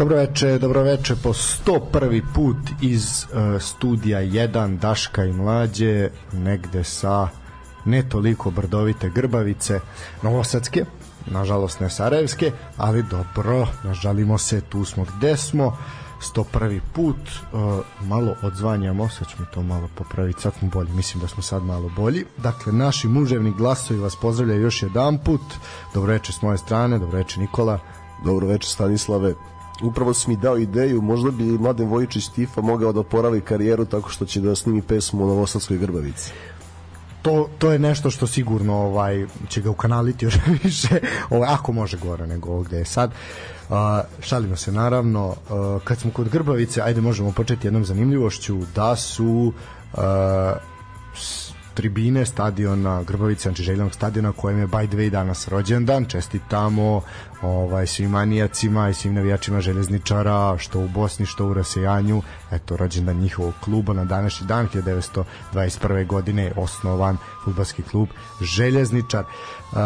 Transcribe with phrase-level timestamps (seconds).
[0.00, 2.22] Dobroveče, dobroveče po 101.
[2.34, 7.28] put iz uh, studija 1 Daška i Mlađe, negde sa
[7.84, 9.80] ne toliko brdovite grbavice,
[10.22, 10.84] novosadske,
[11.26, 15.76] nažalost ne sarajevske, ali dobro, nažalimo se, tu smo gde smo,
[16.34, 16.80] 101.
[16.94, 17.60] put, uh,
[18.00, 21.90] malo odzvanjamo, sad ćemo to malo popraviti, sad smo bolji, mislim da smo sad malo
[21.96, 22.24] bolji.
[22.36, 25.42] Dakle, naši muževni glasovi vas pozdravljaju još jedan put,
[25.94, 27.78] dobroveče s moje strane, dobroveče Nikola.
[28.24, 29.34] Dobroveče Stanislave,
[29.82, 34.10] upravo si mi dao ideju, možda bi Mladen Vojičić Tifa mogao da oporavi karijeru tako
[34.10, 36.32] što će da snimi pesmu u Novosadskoj Grbavici.
[37.22, 41.98] To, to je nešto što sigurno ovaj će ga ukanaliti još više ovaj, ako može
[41.98, 43.10] gore nego ovde je sad.
[43.68, 43.76] Uh,
[44.20, 49.52] šalimo se naravno uh, kad smo kod Grbavice ajde možemo početi jednom zanimljivošću da su
[49.92, 50.00] uh,
[51.74, 57.02] tribine stadiona Grbavice Ančiželjanog stadiona kojem je by the way danas rođendan čestitamo
[57.42, 63.16] ovaj, svim manijacima i svim navijačima železničara što u Bosni što u Rasejanju eto rođendan
[63.16, 64.68] njihovog kluba na današnji dan
[65.54, 66.06] 1921.
[66.06, 68.08] godine je osnovan futbalski klub
[68.40, 69.78] Željezničar uh,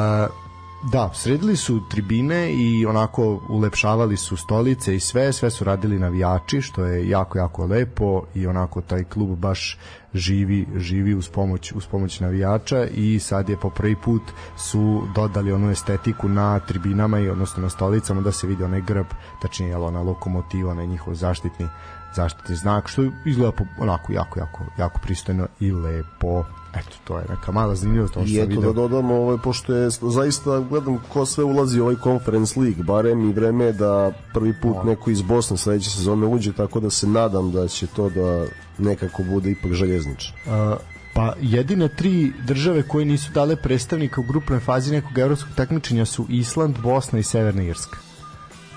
[0.92, 6.60] Da, sredili su tribine i onako ulepšavali su stolice i sve, sve su radili navijači,
[6.60, 9.78] što je jako, jako lepo i onako taj klub baš
[10.14, 14.22] živi, živi uz pomoć, uz pomoć navijača i sad je po prvi put
[14.56, 19.06] su dodali onu estetiku na tribinama i odnosno na stolicama da se vidi onaj grb,
[19.42, 21.68] tačnije je ona lokomotiva, onaj njihov zaštitni
[22.14, 26.44] zaštitni znak, što izgleda onako jako, jako, jako pristojno i lepo
[26.76, 28.16] eto, to je neka mala zanimljivost.
[28.26, 28.60] I eto video.
[28.60, 33.30] da dodamo, ovaj, pošto je zaista gledam ko sve ulazi u ovaj Conference League, barem
[33.30, 34.82] i vreme da prvi put no.
[34.84, 38.46] neko iz Bosne sledeće sezone uđe, tako da se nadam da će to da
[38.78, 40.32] nekako bude ipak željeznič.
[40.46, 40.78] Uh,
[41.14, 46.26] Pa jedine tri države koje nisu dale predstavnika u grupnoj fazi nekog evropskog takmičenja su
[46.28, 47.98] Island, Bosna i Severna Irska.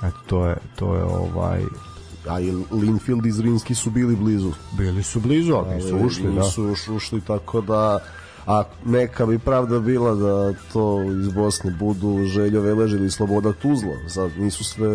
[0.03, 1.61] Eto, to je, to je ovaj
[2.29, 4.51] a i Linfield i Zrinski su bili blizu.
[4.77, 6.41] Bili su blizu, ali nisu ušli, da.
[6.41, 7.99] Nisu ušli, tako da
[8.47, 13.93] a neka bi pravda bila da to iz Bosne budu Željo Velež ili Sloboda Tuzla.
[14.07, 14.87] Sad nisu sve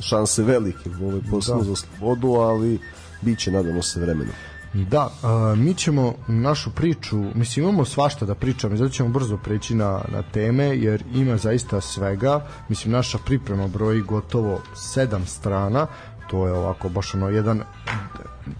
[0.00, 1.62] šanse velike u ovoj da.
[1.62, 2.78] za slobodu, ali
[3.22, 4.32] bit će, nadamo se, vremena.
[4.72, 9.74] Da, a, mi ćemo našu priču, mislim imamo svašta da pričamo, zato ćemo brzo preći
[9.74, 15.86] na, na teme, jer ima zaista svega, mislim naša priprema broji gotovo sedam strana,
[16.30, 17.62] to je ovako baš ono jedan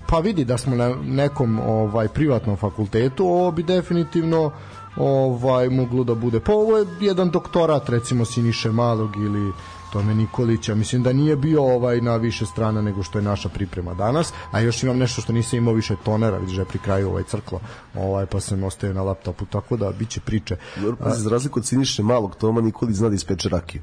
[0.06, 4.50] pa vidi da smo na nekom ovaj privatnom fakultetu, ovo bi definitivno
[4.96, 6.40] ovaj moglo da bude.
[6.40, 9.52] Pa ovo je jedan doktorat recimo Siniše Malog ili
[9.92, 10.74] Tome Nikolića.
[10.74, 14.60] Mislim da nije bio ovaj na više strana nego što je naša priprema danas, a
[14.60, 17.60] još imam nešto što nisam imao više tonera, vidiš da je pri kraju ovaj crklo,
[17.94, 20.56] ovaj, pa sam ostavio na laptopu, tako da biće priče.
[20.98, 23.82] Pa za razliku od Siniše Malog, Toma Nikolić zna da ispeče rakiju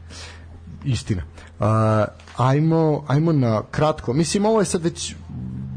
[0.85, 1.23] istina.
[1.59, 1.65] Uh,
[2.37, 4.13] ajmo, ajmo na kratko.
[4.13, 5.15] Mislim, ovo je sad već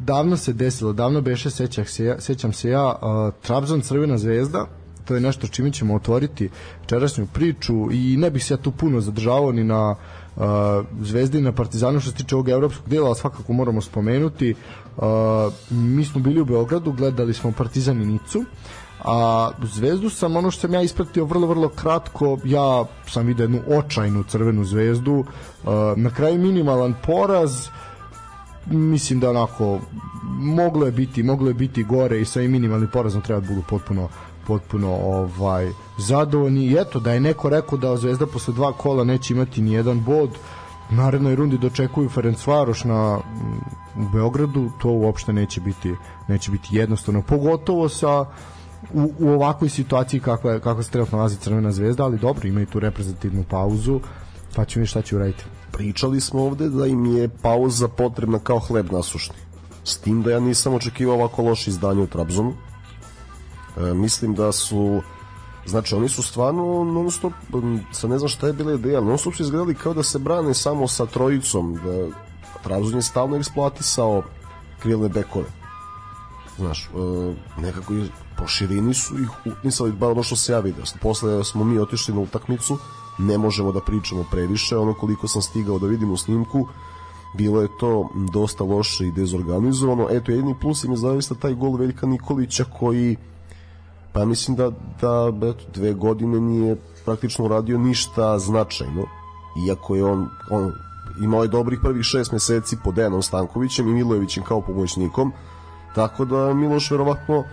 [0.05, 4.67] davno se desilo, davno beše, sećam se ja, sećam se ja uh, Trabzon Crvena zvezda,
[5.05, 6.49] to je nešto čime ćemo otvoriti
[6.81, 9.91] večerašnju priču i ne bih se ja tu puno zadržavao ni na
[10.37, 10.43] uh,
[11.01, 14.55] Zvezdi na Partizanu što se tiče ovog evropskog dela, ali svakako moramo spomenuti.
[14.97, 15.05] Uh,
[15.71, 18.39] mi smo bili u Beogradu, gledali smo Partizan i Nicu.
[18.39, 18.47] Uh,
[19.05, 23.61] a Zvezdu sam ono što sam ja ispratio vrlo vrlo kratko ja sam vidio jednu
[23.69, 25.25] očajnu crvenu zvezdu
[25.97, 27.69] na kraju minimalan poraz
[28.67, 29.79] mislim da onako
[30.39, 34.09] moglo je biti moglo je biti gore i sa minimalnim porazom treba da budu potpuno
[34.49, 36.67] potpuno ovaj zadovoljni.
[36.67, 40.05] I eto da je neko rekao da Zvezda posle dva kola neće imati ni jedan
[40.05, 40.31] bod
[40.91, 43.19] u narednoj rundi dočekuju Ferencvaroš na
[43.97, 45.95] u Beogradu to uopšte neće biti
[46.29, 48.25] neće biti jednostavno pogotovo sa
[48.95, 52.81] u, u ovakvoj situaciji kakva, kakva se trenutno nalazi Crvena zvezda, ali dobro, imaju tu
[52.81, 54.01] reprezentativnu pauzu,
[54.55, 55.45] pa ćemo vidjeti šta će uraditi.
[55.73, 59.37] Pričali smo ovde da im je pauza potrebna kao hleb nasušni.
[59.85, 62.55] S tim da ja nisam očekivao ovako loše izdanje u Trabzonu.
[63.77, 65.03] E, mislim da su
[65.69, 67.33] Znači, oni su stvarno non stop,
[67.93, 70.55] sa ne znam šta je bila ideja, non stop su izgledali kao da se brane
[70.55, 72.17] samo sa trojicom, da
[72.63, 74.23] Trabzon je stalno eksploatisao
[74.79, 75.47] krilne bekove.
[76.57, 77.95] Znaš, e, nekako
[78.39, 80.85] po širini su ih upisali, bar ono što se ja vidio.
[81.03, 82.79] Posle smo mi otišli na utakmicu,
[83.19, 86.69] ne možemo da pričamo previše, ono koliko sam stigao da vidim u snimku,
[87.35, 90.07] bilo je to dosta loše i dezorganizovano.
[90.11, 93.17] Eto, jedini plus im je zaista taj gol Veljka Nikolića koji
[94.13, 94.71] pa mislim da,
[95.01, 99.07] da eto, dve godine nije praktično uradio ništa značajno,
[99.67, 100.73] iako je on, on
[101.23, 105.33] imao je dobrih prvih šest meseci pod Dejanom Stankovićem i Milojevićem kao pomoćnikom,
[105.95, 107.45] tako da Miloš verovatno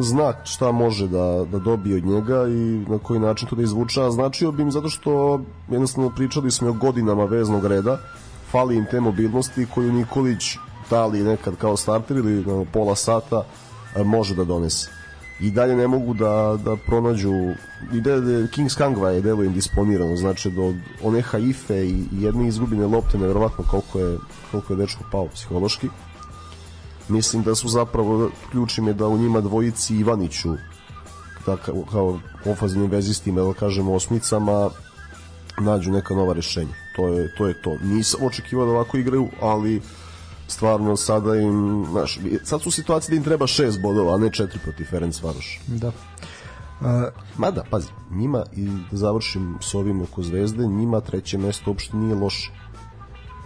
[0.00, 4.10] zna šta može da, da dobije od njega i na koji način to da izvuča.
[4.10, 7.98] Značio bi im zato što jednostavno pričali smo o godinama veznog reda,
[8.50, 10.56] fali im te mobilnosti koju Nikolić
[10.90, 13.42] da li nekad kao starter ili na pola sata
[14.04, 15.00] može da donese
[15.40, 17.32] i dalje ne mogu da, da pronađu
[17.92, 22.86] i da, da Kings Kangva je delo indisponirano znači do one haife i jedne izgubine
[22.86, 24.18] lopte nevjerovatno koliko je,
[24.50, 25.88] koliko je dečko pao psihološki
[27.10, 30.54] mislim da su zapravo ključim je da u njima dvojici Ivaniću
[31.46, 34.70] da, kao, kao ofaznim vezistima da kažemo osmicama
[35.60, 37.76] nađu neka nova rešenja to je to, je to.
[37.82, 39.80] nisam očekivao da ovako igraju ali
[40.50, 44.32] stvarno sada im, znaš, sad su u situaciji da im treba šest bodova, a ne
[44.32, 45.60] četiri protiv Ferenc Varoš.
[45.66, 45.88] Da.
[45.88, 46.86] Uh,
[47.36, 52.14] Mada, pazi, njima, i da završim s ovim oko Zvezde, njima treće mesto uopšte nije
[52.14, 52.52] loše.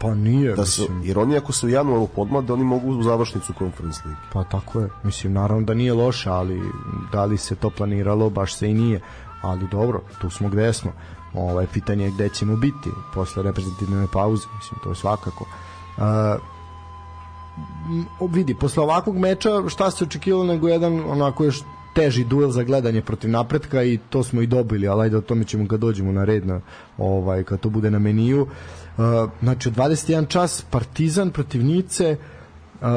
[0.05, 1.03] Pa nije, da su, mislim.
[1.05, 4.23] Jer oni ako se u januaru podmlade, oni mogu u završnicu Conference League.
[4.33, 4.89] Pa tako je.
[5.03, 6.61] Mislim, naravno da nije loše, ali
[7.12, 9.01] da li se to planiralo, baš se i nije.
[9.43, 10.93] Ali dobro, tu smo gde smo.
[11.35, 14.47] Ovaj, pitanje je gde ćemo biti posle reprezentativne pauze.
[14.56, 15.47] Mislim, to je svakako.
[15.97, 16.05] Uh,
[18.31, 21.62] vidi, posle ovakvog meča šta se očekivalo nego jedan onako još
[21.95, 25.45] teži duel za gledanje protiv napretka i to smo i dobili, ali ajde o tome
[25.45, 26.61] ćemo kad dođemo na red na,
[26.99, 28.43] ovaj, kad to bude na meniju.
[28.43, 28.49] Uh,
[29.43, 32.88] znači, od 21 čas Partizan protiv Nice uh,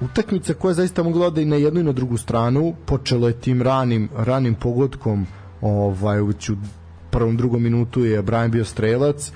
[0.00, 3.62] utakmica koja zaista mogla da i na jednu i na drugu stranu počelo je tim
[3.62, 5.26] ranim, ranim pogodkom
[5.60, 6.32] ovaj, u
[7.10, 9.32] prvom drugom minutu je Brian bio strelac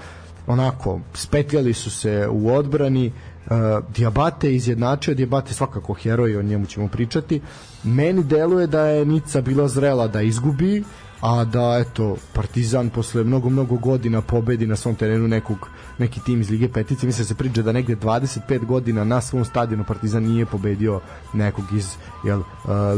[0.47, 3.12] onako, spetljali su se u odbrani
[3.50, 7.41] Uh, Diabate izjednačio, Diabate svakako heroj, o njemu ćemo pričati.
[7.85, 10.85] Meni deluje da je Nica bila zrela da izgubi,
[11.21, 15.69] a da eto Partizan posle mnogo mnogo godina pobedi na svom terenu nekog
[15.99, 19.85] neki tim iz Lige Petice mislim se priča da negde 25 godina na svom stadionu
[19.85, 21.01] Partizan nije pobedio
[21.33, 22.47] nekog iz jel, uh,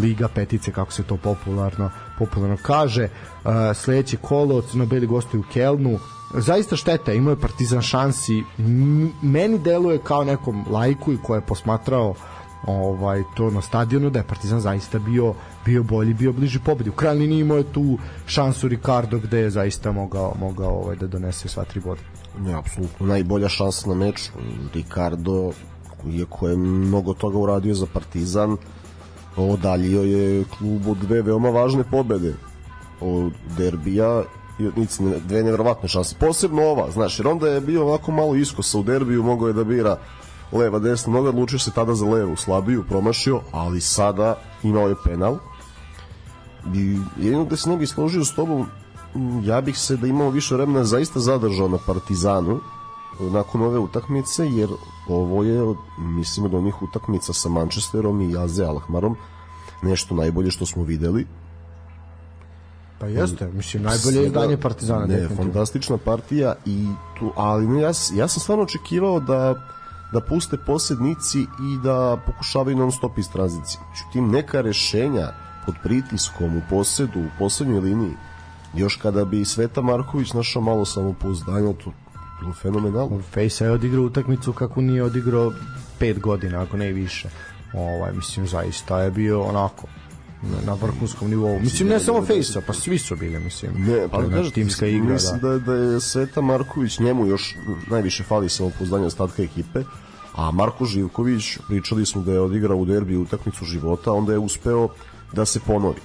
[0.03, 3.09] Liga Petice kako se to popularno popularno kaže.
[3.45, 5.99] Uh, sledeće kolo Crnobeli u Kelnu.
[6.35, 8.43] Zaista šteta, imao je Partizan šansi.
[9.23, 12.15] Meni deluje kao nekom lajku i ko je posmatrao
[12.67, 15.35] ovaj to na stadionu da je Partizan zaista bio
[15.65, 16.91] bio bolji, bio bliži pobedi.
[16.91, 21.07] U krajnji liniji imao je tu šansu Ricardo gde je zaista mogao mogao ovaj da
[21.07, 22.01] donese sva tri boda.
[22.41, 24.31] Ne, apsolutno najbolja šansa na meč
[24.75, 25.53] Ricardo
[26.13, 28.57] iako je mnogo toga uradio za Partizan
[29.37, 32.35] odaljio je klubu dve veoma važne pobede
[33.01, 34.23] od derbija
[34.77, 36.17] nici dve nevjerovatne šanse.
[36.21, 39.65] Posebno ova, znaš, jer onda je bio ovako malo iskosa u derbiju, mogao je da
[39.65, 39.99] bira
[40.53, 45.39] leva, desna noga, odlučio se tada za levu, slabiju, promašio, ali sada imao je penal.
[46.75, 48.67] I jedino da se ne bi složio s tobom,
[49.45, 52.61] ja bih se da imao više vremena zaista zadržao na Partizanu
[53.21, 54.69] nakon ove utakmice, jer
[55.09, 59.17] ovo je, mislim, od onih utakmica sa Manchesterom i Aze Alhmarom
[59.83, 61.27] nešto najbolje što smo videli
[62.99, 65.07] Pa jeste, mislim najbolje izdanje Partizana.
[65.07, 66.87] Ne, fantastična partija i
[67.19, 69.55] tu, ali ne, ja, ja sam stvarno očekivao da
[70.13, 73.81] da puste posednici i da pokušavaju non stop iz tranzicije.
[73.91, 75.33] Međutim, neka rešenja
[75.67, 78.15] pod pritiskom u posedu, u poslednjoj liniji,
[78.75, 81.93] još kada bi Sveta Marković našao malo samopouzdanja, to
[82.41, 83.23] bilo fenomenalno.
[83.23, 85.53] Fejsa je odigrao utakmicu kako nije odigrao
[85.99, 87.29] pet godina, ako ne i više.
[87.73, 89.87] Ovaj, mislim, zaista je bio onako
[90.43, 91.59] na vrhunskom nivou.
[91.59, 93.73] Mislim, ne samo Fejsa, pa svi su bili, mislim.
[93.79, 95.49] Ne, pa kažem, timska igra, mislim da.
[95.49, 95.59] da.
[95.59, 97.57] da je Sveta Marković njemu još
[97.91, 99.83] najviše fali samopouzdanja ostatka ekipe,
[100.35, 104.89] a Marko Živković, pričali smo da je odigrao u derbi utakmicu života, onda je uspeo
[105.33, 106.01] da se ponori.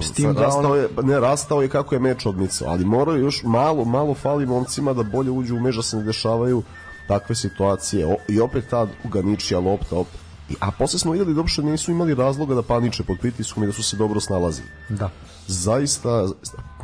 [0.00, 3.42] S tim da rastao je, ne, rastao je kako je meč odmicao, ali morao još
[3.42, 6.62] malo, malo fali momcima da bolje uđu u meč da se ne dešavaju
[7.08, 8.06] takve situacije.
[8.06, 10.27] O, I opet ta uganičija lopta, opet
[10.60, 13.72] a posle smo videli da uopšte nisu imali razloga da paniče pod pritiskom i da
[13.72, 14.68] su se dobro snalazili.
[14.88, 15.10] Da.
[15.46, 16.28] Zaista,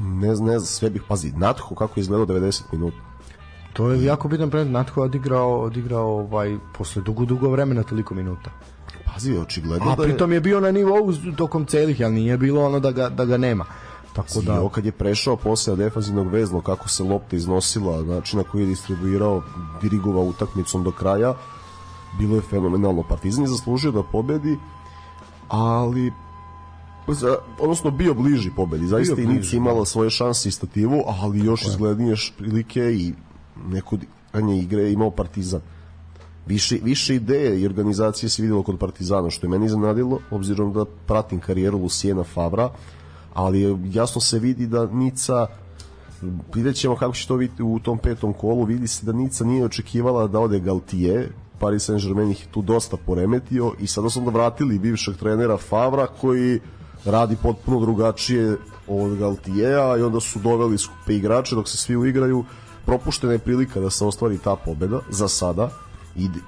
[0.01, 2.97] ne, ne sve bih, pazi, Natho kako je izgledao 90 minuta.
[3.73, 8.15] To je jako bitan predmet, Natho je odigrao, odigrao ovaj, posle dugo, dugo vremena toliko
[8.15, 8.51] minuta.
[9.15, 10.09] Pazi, očigledno a, da je...
[10.09, 13.37] pritom je bio na nivou tokom celih, ali nije bilo ono da ga, da ga
[13.37, 13.65] nema.
[14.15, 18.43] Tako da Zio, kad je prešao posle defanzivnog vezla kako se lopta iznosila, znači na
[18.43, 19.43] koji je distribuirao,
[19.83, 21.35] dirigovao utakmicom do kraja,
[22.19, 23.03] bilo je fenomenalno.
[23.03, 24.59] Partizan je zaslužio da pobedi,
[25.49, 26.13] ali
[27.09, 28.87] za, odnosno bio bliži pobedi.
[28.87, 29.85] Zaista i Nica imala da.
[29.85, 33.13] svoje šanse i stativu, ali još izglednije prilike i
[33.67, 33.97] neko
[34.33, 35.61] danje igre imao Partizan.
[36.47, 40.85] Više, više ideje i organizacije se videlo kod Partizana, što je meni zanadilo, obzirom da
[40.85, 42.71] pratim karijeru Lucijena Favra,
[43.35, 45.47] ali jasno se vidi da Nica
[46.55, 49.65] vidjet ćemo kako će to biti u tom petom kolu, vidi se da Nica nije
[49.65, 54.79] očekivala da ode Galtije, Paris Saint-Germain ih tu dosta poremetio i sada su onda vratili
[54.79, 56.61] bivšeg trenera Favra koji
[57.05, 58.57] radi potpuno drugačije
[58.89, 62.45] od Galtijeja i onda su doveli skupe igrače dok se svi uigraju.
[62.87, 65.71] Propuštena je prilika da se ostvari ta pobeda za sada.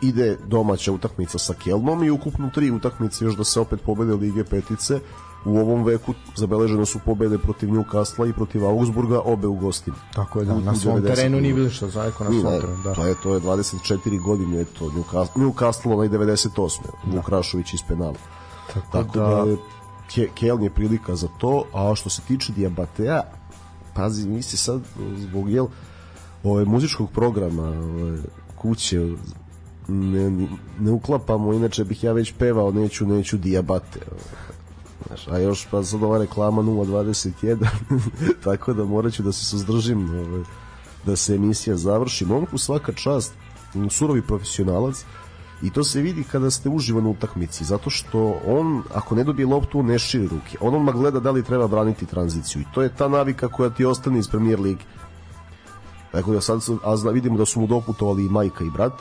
[0.02, 4.44] Ide, domaća utakmica sa Kelnom i ukupno tri utakmice još da se opet pobede Lige
[4.44, 5.00] petice
[5.46, 9.96] u ovom veku zabeležene su pobede protiv Newcastle i protiv Augsburga, obe u gostini.
[10.14, 12.94] Tako je, da, na svom terenu nije bilo što zajedno na svom terenu, da.
[12.94, 16.78] To je, to je 24 godine, to Newcastle, Newcastle onaj 98.
[17.04, 17.16] Da.
[17.16, 18.14] Vukrašović iz penala.
[18.74, 19.56] Tako, Tako da, da
[20.14, 23.22] Ke, Keln je prilika za to, a što se tiče Diabatea,
[23.94, 24.80] pazi, mi se sad
[25.16, 25.66] zbog jel,
[26.44, 28.18] ove, muzičkog programa ove,
[28.56, 29.14] kuće
[29.88, 30.48] ne,
[30.80, 34.00] ne uklapamo, inače bih ja već pevao neću, neću Diabate.
[35.06, 37.66] Znaš, a još pa sad ova reklama 0.21,
[38.44, 40.44] tako da morat ću da se suzdržim ove,
[41.06, 42.24] da se emisija završi.
[42.24, 43.32] Momku svaka čast,
[43.90, 45.04] surovi profesionalac,
[45.62, 49.46] i to se vidi kada ste uživo na utakmici zato što on ako ne dobije
[49.46, 52.96] loptu ne širi ruke on odmah gleda da li treba braniti tranziciju i to je
[52.96, 54.84] ta navika koja ti ostane iz premier lige
[56.12, 58.92] tako da sad a zna, vidimo da su mu doputovali i majka i brat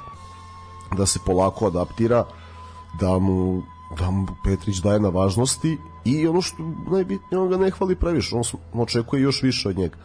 [0.98, 2.26] da se polako adaptira
[3.00, 3.64] da mu
[4.00, 8.36] da mu Petrić daje na važnosti i ono što najbitnije on ga ne hvali previše
[8.36, 9.98] on, očekuje još više od njega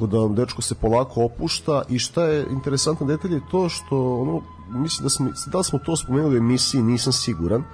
[0.00, 4.40] tako da dečko se polako opušta i šta je interesantan detalj je to što ono
[4.68, 7.64] mislim da smo, da smo to spomenuli u emisiji, nisam siguran,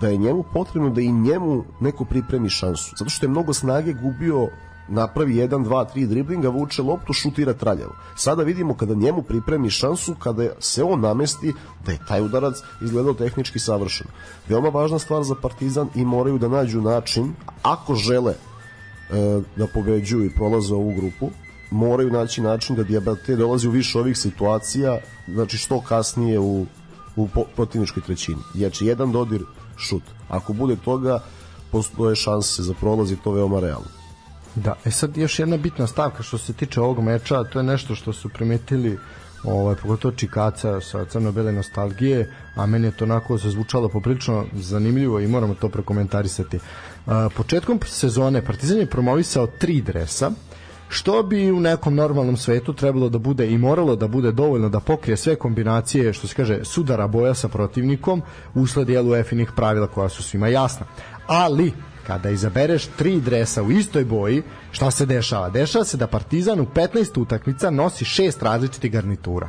[0.00, 2.94] da je njemu potrebno da i njemu neko pripremi šansu.
[2.98, 4.48] Zato što je mnogo snage gubio
[4.88, 7.92] napravi 1, 2, 3 driblinga, vuče loptu, šutira traljavo.
[8.16, 11.54] Sada vidimo kada njemu pripremi šansu, kada se on namesti,
[11.86, 14.06] da je taj udarac izgledao tehnički savršen.
[14.48, 20.24] Veoma važna stvar za Partizan i moraju da nađu način, ako žele e, da pobeđuju
[20.24, 21.30] i prolaze ovu grupu,
[21.70, 26.66] moraju naći način da Diabate dolazi u više ovih situacija, znači što kasnije u,
[27.16, 28.42] u protivničkoj trećini.
[28.54, 29.44] Znači, jedan dodir,
[29.76, 30.02] šut.
[30.28, 31.20] Ako bude toga,
[31.72, 33.97] postoje šanse za prolaz i to veoma realno.
[34.64, 37.94] Da, e sad još jedna bitna stavka što se tiče ovog meča, to je nešto
[37.94, 38.98] što su primetili
[39.44, 45.26] ovaj, pogotovo Čikaca sa crno-bele nostalgije, a meni je to onako zazvučalo poprilično zanimljivo i
[45.26, 46.56] moramo to prokomentarisati.
[46.56, 50.30] Uh, početkom sezone Partizan je promovisao tri dresa,
[50.88, 54.80] što bi u nekom normalnom svetu trebalo da bude i moralo da bude dovoljno da
[54.80, 58.22] pokrije sve kombinacije, što se kaže, sudara boja sa protivnikom
[58.54, 60.86] usled jelu efinih pravila koja su svima jasna.
[61.26, 61.72] Ali,
[62.08, 65.50] kada izabereš tri dresa u istoj boji, šta se dešava?
[65.50, 69.48] Dešava se da Partizan u 15 utakmica nosi šest različitih garnitura.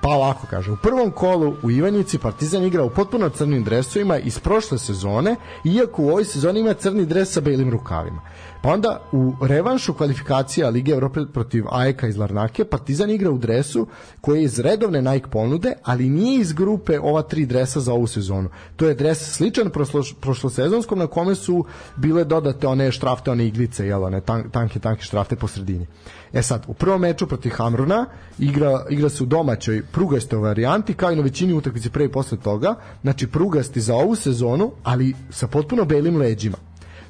[0.00, 4.38] Pa ovako kaže, u prvom kolu u Ivanjici Partizan igra u potpuno crnim dresovima iz
[4.38, 8.20] prošle sezone, iako u ovoj sezoni ima crni dres sa belim rukavima.
[8.64, 13.86] Pa onda u revanšu kvalifikacija Lige Evrope protiv AEK iz Larnake Partizan igra u dresu
[14.20, 18.06] koji je iz redovne Nike ponude, ali nije iz grupe ova tri dresa za ovu
[18.06, 18.48] sezonu.
[18.76, 21.64] To je dres sličan prošlo, prošlosezonskom na kome su
[21.96, 24.20] bile dodate one štrafte, one iglice, jel, one
[24.52, 25.86] tanke, tanke štrafte po sredini.
[26.32, 28.06] E sad, u prvom meču protiv Hamruna
[28.38, 32.38] igra, igra se u domaćoj prugastoj varijanti, kao i na većini utakmice pre i posle
[32.38, 36.56] toga, znači prugasti za ovu sezonu, ali sa potpuno belim leđima.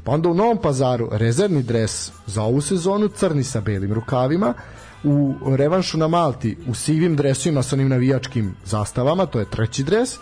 [0.04, 4.54] Pa onda u Novom pazaru rezervni dres za ovu sezonu, crni sa belim rukavima,
[5.04, 10.18] u revanšu na Malti u sivim dresovima sa onim navijačkim zastavama, to je treći dres,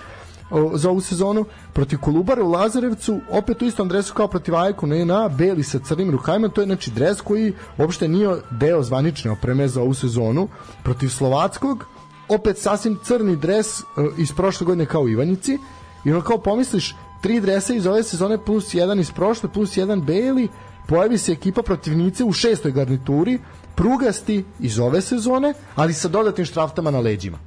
[0.75, 5.05] za ovu sezonu protiv Kolubara u Lazarevcu opet u istom dresu kao protiv Ajku na
[5.05, 9.69] na beli sa crnim rukavima to je znači dres koji uopšte nije deo zvanične opreme
[9.69, 10.49] za ovu sezonu.
[10.83, 11.87] Protiv Slovackog
[12.29, 13.83] opet sasvim crni dres e,
[14.19, 15.59] iz prošle godine kao Ivanjici.
[16.05, 20.01] I ono kao pomisliš tri dresa iz ove sezone plus jedan iz prošle plus jedan
[20.01, 20.49] beli
[20.89, 23.39] pojavi se ekipa protivnice u šestoj garnituri
[23.75, 27.39] prugasti iz ove sezone ali sa dodatnim štraftama na leđima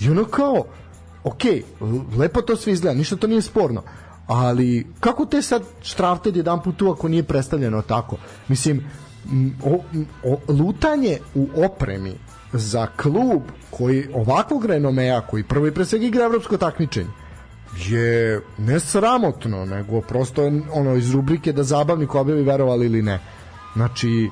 [0.00, 0.64] i ono kao
[1.24, 1.42] ok,
[2.18, 3.82] lepo to sve izgleda, ništa to nije sporno,
[4.26, 8.16] ali kako te sad štrafte jedan put tu ako nije predstavljeno tako?
[8.48, 8.86] Mislim,
[9.64, 9.82] o,
[10.24, 12.14] o, lutanje u opremi
[12.52, 17.10] za klub koji ovakvog renomea, koji prvo i pre svega igra evropsko takmičenje,
[17.76, 23.20] je ne sramotno, nego prosto ono iz rubrike da zabavnik objavi verovali ili ne.
[23.74, 24.30] Znači,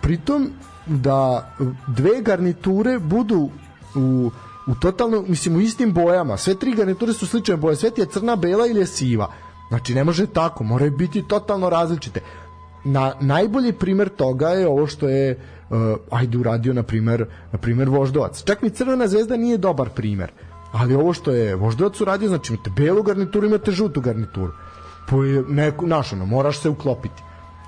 [0.00, 0.50] pritom
[0.86, 1.50] da
[1.86, 3.50] dve garniture budu
[3.94, 4.30] u
[4.68, 6.36] u totalno, mislim, u istim bojama.
[6.36, 7.76] Sve tri garniture su slične boje.
[7.76, 9.32] Sve ti je crna, bela ili je siva.
[9.68, 10.64] Znači, ne može tako.
[10.64, 12.20] Moraju biti totalno različite.
[12.84, 15.38] Na, najbolji primer toga je ovo što je
[15.70, 15.76] uh,
[16.10, 18.44] ajde uradio, na primer, na primer Voždovac.
[18.44, 20.32] Čak mi Crvena zvezda nije dobar primer.
[20.72, 24.52] Ali ovo što je Voždovac uradio, znači imate belu garnituru, imate žutu garnituru.
[25.08, 27.22] Po neku, naš, ono, moraš se uklopiti.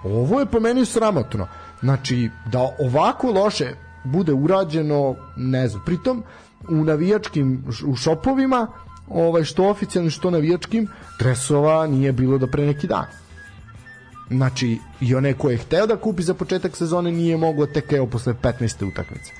[0.05, 1.47] Ovo je po meni sramotno.
[1.81, 6.23] Znači, da ovako loše bude urađeno, ne znam, pritom
[6.69, 8.67] u navijačkim u šopovima
[9.09, 10.89] ovaj što oficijalno što navijačkim
[11.19, 13.05] dresova nije bilo do pre neki dan.
[14.31, 18.07] Znači, i onaj ko je hteo da kupi za početak sezone nije mogao tek evo
[18.07, 18.89] posle 15.
[18.89, 19.33] utakmice.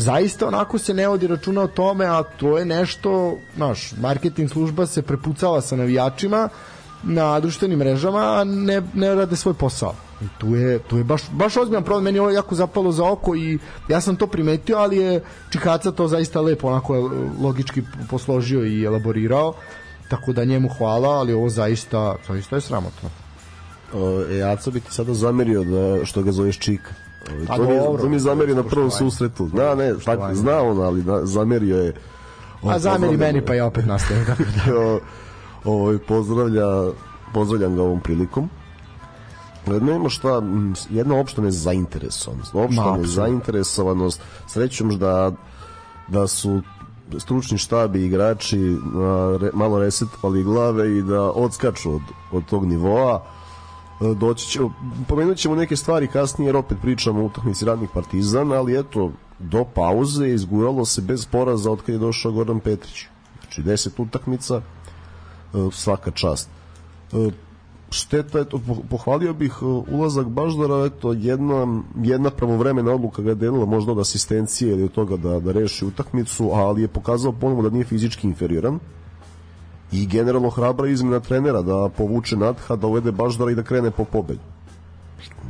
[0.00, 4.86] Zaista onako se ne vodi računa o tome, a to je nešto, znaš, marketing služba
[4.86, 6.48] se prepucava sa navijačima
[7.02, 9.94] na društvenim mrežama, a ne, ne rade svoj posao.
[10.22, 13.10] I tu je, tu je baš, baš ozbiljan problem, meni je ovo jako zapalo za
[13.10, 18.64] oko i ja sam to primetio, ali je Čikaca to zaista lepo onako logički posložio
[18.64, 19.54] i elaborirao,
[20.08, 23.10] tako da njemu hvala, ali ovo zaista, zaista je sramotno.
[24.30, 27.07] E, Aco bi ti sada zamerio da, što ga zoveš Čika.
[27.32, 29.48] Ovaj, Pa to, mi, to mi zamerio na prvom susretu.
[29.48, 30.34] Zna, ne, tako, Poštovanje.
[30.34, 31.94] zna on, ali da, zamerio je.
[32.62, 34.98] on A zameri meni pa ja opet nastavim tako da.
[35.72, 36.66] ovaj, pozdravlja,
[37.34, 38.50] pozdravljam ga ovom prilikom.
[39.66, 40.42] Nema šta,
[40.90, 42.54] jedna opšta nezainteresovanost.
[42.54, 44.20] Opšta Ma, nezainteresovanost.
[44.46, 45.32] Srećom da,
[46.08, 46.62] da su
[47.18, 52.66] stručni štabi i igrači a, re, malo resetovali glave i da odskaču od, od tog
[52.66, 53.24] nivoa
[54.00, 54.72] doći ćemo,
[55.08, 59.64] pomenut ćemo neke stvari kasnije jer opet pričamo o utakmici radnih partizana, ali eto, do
[59.64, 63.06] pauze izguralo se bez poraza od kad je došao Goran Petrić.
[63.40, 64.60] Znači 10 utakmica, e,
[65.72, 66.48] svaka čast.
[67.12, 67.30] E,
[67.90, 73.34] Šteta, eto, po- pohvalio bih e, ulazak Baždara, eto, jedna, jedna pravovremena odluka ga je
[73.34, 77.62] delila možda od asistencije ili od toga da, da reši utakmicu, ali je pokazao ponovo
[77.62, 78.78] da nije fizički inferioran
[79.92, 84.04] i generalno hrabra izmena trenera da povuče Natha, da uvede Baždara i da krene po
[84.04, 84.40] pobedu.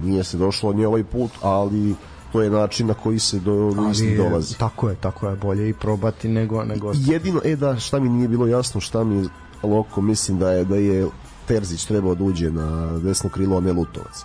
[0.02, 1.94] Nije se došlo ni ovaj put, ali
[2.32, 4.58] to je način na koji se do misli dolazi.
[4.58, 8.28] Tako je, tako je, bolje i probati nego, nego Jedino, e da, šta mi nije
[8.28, 9.28] bilo jasno, šta mi
[9.62, 11.06] loko, mislim da je, da je
[11.46, 14.24] Terzić trebao da uđe na desno krilo, a ne Lutovac.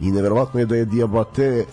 [0.00, 1.64] I neverovatno je da je Diabate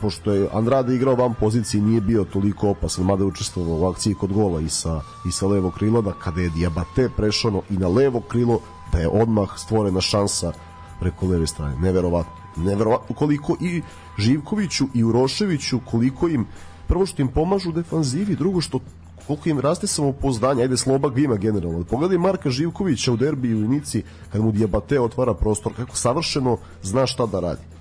[0.00, 4.14] pošto je Andrade igrao van poziciji nije bio toliko opasan, mada je učestvovao u akciji
[4.14, 7.88] kod gola i sa, i sa levo krilo, da kada je Diabate prešao i na
[7.88, 8.60] levo krilo,
[8.92, 10.52] da je odmah stvorena šansa
[11.00, 11.76] preko leve strane.
[11.76, 12.32] Neverovatno.
[12.56, 13.82] Neverovatno koliko i
[14.18, 16.46] Živkoviću i Uroševiću, koliko im,
[16.86, 18.80] prvo što im pomažu u defanzivi, drugo što
[19.26, 21.84] koliko im raste samopouzdanje, ajde Slobak ga ima generalno.
[21.84, 27.06] Pogledaj Marka Živkovića u derbiju u Nici, kad mu Diabate otvara prostor, kako savršeno zna
[27.06, 27.73] šta da radi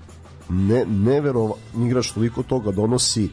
[0.49, 3.29] ne, neverovatno igrač toliko toga donosi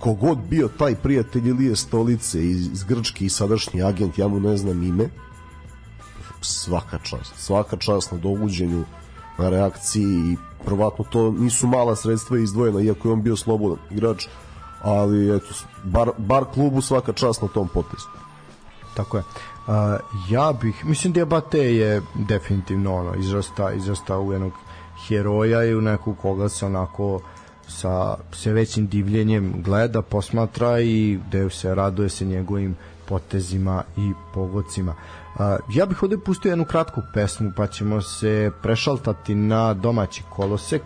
[0.00, 4.56] kogod bio taj prijatelj Ilije Stolice iz, iz Grčke i sadašnji agent, ja mu ne
[4.56, 5.08] znam ime
[6.40, 8.84] svaka čast svaka čast na dovuđenju
[9.38, 14.26] na reakciji i prvatno to nisu mala sredstva izdvojena iako je on bio slobodan igrač
[14.82, 18.08] ali eto, bar, bar klubu svaka čast na tom potezu
[18.94, 19.22] Tako je.
[19.66, 19.74] Uh,
[20.30, 24.52] ja bih, mislim Diabate je definitivno ono, izrasta, izrasta u jednog
[25.08, 27.20] heroja i u nekog koga se onako
[27.68, 32.76] sa sve većim divljenjem gleda, posmatra i gde se raduje se njegovim
[33.08, 34.94] potezima i pogodcima.
[34.94, 35.40] Uh,
[35.74, 40.82] ja bih ovde pustio jednu kratku pesmu pa ćemo se prešaltati na domaći kolosek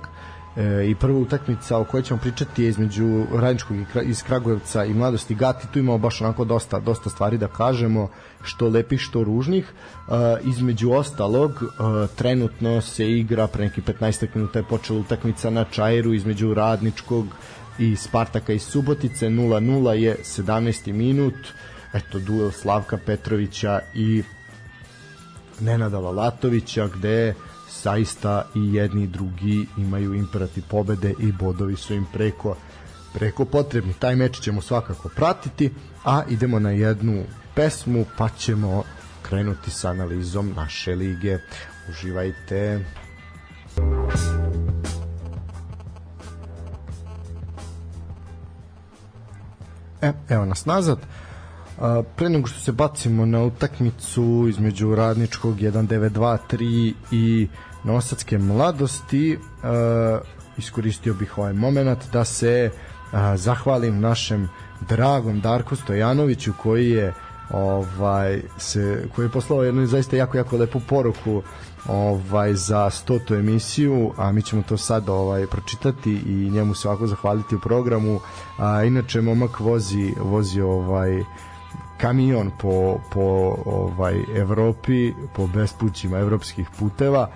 [0.57, 5.35] e, i prva utakmica o kojoj ćemo pričati je između Radničkog iz Kragujevca i Mladosti
[5.35, 8.09] Gati, tu imamo baš onako dosta, dosta stvari da kažemo,
[8.43, 9.65] što lepih, što ružnih.
[9.65, 10.13] E,
[10.45, 16.15] između ostalog, e, trenutno se igra, pre nekih 15 minuta je počela utakmica na Čajeru
[16.15, 17.27] između Radničkog
[17.79, 20.93] i Spartaka iz Subotice, 0-0 je 17.
[20.93, 21.35] minut,
[21.93, 24.23] eto duel Slavka Petrovića i
[25.61, 27.35] Nenada Lalatovića gde
[27.85, 32.57] zaista i jedni i drugi imaju imperativ pobede i bodovi su im preko
[33.15, 33.95] preko potrebni.
[33.99, 35.71] Taj meč ćemo svakako pratiti,
[36.05, 38.83] a idemo na jednu pesmu pa ćemo
[39.23, 41.39] krenuti sa analizom naše lige.
[41.91, 42.85] Uživajte.
[50.03, 50.99] E, evo nas nazad.
[51.81, 57.49] A, pre nego što se bacimo na utakmicu između Radničkog 1923 i
[57.85, 60.19] Novosadske mladosti, a,
[60.59, 62.71] iskoristio bih ovaj moment da se
[63.13, 64.49] a, zahvalim našem
[64.89, 67.13] dragom Darku Stojanoviću koji je
[67.51, 71.43] ovaj se koji je poslao jednu zaista jako jako lepu poruku
[71.89, 73.39] ovaj za 100.
[73.39, 78.21] emisiju, a mi ćemo to sad ovaj pročitati i njemu se ovako zahvaliti u programu.
[78.59, 81.25] A inače momak vozi vozi ovaj
[82.01, 87.31] kamion po, po ovaj Evropi, po bespućima evropskih puteva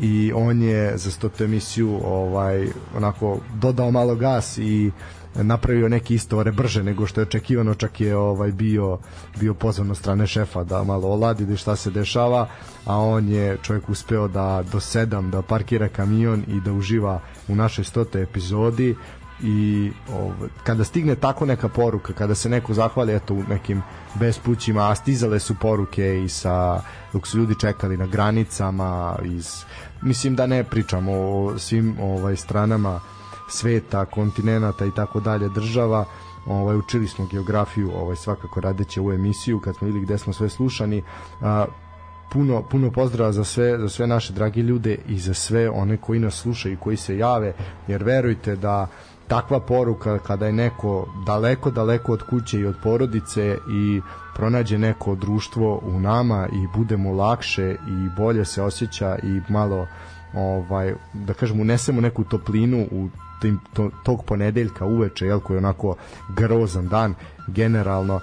[0.00, 1.44] i on je za 100.
[1.44, 4.90] emisiju ovaj onako dodao malo gas i
[5.34, 8.98] napravio neki istovare brže nego što je očekivano čak je ovaj bio
[9.40, 12.48] bio pozvan od strane šefa da malo oladi da šta se dešava
[12.84, 17.54] a on je čovjek uspeo da do 7 da parkira kamion i da uživa u
[17.54, 18.22] našoj 100.
[18.22, 18.96] epizodi
[19.42, 23.82] i ovaj, kada stigne tako neka poruka, kada se neko zahvali eto u nekim
[24.14, 26.82] bespućima, a stizale su poruke i sa
[27.12, 29.64] dok su ljudi čekali na granicama iz
[30.02, 33.00] mislim da ne pričamo o svim ovaj stranama
[33.48, 36.04] sveta, kontinenata i tako dalje država.
[36.46, 40.48] Ovaj učili smo geografiju ovaj svakako radeće u emisiju kad smo videli gde smo sve
[40.48, 41.02] slušani.
[41.40, 41.66] A,
[42.32, 46.20] puno, puno pozdrava za sve, za sve naše dragi ljude i za sve one koji
[46.20, 47.54] nas slušaju i koji se jave,
[47.88, 48.86] jer verujte da
[49.30, 54.00] takva poruka kada je neko daleko, daleko od kuće i od porodice i
[54.34, 59.86] pronađe neko društvo u nama i bude mu lakše i bolje se osjeća i malo
[60.34, 63.08] ovaj da kažem unesemo neku toplinu u
[63.40, 65.96] tim, to, tog ponedeljka uveče jel koji je onako
[66.28, 67.14] grozan dan
[67.46, 68.20] generalno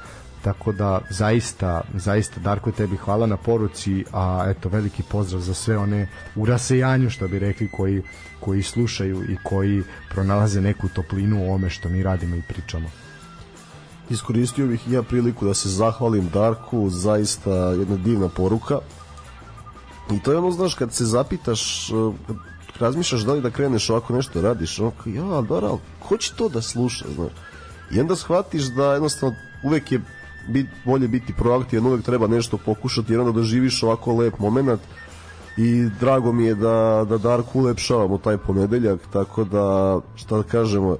[0.48, 5.78] tako da zaista zaista Darko tebi hvala na poruci a eto veliki pozdrav za sve
[5.78, 8.04] one u rasejanju što bi rekli koji
[8.40, 12.90] koji slušaju i koji pronalaze neku toplinu u ome što mi radimo i pričamo.
[14.10, 18.80] Iskoristio bih ja priliku da se zahvalim Darku zaista jedna divna poruka.
[20.12, 21.90] I to je ono znaš kad se zapitaš
[22.68, 26.50] kad razmišljaš da li da kreneš ovako nešto radiš onako ja dobro ko će to
[26.50, 27.06] da sluša?
[27.16, 27.32] Znaš.
[27.92, 30.02] I onda shvatiš da jednostavno uvek je
[30.48, 34.82] bit, bolje biti proaktivan, uvek treba nešto pokušati jer onda doživiš ovako lep moment.
[35.58, 40.98] I drago mi je da, da Darko ulepšavamo taj ponedeljak, tako da šta da kažemo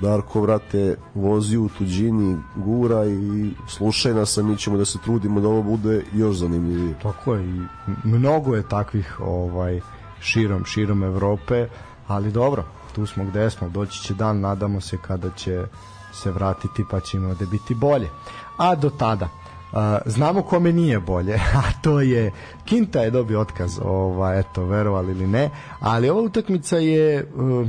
[0.00, 5.40] Darko vrate vozi u tuđini gura i slušaj nas a mi ćemo da se trudimo
[5.40, 6.94] da ovo bude još zanimljivije.
[7.02, 7.66] Tako je
[8.04, 9.80] mnogo je takvih ovaj
[10.20, 11.68] širom širom Evrope
[12.06, 15.64] ali dobro tu smo gde smo doći će dan nadamo se kada će
[16.12, 18.08] se vratiti pa ćemo da biti bolje
[18.58, 19.28] a do tada
[19.72, 22.32] Uh, znamo kome nije bolje, a to je
[22.64, 27.68] Kinta je dobio otkaz, ovaj eto, verovali ili ne, ali ova utakmica je uh,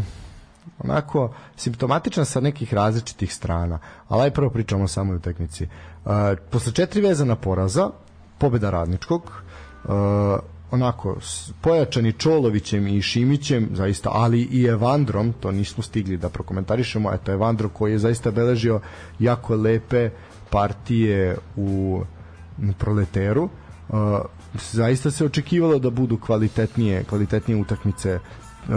[0.80, 3.80] onako simptomatična sa nekih različitih strana.
[4.08, 5.64] Ali aj prvo pričamo o samoj utakmici.
[5.64, 6.12] Uh,
[6.50, 7.90] posle četiri vezana poraza,
[8.38, 9.92] pobeda Radničkog, uh,
[10.72, 11.18] onako
[11.62, 17.70] pojačani Čolovićem i Šimićem zaista, ali i Evandrom to nismo stigli da prokomentarišemo eto Evandro
[17.70, 18.82] koji je zaista beležio
[19.20, 20.12] jako lepe uh,
[20.50, 22.02] partije u
[22.78, 23.50] proleteru.
[23.90, 23.98] Uh,
[24.72, 28.20] zaista se očekivalo da budu kvalitetnije kvalitetnije utakmice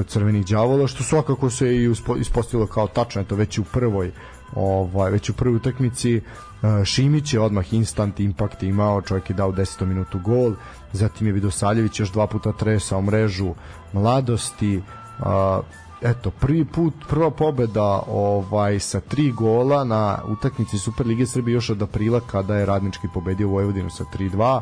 [0.07, 4.13] crvenih đavola što svakako se i ispostavilo kao tačno eto već u prvoj
[4.55, 9.53] ovaj već u prvoj utakmici uh, Šimić je odmah instant impact imao čovjek je dao
[9.53, 10.55] 10 minutu gol
[10.93, 13.55] zatim je Vidosaljević još dva puta tresao mrežu
[13.93, 15.65] mladosti uh,
[16.03, 21.83] eto prvi put prva pobeda ovaj sa tri gola na utakmici Superlige Srbije još od
[21.83, 24.61] aprila kada je Radnički pobedio Vojvodinu sa 3-2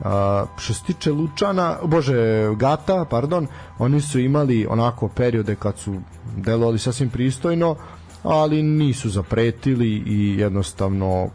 [0.00, 0.06] Uh,
[0.58, 2.14] što se tiče Lučana, bože,
[2.56, 3.46] Gata, pardon,
[3.78, 5.94] oni su imali onako periode kad su
[6.36, 7.76] delovali sasvim pristojno,
[8.22, 11.28] ali nisu zapretili i jednostavno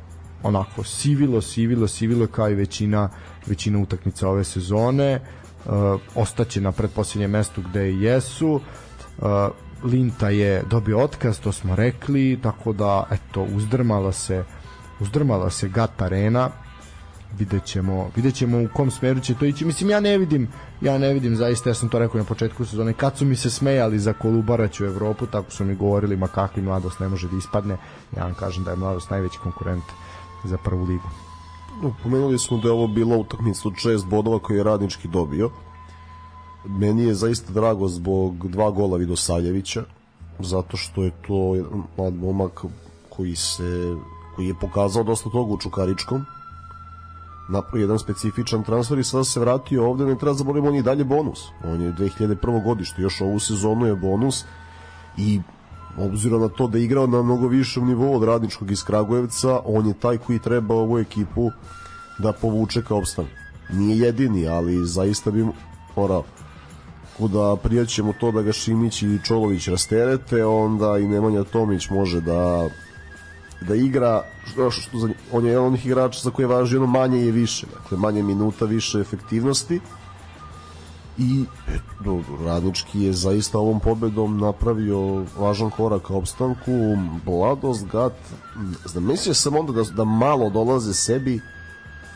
[0.43, 3.09] onako sivilo, sivilo, sivilo kao i većina
[3.45, 5.19] većina utakmica ove sezone.
[5.65, 8.53] Uh, ostaće na predposljednjem mestu gde jesu.
[8.53, 8.61] Uh,
[9.83, 14.43] Linta je dobio otkaz, to smo rekli, tako da eto uzdrmala se
[14.99, 16.49] uzdrmala se Gat Arena.
[17.37, 19.65] Videćemo, videćemo u kom smeru će to ići.
[19.65, 20.47] Mislim ja ne vidim,
[20.81, 23.49] ja ne vidim zaista, ja sam to rekao na početku sezone, kad su mi se
[23.49, 27.37] smejali za Kolubaraću u Evropu, tako su mi govorili ma kakvi mladost ne može da
[27.37, 27.77] ispadne.
[28.17, 29.83] Ja vam kažem da je mladost najveći konkurent
[30.43, 31.09] za prvu ligu.
[32.03, 35.49] Pomenuli smo da je ovo bilo utakmica od šest bodova koje je Radnički dobio
[36.67, 39.83] meni je zaista drago zbog dva gola Vidosavljevića
[40.39, 41.55] zato što je to
[41.97, 42.65] mlad momak
[43.09, 43.95] koji se
[44.35, 46.25] koji je pokazao dosta toga u Čukaričkom
[47.49, 51.03] napravio jedan specifičan transfer i sada se vratio ovde, ne treba zaboraviti, on je dalje
[51.03, 51.39] bonus.
[51.63, 52.63] On je 2001.
[52.63, 54.45] godište, još ovu sezonu je bonus
[55.17, 55.41] i
[55.97, 59.87] obzirom na to da je igrao na mnogo višem nivou od radničkog iz Kragujevca, on
[59.87, 61.51] je taj koji treba ovu ekipu
[62.19, 63.27] da povuče ka opstanu.
[63.73, 65.45] Nije jedini, ali zaista bi
[65.95, 66.23] morao
[67.17, 72.69] kuda prijaćemo to da ga Šimić i Čolović rasterete, onda i Nemanja Tomić može da
[73.61, 77.25] da igra što, što za, on je jedan onih igrača za koje važi ono manje
[77.25, 79.79] i više dakle manje minuta, više efektivnosti.
[81.17, 86.71] I eto, Radnički je zaista ovom pobedom napravio važan korak ka opstanku.
[87.25, 88.13] Mladost Gat
[88.85, 91.41] znam, mislio sam onda da, da malo dolaze sebi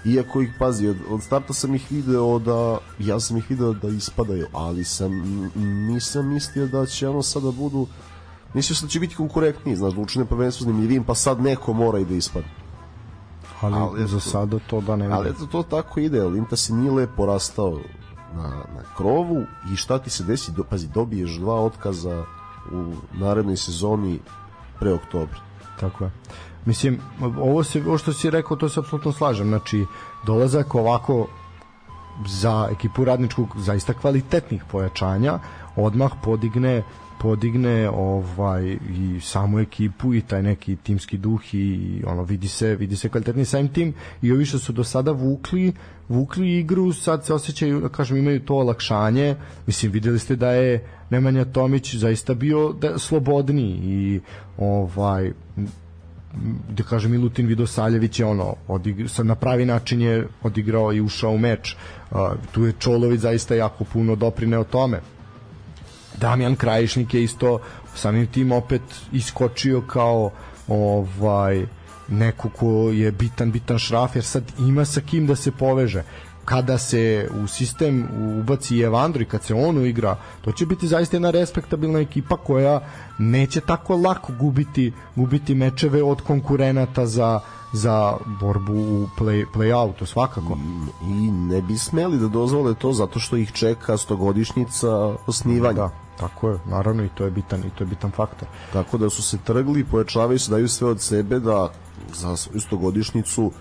[0.06, 3.88] iako ih pazi od, od starta sam ih video da ja sam ih video da
[3.88, 5.12] ispadaju ali sam
[5.56, 7.88] nisam mislio da će ono sada budu
[8.54, 12.00] mislio sam da će biti konkurentniji znaš da učine prvenstvo zanimljivim pa sad neko mora
[12.00, 12.50] i da ispadne
[13.62, 16.92] ali, ali za sada to da ne ali eto to tako ide Linta si nije
[16.92, 17.80] lepo rastao
[18.36, 22.26] na, na krovu i šta ti se desi do, pazi dobiješ dva otkaza
[22.72, 24.20] u narednoj sezoni
[24.80, 25.40] pre oktobra.
[25.80, 26.12] Tako je.
[26.66, 29.48] Mislim, ovo, se, ovo što si rekao, to se apsolutno slažem.
[29.48, 29.86] Znači,
[30.26, 31.28] dolazak ovako
[32.28, 35.40] za ekipu radničkog zaista kvalitetnih pojačanja
[35.76, 36.84] odmah podigne
[37.22, 42.96] podigne ovaj i samu ekipu i taj neki timski duh i ono vidi se vidi
[42.96, 45.74] se kvalitetni sam tim i ovi što su do sada vukli
[46.10, 49.36] vukli igru sad se osjećaju da kažem imaju to olakšanje
[49.68, 54.22] mislim videli ste da je Nemanja Tomić zaista bio da, slobodniji i
[54.58, 55.32] ovaj
[56.70, 61.32] da kažem Milutin Vidosaljević je ono odigra, sad na pravi način je odigrao i ušao
[61.32, 61.76] u meč.
[62.12, 62.18] Uh,
[62.52, 65.02] tu je Čolović zaista jako puno doprineo tome.
[66.18, 67.60] Damjan Krajišnik je isto
[67.96, 70.32] samim tim opet iskočio kao
[70.68, 71.66] ovaj
[72.10, 76.04] neko ko je bitan bitan šraf jer sad ima sa kim da se poveže
[76.50, 78.08] kada se u sistem
[78.40, 82.82] ubaci Evandro i kad se on uigra, to će biti zaista jedna respektabilna ekipa koja
[83.18, 87.40] neće tako lako gubiti, gubiti mečeve od konkurenata za,
[87.74, 90.58] za borbu u play, play-outu svakako.
[91.04, 95.74] I ne bi smeli da dozvole to zato što ih čeka stogodišnjica osnivanja.
[95.74, 98.48] Da, tako je, naravno i to je bitan i to je bitan faktor.
[98.74, 101.70] Tako da su se trgli, pojačavaju se, daju sve od sebe da
[102.14, 103.52] za stogodišnjicu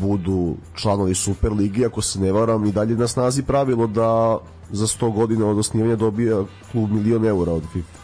[0.00, 4.38] budu članovi Super Ligi, ako se ne varam, i dalje na snazi pravilo da
[4.70, 7.98] za 100 godina od osnivanja dobija klub milion eura od FIFA.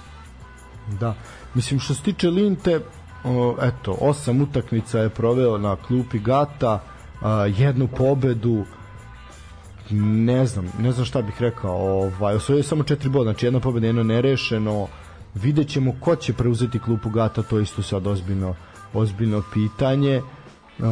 [1.01, 1.15] Da,
[1.55, 2.81] mislim što se tiče Linte,
[3.25, 6.83] o, eto, osam utakmica je proveo na klupi Gata,
[7.23, 8.65] a, jednu pobedu,
[10.01, 13.87] ne znam, ne znam šta bih rekao, ovaj, osvojio samo četiri boda, znači jedna pobeda,
[13.87, 14.89] jedno nerešeno,
[15.35, 18.55] vidjet ćemo ko će preuzeti klupu Gata, to isto sad ozbiljno,
[18.95, 20.23] ozbiljno pitanje.
[20.79, 20.87] Uh,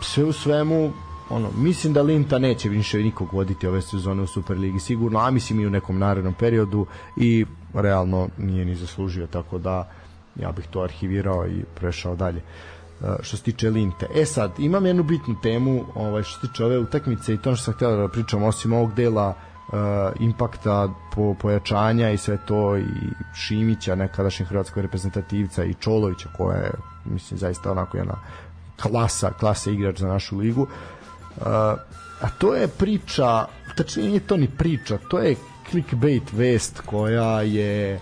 [0.00, 0.92] sve u svemu
[1.30, 5.60] ono, mislim da Linta neće više nikog voditi ove sezone u Superligi sigurno, a mislim
[5.60, 6.86] i u nekom narednom periodu
[7.16, 9.90] i realno nije ni zaslužio, tako da
[10.36, 12.42] ja bih to arhivirao i prešao dalje
[13.00, 14.06] uh, što se tiče Linte.
[14.14, 17.64] E sad, imam jednu bitnu temu ovaj, što se tiče ove utakmice i to što
[17.64, 19.74] sam htio da pričam, osim ovog dela uh,
[20.20, 22.84] impakta po pojačanja i sve to i
[23.34, 26.72] Šimića, nekadašnjeg hrvatskog reprezentativca i Čolovića koja je
[27.04, 28.14] mislim zaista onako jedna
[28.82, 30.62] klasa, klasa igrač za našu ligu.
[30.62, 31.46] Uh,
[32.20, 35.36] a to je priča, tačnije nije to ni priča, to je
[35.70, 38.00] clickbait vest koja je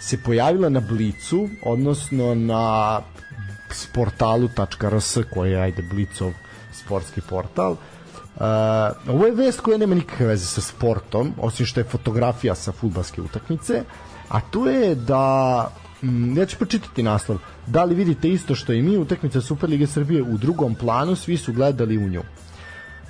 [0.00, 3.00] se pojavila na Blicu, odnosno na
[3.70, 6.32] sportalu.rs koja je ajde Blicov
[6.72, 7.72] sportski portal.
[7.72, 8.42] Uh,
[9.08, 13.22] ovo je vest koja nema nikakve veze sa sportom, osim što je fotografija sa futbalske
[13.22, 13.84] utakmice,
[14.28, 15.68] a to je da
[16.02, 17.38] Mm, ja ću pročitati naslov.
[17.66, 21.52] Da li vidite isto što i mi, utakmica Superlige Srbije u drugom planu, svi su
[21.52, 22.22] gledali u nju.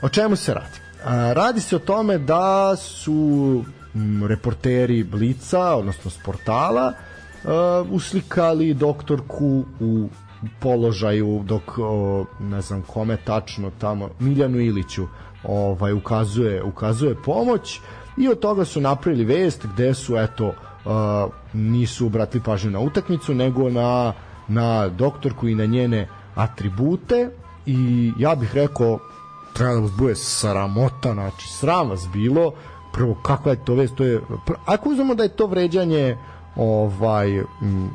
[0.03, 0.79] O čemu se radi?
[1.05, 6.93] A, radi se o tome da su m, mm, reporteri Blica, odnosno Sportala,
[7.45, 10.09] a, uslikali doktorku u
[10.61, 15.07] položaju dok o, ne znam kome tačno tamo Miljanu Iliću
[15.45, 17.81] ovaj ukazuje ukazuje pomoć
[18.19, 20.55] i od toga su napravili vest gde su eto
[21.53, 24.13] nisu obratili pažnju na utakmicu, nego na,
[24.49, 27.31] na doktorku i na njene atribute.
[27.67, 28.99] I ja bih rekao
[29.53, 32.53] treba da vas bude sramota, znači sram vas bilo,
[32.93, 34.21] prvo kakva je to vest, to je,
[34.67, 36.17] ako uzmemo da je to vređanje
[36.57, 37.91] ovaj m,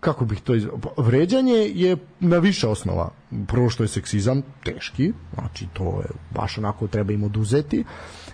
[0.00, 0.66] kako bih to iz...
[0.96, 3.10] vređanje je na više osnova.
[3.48, 7.84] Prvo što je seksizam teški znači to je baš onako treba im oduzeti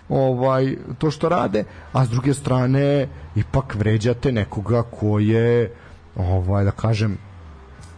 [0.09, 5.71] ovaj to što rade, a s druge strane ipak vređate nekoga ko je
[6.15, 7.17] ovaj da kažem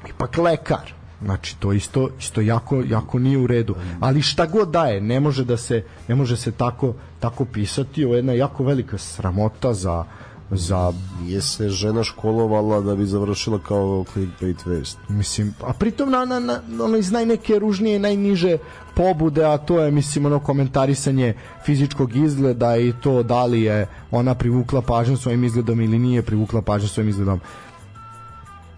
[0.09, 0.93] ipak lekar.
[1.21, 3.75] Znači to isto isto jako jako nije u redu.
[3.99, 8.13] Ali šta god daje, ne može da se ne može se tako tako pisati, ovo
[8.13, 10.03] je jedna jako velika sramota za
[10.51, 10.93] za
[11.25, 14.97] je se žena školovala da bi završila kao clickbait vest.
[15.09, 18.57] Mislim, a pritom na, na, na ono iz najneke ružnije najniže
[18.95, 21.33] pobude, a to je mislim ono komentarisanje
[21.65, 26.61] fizičkog izgleda i to da li je ona privukla pažnju svojim izgledom ili nije privukla
[26.61, 27.39] pažnju svojim izgledom.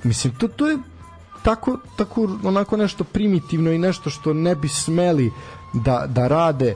[0.04, 0.78] Mislim, to, to je
[1.44, 5.32] tako, tako onako nešto primitivno i nešto što ne bi smeli
[5.74, 6.76] da, da rade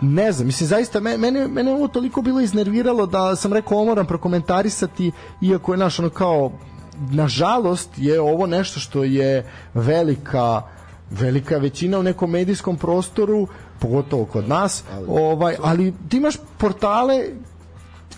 [0.00, 4.06] ne znam, mislim zaista mene, mene ovo toliko bilo iznerviralo da sam rekao ovo moram
[4.06, 6.52] prokomentarisati iako je naš ono kao
[7.10, 10.62] nažalost je ovo nešto što je velika
[11.10, 17.24] velika većina u nekom medijskom prostoru pogotovo kod nas ali, ovaj ali ti imaš portale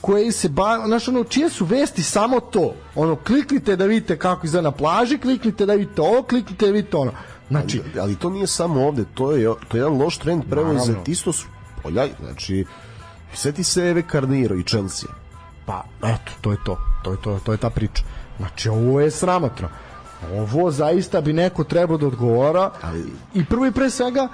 [0.00, 2.74] koje se ba, znaš ono, čije su vesti samo to.
[2.94, 6.96] Ono, kliknite da vidite kako izgleda na plaži kliknite da vidite ovo, kliknite da vidite
[6.96, 7.12] ono.
[7.48, 11.08] Znači, ali, ali to nije samo ovde, to je to je jedan loš trend preuzet
[11.08, 11.46] isto su
[11.86, 12.64] polja, znači
[13.34, 15.10] sveti se Eve Carniro i Chelsea.
[15.66, 16.78] pa eto, to je to.
[17.02, 18.02] To je, to, to je ta priča.
[18.38, 19.68] Znači, ovo je sramotno.
[20.32, 24.28] Ovo zaista bi neko trebao da odgovora Ali- i prvo i pre svega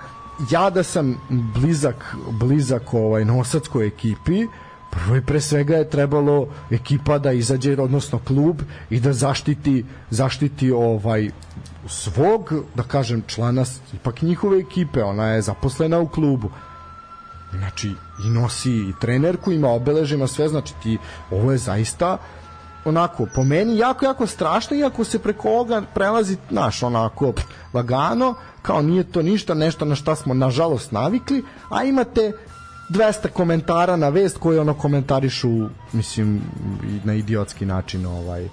[0.51, 4.47] ja da sam blizak blizak ovaj nosackoj ekipi
[4.91, 8.61] prvo i pre svega je trebalo ekipa da izađe odnosno klub
[8.91, 11.31] i da zaštiti zaštiti ovaj
[11.87, 16.51] svog da kažem člana ipak njihove ekipe ona je zaposlena u klubu
[17.59, 20.99] znači i nosi i trenerku ima obeležima sve znači ti
[21.31, 22.19] ovo je zaista
[22.85, 27.33] onako po meni jako jako strašno iako se preko ovoga prelazi naš onako
[27.75, 32.33] lagano kao nije to ništa nešto na šta smo nažalost navikli a imate
[32.91, 36.41] 200 komentara na vest koji ono komentarišu mislim
[37.05, 38.49] na idiotski način ovaj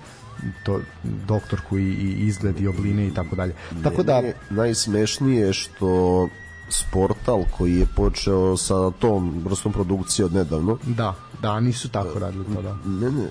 [0.65, 3.53] to doktorku i, i izgled i obline i tako dalje.
[3.83, 6.27] Tako da najsmešnije je što
[6.69, 12.45] Sportal koji je počeo sa tom vrstom produkcije od nedavno da da nisu tako radili
[12.55, 13.29] to da Mene, e,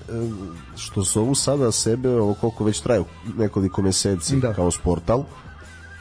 [0.77, 3.05] što su ovu sada sebe, ovo koliko već traju
[3.37, 4.53] nekoliko meseci Da.
[4.53, 5.23] kao sportal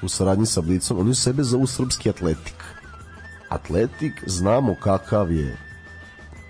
[0.03, 2.65] u saradnji sa Blicom, oni su sebe zovu srpski atletik.
[3.49, 5.59] Atletik, znamo kakav je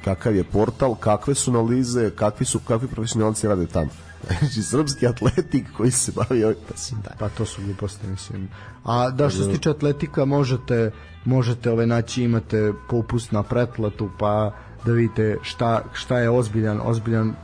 [0.05, 3.91] kakav je portal, kakve su analize, kakvi su kakvi profesionalci rade tamo.
[4.39, 7.17] Znači, srpski atletik koji se bavi ovim, pa si daj.
[7.19, 8.49] Pa to su gluposti, mislim.
[8.85, 10.91] A da što se tiče atletika, možete
[11.25, 14.53] možete ove naći imate popust na pretplatu, pa
[14.85, 17.35] da vidite šta, šta je ozbiljan, ozbiljan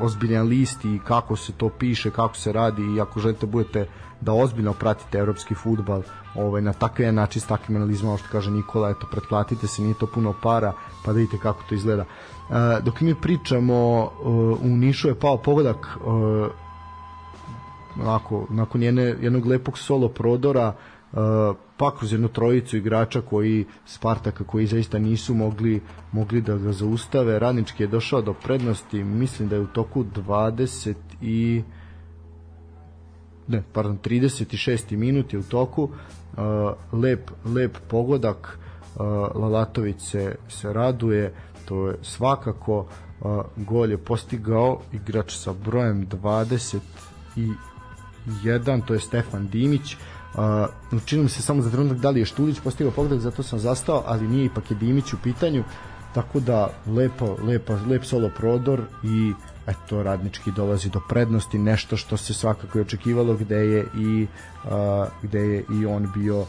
[0.00, 3.86] ozbiljan list i kako se to piše, kako se radi i ako želite budete
[4.20, 6.02] da ozbiljno pratite evropski futbal
[6.34, 9.82] ovaj, na takav jedan način s takvim analizama, ovo što kaže Nikola, eto, pretplatite se,
[9.82, 10.72] nije to puno para,
[11.04, 12.02] pa da vidite kako to izgleda.
[12.02, 14.28] E, dok mi pričamo, e,
[14.62, 16.66] u Nišu je pao pogodak e,
[18.02, 20.72] onako, nakon jedne, jednog lepog solo prodora
[21.12, 21.20] uh,
[21.76, 25.80] pa kroz jednu trojicu igrača koji Spartaka koji zaista nisu mogli
[26.12, 30.94] mogli da ga zaustave Radnički je došao do prednosti mislim da je u toku 20
[31.22, 31.62] i
[33.48, 34.96] ne, pardon, 36.
[34.96, 35.90] minut je u toku uh,
[36.92, 39.02] lep, lep pogodak uh,
[39.34, 41.34] Lalatović se, se raduje
[41.64, 42.78] to je svakako
[43.20, 46.78] uh, gol je postigao igrač sa brojem 20
[47.36, 47.48] i
[48.26, 49.96] 1, to je Stefan Dimić.
[51.06, 54.02] Čini mi se samo za trenutak da li je Štulić postigao pogodak, zato sam zastao,
[54.06, 55.64] ali nije ipak je Dimić u pitanju.
[56.14, 59.32] Tako da lepo, lepo, lep solo prodor i
[59.66, 64.26] eto radnički dolazi do prednosti, nešto što se svakako i očekivalo gde je i
[64.64, 64.70] uh,
[65.22, 66.46] gde je i on bio uh,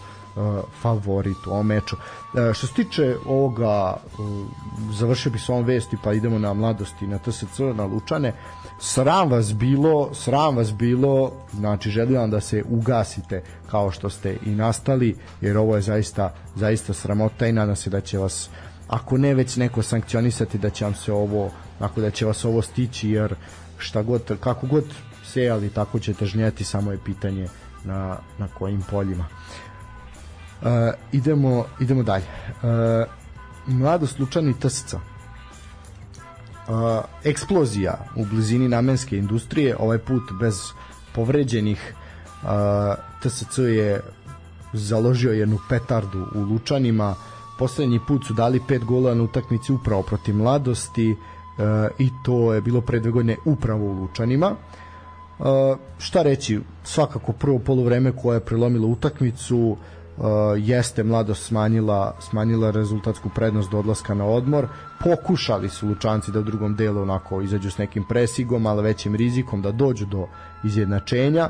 [0.81, 1.95] favorit u ovom meču.
[1.95, 4.47] Uh, što se tiče ovoga uh,
[4.91, 8.33] završio bi s ovom vesti pa idemo na mladosti na TSC, na Lučane
[8.79, 14.37] sram vas bilo sram vas bilo znači želim vam da se ugasite kao što ste
[14.45, 18.49] i nastali jer ovo je zaista zaista sramota i nadam se da će vas
[18.87, 22.61] ako ne već neko sankcionisati da će vam se ovo ako da će vas ovo
[22.61, 23.35] stići jer
[23.77, 24.83] šta god kako god
[25.25, 27.47] sejali tako ćete žnjeti samo je pitanje
[27.83, 29.25] na, na kojim poljima
[30.61, 30.67] uh,
[31.11, 32.25] idemo, idemo dalje.
[32.63, 33.07] Uh,
[33.67, 34.99] mladost Lučani Tasica
[36.67, 40.55] uh, eksplozija u blizini namenske industrije, ovaj put bez
[41.15, 41.93] povređenih
[42.43, 42.49] uh,
[43.21, 44.01] TSC je
[44.73, 47.15] založio jednu petardu u Lučanima.
[47.59, 51.17] Poslednji put su dali pet gola na utakmici upravo protiv mladosti uh,
[51.99, 54.55] i to je bilo pre dve godine upravo u Lučanima.
[55.39, 55.45] Uh,
[55.97, 59.77] šta reći svakako prvo polovreme koje je prelomilo utakmicu uh,
[60.57, 64.67] jeste mladost smanjila smanjila rezultatsku prednost do odlaska na odmor.
[65.03, 69.61] Pokušali su Lučanci da u drugom delu onako izađu s nekim presigom ali većim rizikom
[69.61, 70.27] da dođu do
[70.63, 71.49] izjednačenja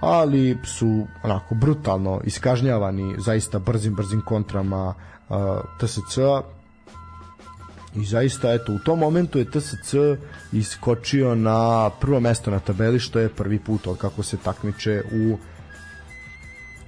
[0.00, 4.94] ali su onako brutalno iskažnjavani zaista brzim brzim kontrama
[5.28, 5.36] uh,
[5.80, 6.42] TSC-a
[7.94, 9.94] i zaista eto u tom momentu je TSC
[10.52, 15.36] iskočio na prvo mesto na tabeli što je prvi put od kako se takmiče u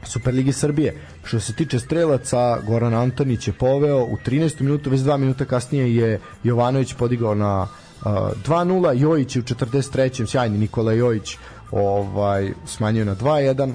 [0.05, 0.95] Superligi Srbije.
[1.25, 4.61] Što se tiče strelaca, Goran Antonić je poveo u 13.
[4.61, 8.13] minutu, već 2 minuta kasnije je Jovanović podigao na uh,
[8.47, 10.27] 2-0, Jojić je u 43.
[10.27, 11.37] sjajni Nikola Jojić
[11.71, 13.73] ovaj smanjio na 2-1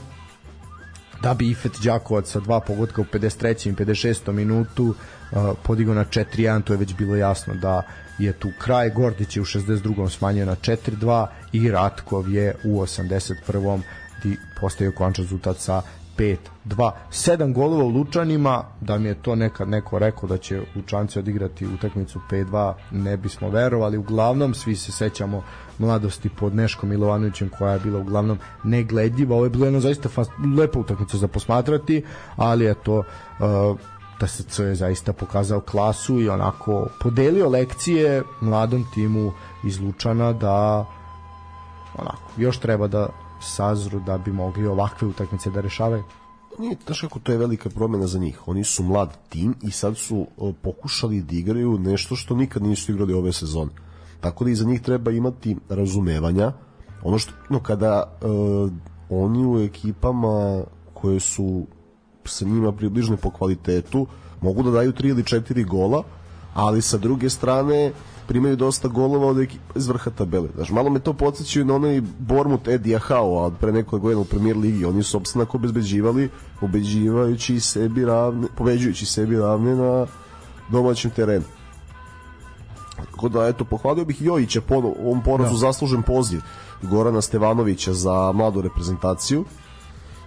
[1.22, 3.70] da bi Ifet Đakovac sa dva pogotka u 53.
[3.70, 4.32] i 56.
[4.32, 7.82] minutu uh, podigao na 4-1, to je već bilo jasno da
[8.20, 10.10] je tu kraj, Gordić je u 62.
[10.10, 13.82] smanjio na 4-2 i Ratkov je u 81.
[14.24, 15.82] di postavio končan rezultat sa
[16.20, 16.92] 5-2.
[17.12, 21.68] 7 golova u Lučanima, da mi je to nekad neko rekao da će Lučanci odigrati
[21.68, 23.98] utakmicu 5-2, ne bismo verovali.
[23.98, 25.44] Uglavnom, svi se sećamo
[25.78, 29.36] mladosti pod Neškom Milovanovićem koja je bila uglavnom negledljiva.
[29.36, 32.04] Ovo je bilo jedno zaista fast, lepa utakmica za posmatrati,
[32.36, 33.80] ali eto, uh,
[34.20, 39.32] TSC je zaista pokazao klasu i onako podelio lekcije mladom timu
[39.64, 40.86] iz Lučana da
[41.98, 43.10] onako, još treba da
[43.42, 46.04] sazru da bi mogli ovakve utakmice da rešavaju.
[46.60, 48.48] Nije, znaš kako to je velika promjena za njih.
[48.48, 52.92] Oni su mlad tim i sad su o, pokušali da igraju nešto što nikad nisu
[52.92, 53.72] igrali ove sezone.
[54.20, 56.52] Tako da i za njih treba imati razumevanja.
[57.04, 58.72] Ono što, no, kada uh,
[59.10, 60.64] oni u ekipama
[60.94, 61.66] koje su
[62.26, 64.08] sa njima približne po kvalitetu
[64.42, 66.04] mogu da daju 3 ili 4 gola,
[66.54, 67.92] ali sa druge strane
[68.30, 70.50] primaju dosta golova od ekipa iz vrha tabele.
[70.56, 74.26] Znaš, malo me to podsjećaju na onaj Bormut Edija Hao, od pre nekoliko godina u
[74.26, 74.86] premier ligi.
[74.86, 76.30] Oni su opstanak obezbeđivali,
[76.62, 80.06] obeđivajući sebi ravne, pobeđujući sebi ravne na
[80.72, 81.46] domaćem terenu.
[82.96, 85.58] Tako da, eto, pohvalio bih Jojića po ovom porazu da.
[85.58, 86.42] zaslužen poziv
[86.82, 89.46] Gorana Stevanovića za mladu reprezentaciju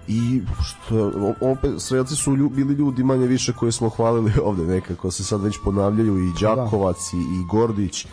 [0.08, 5.10] i što opet sredci su lju, bili ljudi manje više koje smo hvalili ovde nekako
[5.10, 7.18] se sad već ponavljaju i Đakovac da.
[7.18, 8.06] i, i Gordić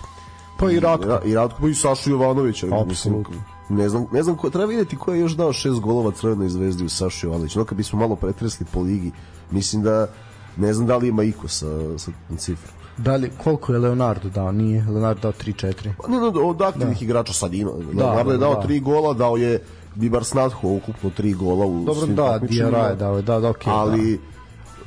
[0.59, 3.25] pa i Ratko i, i Ratko pa i Sašu Jovanović mislim
[3.69, 6.85] ne znam, ne znam ko, treba videti ko je još dao šest golova Crvenoj zvezdi
[6.85, 9.11] u Sašu Jovanović no kad bismo malo pretresli po ligi
[9.51, 10.07] mislim da
[10.57, 14.51] ne znam da li ima iko sa, sa cifrom Da li, koliko je Leonardo dao?
[14.51, 15.91] Nije Leonardo dao 3-4.
[16.01, 17.05] Pa ne, ne, od aktivnih da.
[17.05, 17.71] igrača sad ima.
[17.93, 18.67] Da, Leonardo je dao da.
[18.67, 19.63] 3 gola, dao je
[19.99, 23.69] Bibar Snadho ukupno 3 gola u Dobro, svim da, Dijara je dao, da, da, okay,
[23.69, 24.19] ali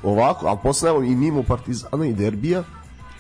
[0.03, 0.09] da.
[0.09, 2.65] ovako, ali posle evo i mimo Partizana i Derbija,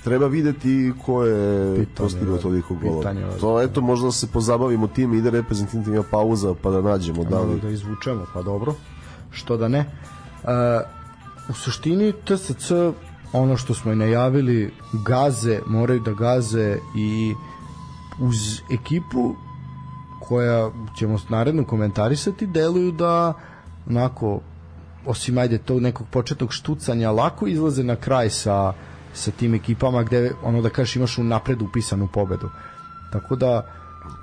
[0.04, 3.14] treba videti ko je postigao toliko gola.
[3.40, 7.68] To eto možda se pozabavimo tim ide reprezentativna pauza pa da nađemo da li da
[7.68, 8.74] izvučemo, pa dobro.
[9.30, 9.84] Što da ne.
[10.42, 10.50] Uh,
[11.48, 12.72] u suštini TSC
[13.32, 14.72] ono što smo i najavili
[15.06, 17.34] gaze, moraju da gaze i
[18.20, 19.34] uz ekipu
[20.28, 23.32] koja ćemo naredno komentarisati deluju da
[23.88, 24.40] onako
[25.06, 28.72] osim ajde tog nekog početnog štucanja lako izlaze na kraj sa,
[29.14, 32.50] sa tim ekipama gde ono da kažeš imaš u napred upisanu pobedu.
[33.12, 33.66] Tako da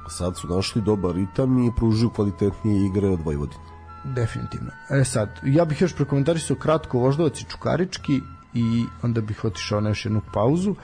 [0.10, 3.64] sad su našli dobar ritam i pružuju kvalitetnije igre od Vojvodine.
[4.04, 4.72] Definitivno.
[4.90, 8.22] E sad, ja bih još prekomentarisao kratko Voždovac i Čukarički
[8.54, 10.72] i onda bih otišao na još jednu pauzu.
[10.72, 10.78] Uh,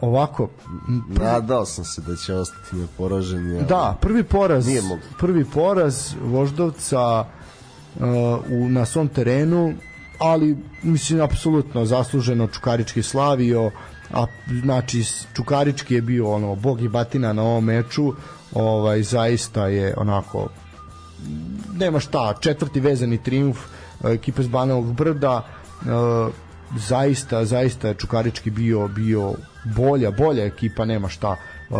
[0.00, 0.48] ovako
[1.14, 1.24] prvi...
[1.24, 3.64] nadao sam se da će ostati neporažen ali...
[3.64, 4.82] da, prvi poraz Nije
[5.18, 7.24] prvi poraz Voždovca
[7.94, 8.04] uh,
[8.50, 9.74] u, na svom terenu
[10.18, 13.70] ali mislim apsolutno zasluženo Čukarički slavio
[14.12, 14.26] a
[14.62, 18.12] znači Čukarički je bio ono bog i batina na ovom meču
[18.54, 20.48] ovaj zaista je onako
[21.74, 23.58] nema šta četvrti vezani triumf
[24.04, 25.42] ekipe s Banovog brda
[25.80, 26.34] uh,
[26.76, 29.34] zaista zaista je Čukarički bio bio
[29.76, 31.36] bolja bolja ekipa nema šta
[31.70, 31.76] uh,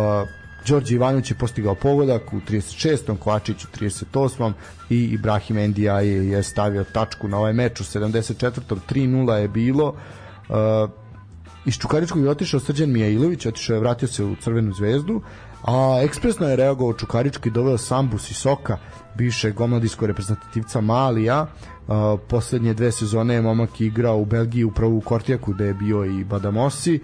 [0.67, 3.17] Đorđe Ivanović je postigao pogodak u 36.
[3.17, 4.53] Kovačić u 38.
[4.89, 8.59] i Ibrahim Endija je, je stavio tačku na ovaj meč u 74.
[8.89, 9.87] 3-0 je bilo
[10.49, 10.55] uh,
[11.65, 15.21] iz Čukaričkog je otišao Srđan Mijailović otišao je, vratio se u Crvenu zvezdu
[15.63, 18.77] a ekspresno je reagovao Čukarički doveo Sambus i Soka
[19.17, 21.47] bivšeg omladijskog reprezentativca Malija
[22.27, 26.23] Poslednje dve sezone je momak igrao u Belgiji upravo u Kortijaku gde je bio i
[26.23, 26.99] Badamosi.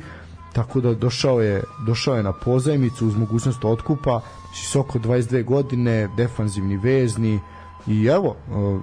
[0.53, 4.21] Tako da došao je došao je na pozajmicu uz mogućnost otkupa.
[4.53, 7.39] Sisoko 22 godine defanzivni vezni.
[7.87, 8.81] I evo uh,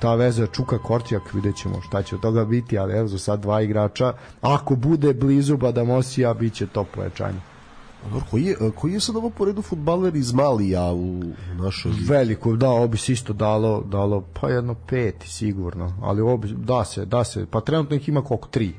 [0.00, 3.40] ta veza Čuka Kortijak vidjet ćemo šta će od toga biti ali evo za sad
[3.40, 4.12] dva igrača.
[4.40, 7.53] Ako bude blizu Badamosija bit će to pojačanje
[8.30, 11.22] Koji je, koji je sad ovo poredu futbaler iz Malija u
[11.54, 16.36] našoj Veliko, da, ovo bi se isto dalo, dalo pa jedno peti sigurno, ali ovo
[16.36, 18.74] bi, da se, da se, pa trenutno ih ima koliko, tri?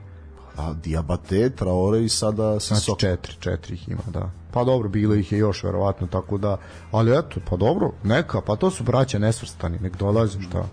[0.58, 4.32] A Diabate, Traore i sada sa znači, četiri, četiri ih ima, da.
[4.52, 6.58] Pa dobro, bilo ih je još verovatno, tako da,
[6.92, 10.66] ali eto, pa dobro, neka, pa to su braća nesvrstani, nek dolaze, šta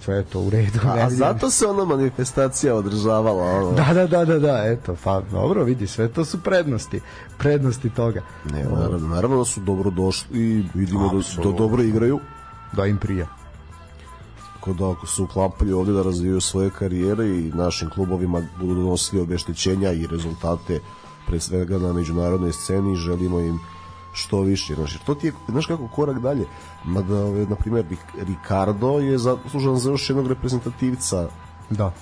[0.00, 0.78] sve je to u redu.
[0.84, 3.44] A, a zato se ona manifestacija održavala.
[3.44, 3.72] Ono.
[3.72, 7.00] Da, da, da, da, da, eto, pa dobro, vidi, sve to su prednosti,
[7.38, 8.22] prednosti toga.
[8.52, 12.20] Ne, naravno, naravno da su dobro došli i vidimo da, da dobro igraju.
[12.72, 13.26] Da im prija.
[14.54, 19.22] Tako da ako se uklapaju ovde da razvijaju svoje karijere i našim klubovima budu donosili
[19.22, 20.80] obeštećenja i rezultate
[21.26, 23.58] pre svega na međunarodnoj sceni, želimo im
[24.18, 24.74] što više.
[24.74, 26.46] Znaš, to ti je, znaš kako, korak dalje.
[26.84, 27.84] Mada, na primjer,
[28.18, 31.28] Ricardo je zaslužan za još jednog reprezentativca.
[31.70, 31.92] Da.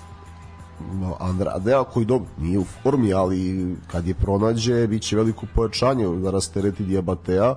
[1.18, 6.30] Andradea koji dobro nije u formi, ali kad je pronađe, bit će veliko pojačanje da
[6.30, 7.54] rastereti Diabatea.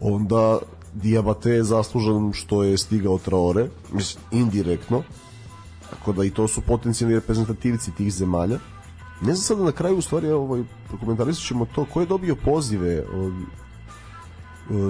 [0.00, 0.58] Onda
[0.94, 5.02] Diabate je zaslužan što je stigao Traore, mislim, indirektno.
[5.90, 8.58] Tako da i to su potencijalni reprezentativci tih zemalja
[9.20, 13.04] Ne znam sada na kraju u stvari ovaj prokomentarisat ćemo to ko je dobio pozive
[13.14, 13.32] od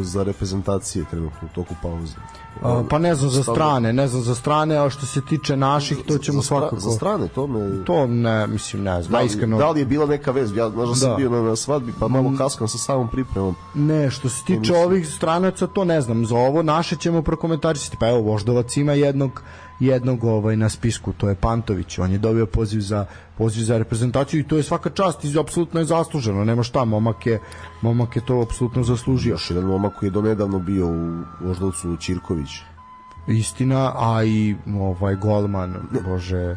[0.04, 2.16] za reprezentacije trenutno u toku pauze?
[2.62, 5.98] A, pa ne znam za strane, ne znam za strane, a što se tiče naših,
[6.08, 6.80] to ćemo za, stra, svakako.
[6.80, 7.84] Za strane, to me...
[7.84, 9.58] To ne, mislim, ne znam, da, li, iskreno.
[9.58, 10.56] da li je bila neka vez?
[10.56, 11.16] Ja, znaš da sam Da.
[11.16, 13.54] bio na, na svadbi, pa malo kaskam sa samom pripremom.
[13.74, 16.26] Ne, što se tiče ovih stranaca, to ne znam.
[16.26, 17.96] Za ovo naše ćemo prokomentarisati.
[18.00, 19.42] Pa evo, Voždovac ima jednog
[19.80, 21.98] jednog ovaj na spisku, to je Pantović.
[21.98, 23.06] On je dobio poziv za
[23.38, 26.44] poziv za reprezentaciju i to je svaka čast i apsolutno je zasluženo.
[26.44, 27.40] Nema šta, momak je,
[27.82, 29.30] momak je to apsolutno zaslužio.
[29.30, 32.39] Još jedan momak koji je donedavno bio u Voždovcu Ćirković.
[33.28, 36.56] Istina, a i ovaj golman, bože,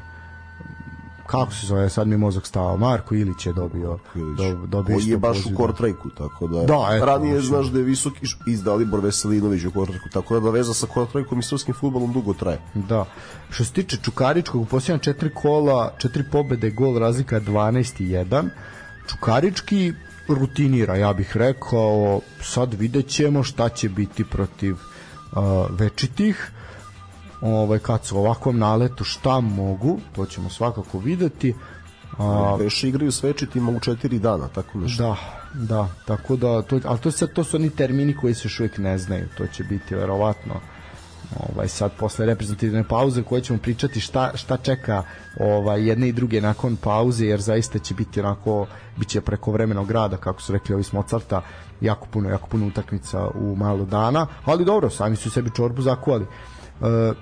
[1.28, 4.00] kako se zove, sad mi je mozak stao, Marko Ilić je dobio,
[4.38, 5.54] do, dobio koji je baš poziv.
[5.54, 7.48] u kortrajku, tako da, Da, eto, ranije mislim.
[7.48, 11.40] znaš da je visoki š- i Dalibor Veselinović u kortrajku, tako da veza sa kortrajkom
[11.40, 12.60] i srpskim futbolom dugo traje.
[12.76, 13.06] Da.
[13.50, 18.50] Što se tiče Čukaričkog, u posljednja četiri kola, četiri pobede, gol razlika 12 i 1.
[19.08, 19.94] Čukarički
[20.30, 24.76] rutinira, ja bih rekao, sad vidjet ćemo šta će biti protiv
[25.36, 26.52] uh, večitih
[27.44, 31.56] ovaj, kad su ovakvom naletu šta mogu, to ćemo svakako videti.
[32.18, 35.04] A, Beše igraju s večitima u četiri dana, tako nešto.
[35.04, 35.16] Da,
[35.54, 38.78] da, tako da, to, ali to, sad, to su oni termini koji se još uvijek
[38.78, 40.54] ne znaju, to će biti verovatno
[41.40, 45.04] ovaj sad posle reprezentativne pauze koje ćemo pričati šta, šta čeka
[45.40, 48.68] ovaj jedne i druge nakon pauze jer zaista će biti onako
[48.98, 51.42] biće preko vremenog rada kako su rekli ovi s Mozarta
[51.84, 56.26] jako puno jako puno utakmica u malo dana ali dobro sami su sebi čorbu zakuvali
[56.82, 57.14] e,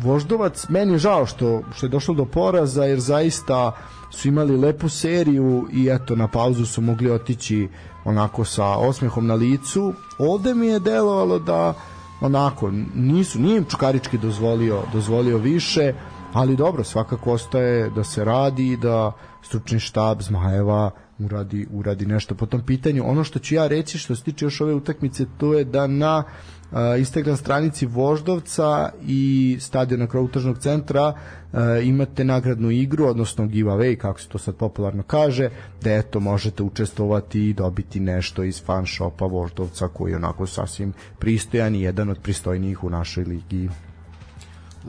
[0.00, 3.72] Voždovac, meni je žao što, što je došlo do poraza, jer zaista
[4.10, 7.68] su imali lepu seriju i eto, na pauzu su mogli otići
[8.04, 9.92] onako sa osmehom na licu.
[10.18, 11.74] Ovde mi je delovalo da
[12.20, 15.94] onako, nisu, nije im Čukarički dozvolio, dozvolio više,
[16.32, 19.12] ali dobro, svakako ostaje da se radi i da
[19.46, 23.02] stručni štab Zmajeva uradi, uradi nešto po tom pitanju.
[23.06, 26.18] Ono što ću ja reći što se tiče još ove utakmice, to je da na
[26.22, 34.20] uh, Instagram stranici Voždovca i stadiona Krautržnog centra uh, imate nagradnu igru, odnosno giveaway, kako
[34.20, 35.50] se to sad popularno kaže,
[35.82, 40.92] da eto možete učestvovati i dobiti nešto iz fan shopa Voždovca koji je onako sasvim
[41.18, 43.68] pristojan i jedan od pristojnijih u našoj ligi.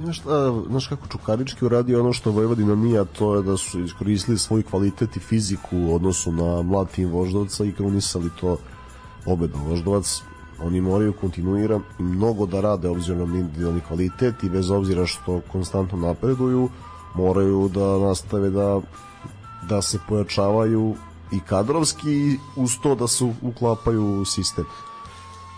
[0.04, 0.22] Znaš,
[0.70, 5.18] znaš kako Čukarički uradio ono što Vojvodina nije, to je da su iskoristili svoj kvalitet
[5.18, 8.58] i fiziku u odnosu na mlad tim Voždovca i krunisali to
[9.26, 9.62] pobedom.
[9.62, 10.22] Voždovac,
[10.60, 15.42] oni moraju kontinuiran i mnogo da rade obzirom na individualni kvalitet i bez obzira što
[15.52, 16.70] konstantno napreduju,
[17.16, 18.82] moraju da nastave da
[19.70, 20.96] da se pojačavaju
[21.32, 24.66] i kadrovski i uz to da se uklapaju u sistem.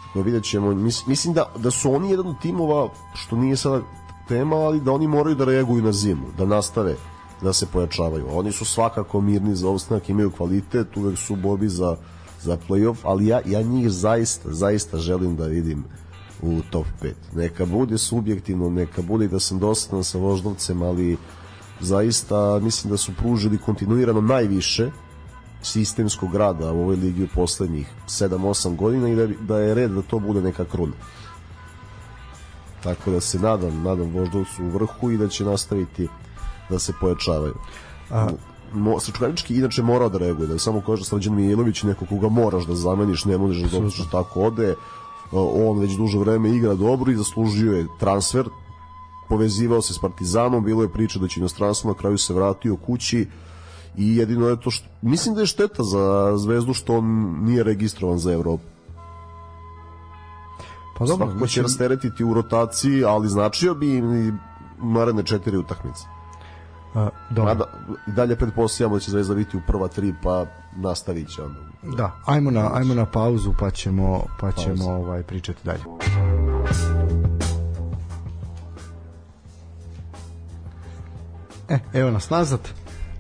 [0.08, 3.82] Tako vidjet ćemo, mis, mislim da, da su oni jedan od timova, što nije sada
[4.30, 6.96] tema, ali da oni moraju da reaguju na zimu, da nastave
[7.42, 8.26] da se pojačavaju.
[8.32, 11.96] Oni su svakako mirni za ostanak, imaju kvalitet, uvek su u borbi za,
[12.42, 15.84] za playoff, ali ja, ja njih zaista, zaista želim da vidim
[16.42, 17.14] u top 5.
[17.36, 21.18] Neka bude subjektivno, neka bude da sam dosadan sa voždovcem, ali
[21.80, 24.92] zaista mislim da su pružili kontinuirano najviše
[25.62, 30.02] sistemskog rada u ovoj ligi u poslednjih 7-8 godina i da, da je red da
[30.02, 30.94] to bude neka kruna.
[32.84, 36.08] Tako da se nadam, nadam Voždovcu u vrhu i da će nastaviti
[36.70, 37.56] da se pojačavaju.
[38.10, 38.30] A,
[38.74, 42.76] Mo, Srčkanički inače morao da reaguje, da samo kaže Srđan Mijailović neko koga moraš da
[42.76, 44.76] zameniš, ne možeš da dopustiš da tako ode.
[45.32, 48.50] On već duže vreme igra dobro i zaslužio je transfer,
[49.30, 53.28] povezivao se s Partizanom, bilo je priča da će inostranstvo, na kraju se vratio kući
[53.98, 57.06] i jedino je to što, mislim da je šteta za Zvezdu što on
[57.42, 58.64] nije registrovan za Evropu.
[61.00, 64.34] Pa dobro, Svakako će rasteretiti u rotaciji, ali značio bi im i
[64.84, 66.04] naredne četiri utakmice.
[66.96, 67.54] A, dobro.
[67.54, 67.66] Mada,
[68.08, 70.46] i dalje pretpostavljamo da će Zvezda biti u prva tri, pa
[70.76, 71.60] nastavit će onda.
[71.98, 75.82] Da, ajmo na, ajmo na pauzu pa ćemo, pa ćemo ovaj, pričati dalje.
[81.70, 82.60] E, evo nas nazad.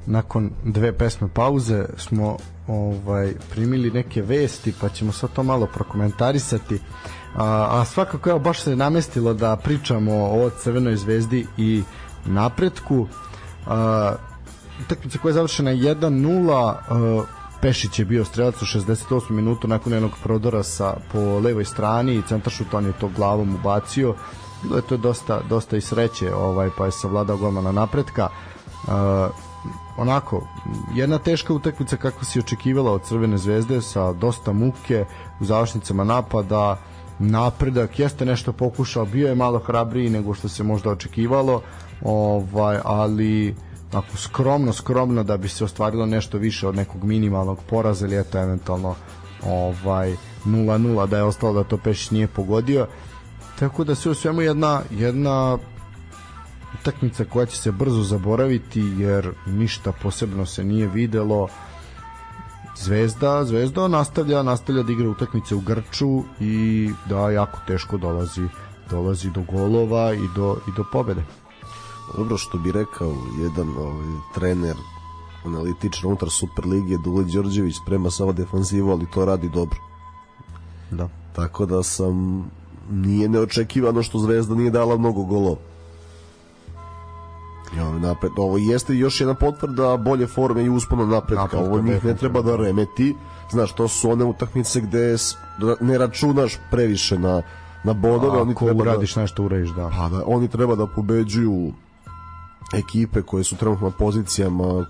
[0.05, 6.79] Nakon dve pesme pauze smo ovaj primili neke vesti, pa ćemo sad to malo prokomentarisati.
[7.35, 11.83] A, a svakako evo baš se namestilo da pričamo o Crvenoj zvezdi i
[12.25, 13.07] napretku.
[13.67, 14.13] A,
[14.85, 17.25] utakmica koja je završena 1-0
[17.61, 19.31] Pešić je bio strelac u 68.
[19.31, 24.15] minutu nakon jednog prodora sa po levoj strani i centaršut on je to glavom ubacio
[24.63, 28.91] bilo je to dosta, dosta i sreće ovaj, pa je savladao golmana napretka uh,
[29.97, 30.47] onako
[30.95, 35.05] jedna teška utakmica kako si očekivala od Crvene zvezde sa dosta muke
[35.39, 36.77] u završnicama napada
[37.19, 41.61] napredak jeste nešto pokušao bio je malo hrabriji nego što se možda očekivalo
[42.01, 43.55] ovaj ali
[43.91, 48.39] tako skromno, skromno da bi se ostvarilo nešto više od nekog minimalnog poraza ili eto
[48.39, 48.95] eventualno
[49.45, 50.15] ovaj
[50.45, 52.87] 0-0 da je ostalo da to Pešić nije pogodio.
[53.59, 55.57] Tako da sve u svemu jedna jedna
[56.79, 61.47] utakmica koja će se brzo zaboraviti jer ništa posebno se nije videlo
[62.77, 68.47] Zvezda, Zvezda nastavlja, nastavlja da igra utakmice u Grču i da jako teško dolazi
[68.89, 71.23] dolazi do golova i do i do pobede.
[72.17, 74.75] Dobro što bi rekao jedan ovaj, trener
[75.45, 79.79] analitičar unutar Superlige Dule Đorđević sprema samo defanzivu, ali to radi dobro.
[80.91, 81.09] Da.
[81.35, 82.45] Tako da sam
[82.91, 85.68] nije neočekivano što Zvezda nije dala mnogo golova.
[87.77, 91.43] Ja, napred, ovo jeste još jedna potvrda bolje forme i uspona napretka.
[91.43, 93.15] Napretka, ovo njih ne treba da remeti.
[93.51, 95.15] Znaš, to su one utakmice gde
[95.59, 97.41] da ne računaš previše na,
[97.83, 98.41] na bodove.
[98.41, 99.89] oni Ako treba da, uradiš nešto uradiš, da.
[99.97, 101.71] pa da, oni treba da pobeđuju
[102.73, 104.85] ekipe koje su trenutno na pozicijama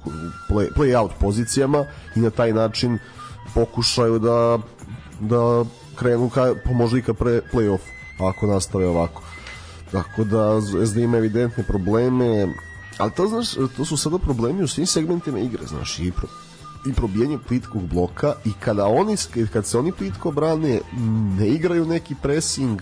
[0.50, 2.98] play, play out pozicijama i na taj način
[3.54, 4.60] pokušaju da
[5.20, 5.66] da
[5.96, 7.80] krenu ka, pa možda i ka pre, play-off
[8.20, 9.22] ako nastave ovako
[9.92, 12.48] tako da Zvezda ima evidentne probleme
[13.00, 16.28] ali to znaš to su sada problemi u svim segmentima igre znaš i pro,
[16.88, 19.16] i probijanje plitkog bloka i kada oni
[19.54, 20.80] kad se oni plitko brane
[21.38, 22.82] ne igraju neki pressing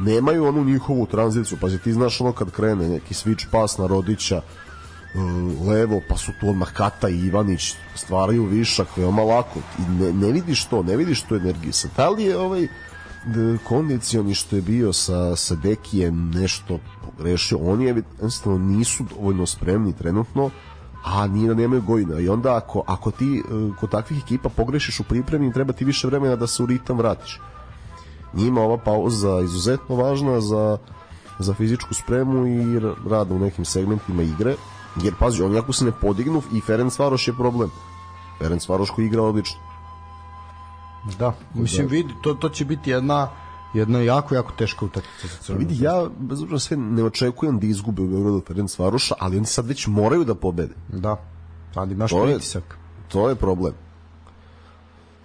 [0.00, 4.36] nemaju onu njihovu tranziciju, pazi ti znaš ono kad krene neki switch pas na Rodića
[4.36, 9.58] uh, levo, pa su tu odmah Kata i Ivanić stvaraju višak veoma lako.
[9.78, 11.72] I ne, ne vidiš to, ne vidiš tu energiju.
[11.72, 12.68] Sa da li je ovaj
[13.64, 19.92] kondicioni što je bio sa, sa Dekijem nešto pogrešio, oni je jednostavno nisu dovoljno spremni
[19.92, 20.50] trenutno
[21.04, 25.00] a nije da nemaju gojina i onda ako, ako ti uh, kod takvih ekipa pogrešiš
[25.00, 27.40] u pripremi treba ti više vremena da se u ritam vratiš.
[28.34, 30.78] Njima ova pauza izuzetno važna za,
[31.38, 34.54] za fizičku spremu i r- rad u nekim segmentima igre.
[35.02, 37.70] Jer pazi, oni ako se ne podignu i Ferenc Varoš je problem.
[38.38, 39.69] Ferenc Varoš koji igra odlično
[41.18, 43.28] Da, mislim vidi, to, to će biti jedna
[43.74, 47.66] jedna jako, jako teška utakmica za Crvenu vidi, ja bez obzira sve ne očekujem da
[47.66, 51.16] izgube u Beogradu Ferenc Varoša ali oni sad već moraju da pobede Da,
[51.74, 52.78] ali imaš To je- pritisak.
[53.08, 53.72] to je problem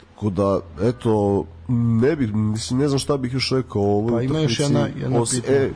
[0.09, 4.21] Tako da, eto, ne bih, mislim, ne znam šta bih još rekao o ovoj Pa
[4.21, 5.57] ima još jedna- jedno Os- pitanje.
[5.57, 5.71] E,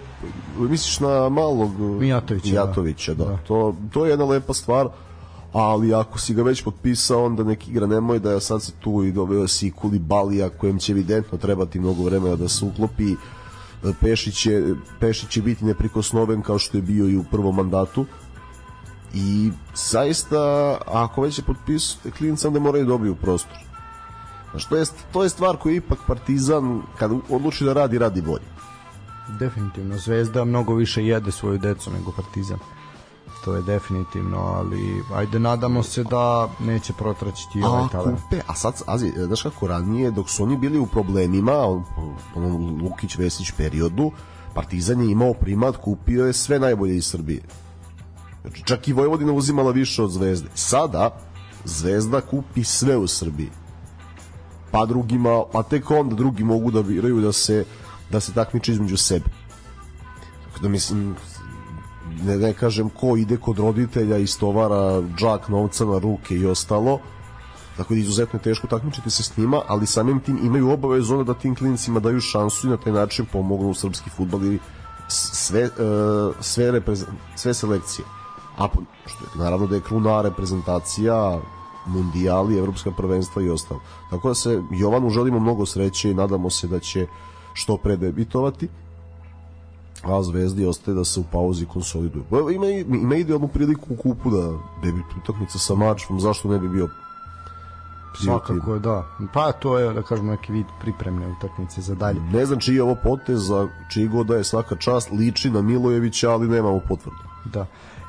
[0.60, 3.26] misliš na malog Mijatovića, Mijatovića, da.
[3.26, 3.38] da.
[3.38, 4.88] To, to je jedna lepa stvar,
[5.54, 9.12] ali ako si ga već potpisao, onda neki igra nemoj da sad se tu i
[9.12, 13.16] doveo si Kuli Balija, kojem će evidentno trebati mnogo vremena da se uklopi.
[14.02, 14.64] Pešić će,
[15.00, 18.06] Pešić će biti neprikosnoven kao što je bio i u prvom mandatu
[19.14, 23.58] i zaista ako već je potpisao klinca onda moraju da dobiju prostor
[24.52, 28.45] Znaš, to, je, to je stvar koju ipak Partizan kad odluči da radi, radi bolje
[29.39, 32.60] Definitivno, Zvezda mnogo više jede svoju decu nego Partizan.
[33.45, 38.19] To je definitivno, ali ajde nadamo se da neće protraćiti ovaj a talent.
[38.21, 41.83] kupe, a sad, azi, znaš kako ranije, dok su oni bili u problemima, on-
[42.35, 44.11] onom Lukić-Vesić periodu,
[44.53, 47.41] Partizan je imao primat, kupio je sve najbolje iz Srbije.
[48.41, 50.49] Znači, čak i Vojvodina uzimala više od Zvezde.
[50.55, 51.17] Sada,
[51.65, 53.49] Zvezda kupi sve u Srbiji.
[54.71, 57.65] Pa drugima, pa tek onda drugi mogu da biraju da se
[58.11, 59.25] da se takmiče između sebe.
[60.47, 61.15] Tako da mislim,
[62.24, 66.99] ne, ne kažem ko ide kod roditelja i stovara džak novca na ruke i ostalo,
[67.78, 71.34] tako da izuzetno je teško takmičiti se s njima, ali samim tim imaju obavezu da
[71.34, 74.60] tim klinicima daju šansu i na taj način pomognu u srpski futbol i
[75.07, 75.70] sve, e,
[76.39, 76.82] sve,
[77.36, 78.05] sve selekcije.
[78.57, 81.39] A po- što je, naravno da je kruna reprezentacija
[81.86, 83.80] mundijali, evropska prvenstva i ostalo.
[84.10, 87.07] Tako da se Jovanu želimo mnogo sreće i nadamo se da će
[87.53, 88.68] što pre debitovati
[90.04, 92.26] a Zvezdi ostaje da se u pauzi konsoliduje.
[92.30, 92.66] Pa Ima,
[92.97, 94.52] ima idealnu priliku u kupu da
[94.84, 96.89] debituje utakmica sa Mačvom, zašto ne bi bio
[98.24, 99.06] Svakako je, da.
[99.34, 102.22] Pa to je, da kažemo, neki vid pripremne utakmice za dalje.
[102.22, 105.62] Ne znam čiji je ovo potez, a čiji god da je svaka čast, liči na
[105.62, 107.18] Milojevića, ali nemamo potvrdu.
[107.45, 107.66] Da.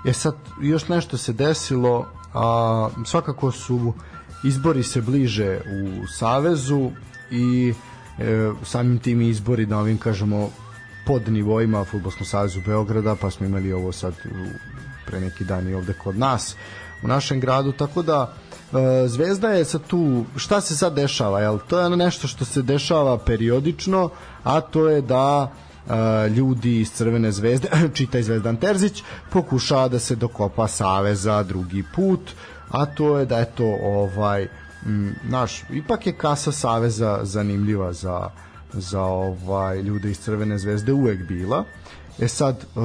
[0.07, 3.93] E sad, još nešto se desilo, a svakako su
[4.45, 6.91] izbori se bliže u Savezu
[7.31, 7.75] i
[8.19, 10.51] e, samim tim izbori na ovim, kažemo,
[11.11, 14.15] pod nivoima Futbolskom savezu Beograda, pa smo imali ovo sad
[15.07, 16.57] pre neki dan i ovde kod nas
[17.03, 18.35] u našem gradu, tako da
[18.73, 21.59] e, Zvezda je sad tu, šta se sad dešava, jel?
[21.69, 24.11] To je ono nešto što se dešava periodično,
[24.45, 30.17] a to je da e, ljudi iz Crvene zvezde, čitaj Zvezdan Terzić, pokušava da se
[30.17, 32.31] dokopa Saveza drugi put,
[32.69, 34.49] a to je da eto ovaj
[34.87, 38.31] m, naš, ipak je kasa Saveza zanimljiva za
[38.73, 41.65] za ovaj ljude iz Crvene zvezde uvek bila.
[42.19, 42.83] E sad, uh,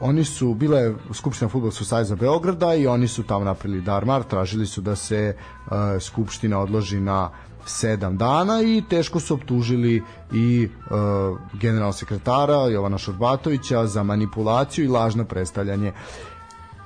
[0.00, 4.66] oni su, bila je Skupština Futbolskog saveza Beograda i oni su tamo napravili darmar, tražili
[4.66, 7.30] su da se uh, Skupština odloži na
[7.66, 14.88] sedam dana i teško su optužili i uh, general sekretara Jovana Šurbatovića za manipulaciju i
[14.88, 15.92] lažno predstavljanje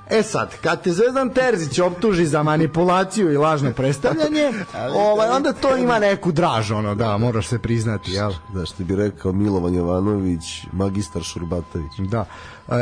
[0.09, 4.51] E sad, kad te Zvezdan Terzić optuži za manipulaciju i lažno predstavljanje,
[5.11, 8.31] ovaj, onda to ima neku draž, ono, da, moraš se priznati, jel?
[8.53, 11.91] Da, što bi rekao Milovan Jovanović, magistar Šurbatović.
[11.97, 12.25] Da.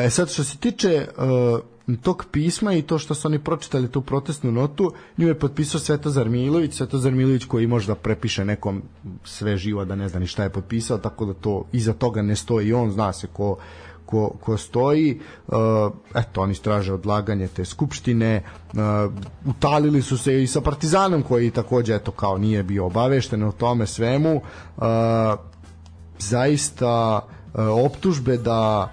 [0.05, 1.59] E sad, što se tiče uh,
[2.01, 6.30] tog pisma i to što su oni pročitali tu protestnu notu, nju je potpisao Svetozar
[6.30, 8.82] Milović, Svetozar Milović koji može da prepiše nekom
[9.23, 12.36] sve živo da ne zna ni šta je potpisao, tako da to iza toga ne
[12.36, 13.57] stoji on, zna se ko
[14.08, 15.55] ko, ko stoji uh,
[16.16, 18.80] eto oni straže odlaganje te skupštine uh,
[19.45, 23.88] utalili su se i sa Partizanom koji takođe eto kao nije bio obavešten o tome
[23.88, 24.41] svemu.
[24.78, 24.84] Uh,
[26.20, 27.22] zaista
[27.58, 28.91] optužbe da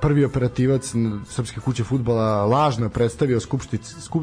[0.00, 0.94] prvi operativac
[1.28, 3.78] Srpske kuće futbola lažno predstavio skupštin,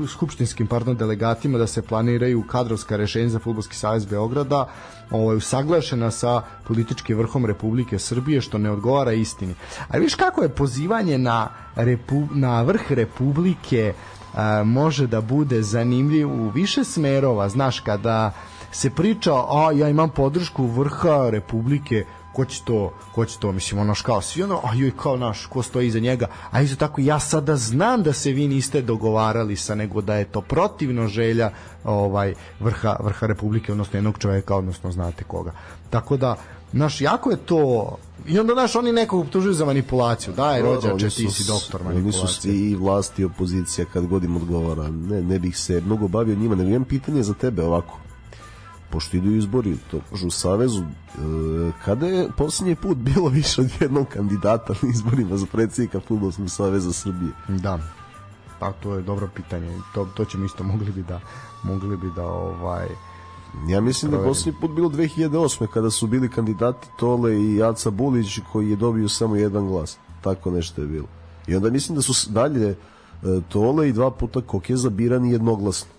[0.07, 4.67] skupštinskim pardon, delegatima da se planiraju kadrovska rešenja za Futbolski savez Beograda
[5.11, 9.55] ovaj, usaglašena sa političkim vrhom Republike Srbije, što ne odgovara istini.
[9.87, 13.93] A viš kako je pozivanje na, repu, na vrh Republike
[14.33, 18.31] a, može da bude zanimljiv u više smerova, znaš, kada
[18.71, 23.81] se priča, a ja imam podršku vrha Republike, ko će to, ko će to, mislim,
[23.81, 27.01] ono kao svi ono, a joj, kao naš, ko stoji iza njega, a isto tako,
[27.01, 31.51] ja sada znam da se vi niste dogovarali sa, nego da je to protivno želja
[31.83, 35.51] ovaj vrha, vrha Republike, odnosno jednog čoveka, odnosno znate koga.
[35.89, 36.35] Tako da,
[36.71, 40.33] naš, jako je to I onda, znaš, oni nekog optužuju za manipulaciju.
[40.33, 42.21] Daj, rođače, ti si doktor manipulacije.
[42.21, 44.87] Oni su i vlasti i opozicija kad god im odgovara.
[44.89, 47.99] Ne, ne bih se mnogo bavio njima, nego imam pitanje za tebe ovako
[48.93, 50.85] pošto idu izbori to u Savezu, e,
[51.85, 56.93] kada je posljednji put bilo više od jednog kandidata na izborima za predsjednika Futbolskog saveza
[56.93, 57.31] Srbije?
[57.47, 57.79] Da,
[58.59, 59.79] pa to je dobro pitanje.
[59.93, 61.19] To, to ćemo isto mogli bi da
[61.63, 62.87] mogli bi da ovaj
[63.69, 65.67] Ja mislim da je posljednji put bilo 2008.
[65.67, 69.97] kada su bili kandidati Tole i Aca Bulić koji je dobio samo jedan glas.
[70.21, 71.07] Tako nešto je bilo.
[71.47, 72.75] I onda mislim da su dalje e,
[73.49, 75.89] Tole i dva puta Kokeza birani jednoglasno.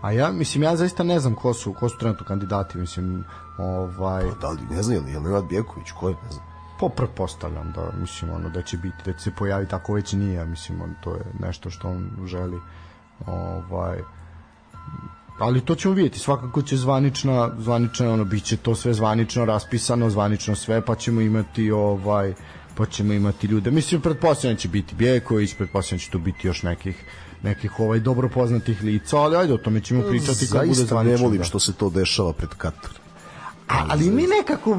[0.00, 3.24] A ja mislim ja zaista ne znam ko su ko su trenutno kandidati, mislim,
[3.58, 6.44] ovaj pa, da li ne znam je li Nenad Bjeković, ko je, ne znam.
[6.78, 10.12] Po pa pretpostavljam da mislim ono da će biti da će se pojavi tako već
[10.12, 12.60] nije, mislim on to je nešto što on želi.
[13.26, 14.02] Ovaj
[15.38, 20.54] ali to ćemo vidjeti, svakako će zvanična zvanična ono biće to sve zvanično raspisano, zvanično
[20.54, 22.34] sve, pa ćemo imati ovaj
[22.74, 23.70] pa ćemo imati ljude.
[23.70, 27.04] Mislim pretpostavljam da će biti Bjeković, pretpostavljam da će tu biti još nekih
[27.42, 31.02] nekih ovaj dobro poznatih lica, ali ajde o tome ćemo pričati kad bude zvanično.
[31.02, 31.44] ne volim da.
[31.44, 32.90] što se to dešava pred Katar.
[33.68, 34.78] A, ali mi nekako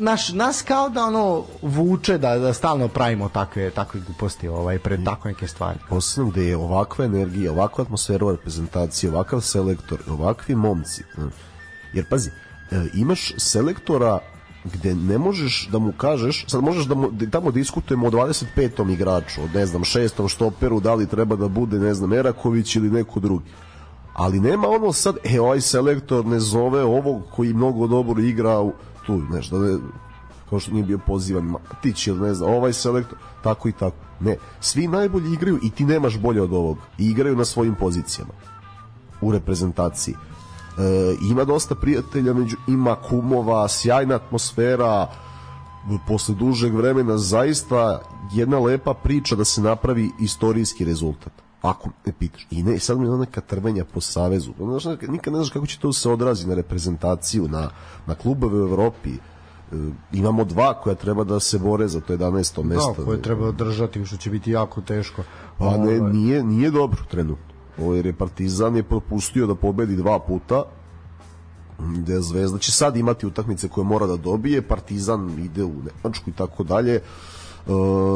[0.00, 5.04] naš nas kao da ono vuče da da stalno pravimo takve takve gluposti ovaj pred
[5.04, 5.78] tako neke stvari.
[5.88, 11.02] Posebno da je ovakva energija, ovakva atmosfera u reprezentaciji, ovakav selektor, ovakvi momci.
[11.92, 12.30] Jer pazi,
[12.70, 14.18] e, imaš selektora
[14.72, 18.92] gde ne možeš da mu kažeš, sad možeš da mu, da tamo diskutujemo o 25.
[18.92, 22.90] igraču, od ne znam, šestom štoperu, da li treba da bude, ne znam, Eraković ili
[22.90, 23.44] neko drugi.
[24.12, 28.72] Ali nema ono sad, e, ovaj selektor ne zove ovog koji mnogo dobro igra u,
[29.06, 29.78] tu, nešto, da ne,
[30.50, 33.96] kao što nije bio pozivan Matić ili ne znam, ovaj selektor, tako i tako.
[34.20, 36.78] Ne, svi najbolji igraju i ti nemaš bolje od ovog.
[36.98, 38.32] I igraju na svojim pozicijama
[39.20, 40.14] u reprezentaciji
[41.30, 45.06] ima dosta prijatelja, među, ima kumova, sjajna atmosfera,
[46.08, 48.00] posle dužeg vremena zaista
[48.32, 52.46] jedna lepa priča da se napravi istorijski rezultat ako ne pitaš.
[52.50, 54.52] I ne, sad mi je neka trvenja po savezu.
[54.58, 57.70] Znaš, nikad ne znaš kako će to se odrazi na reprezentaciju, na,
[58.06, 59.10] na klubove u Evropi.
[59.10, 59.18] E,
[60.12, 62.64] imamo dva koja treba da se bore za to 11.
[62.64, 62.94] mesto.
[62.98, 65.22] Da, koje treba održati, što će biti jako teško.
[65.58, 66.12] Pa ne, ovaj.
[66.12, 70.64] nije, nije dobro trenutno jer je Partizan je propustio da pobedi dva puta
[71.78, 76.32] gde Zvezda će sad imati utakmice koje mora da dobije, Partizan ide u Nemačku i
[76.32, 77.02] tako dalje, e,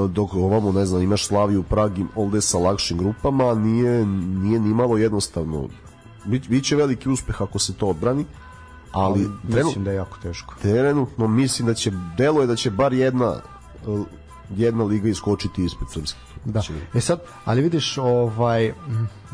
[0.09, 4.75] dok ovamo, ne znam, imaš Slaviju, Prag i ovde sa lakšim grupama, nije, nije ni
[4.75, 5.69] malo jednostavno.
[6.25, 8.25] Biće veliki uspeh ako se to odbrani,
[8.93, 10.55] ali, ali mislim da je jako teško.
[10.63, 13.37] Trenutno mislim da će, delo je da će bar jedna
[14.57, 16.19] jedna liga iskočiti ispred srpske.
[16.45, 16.63] Da.
[16.95, 18.73] E sad, ali vidiš, ovaj,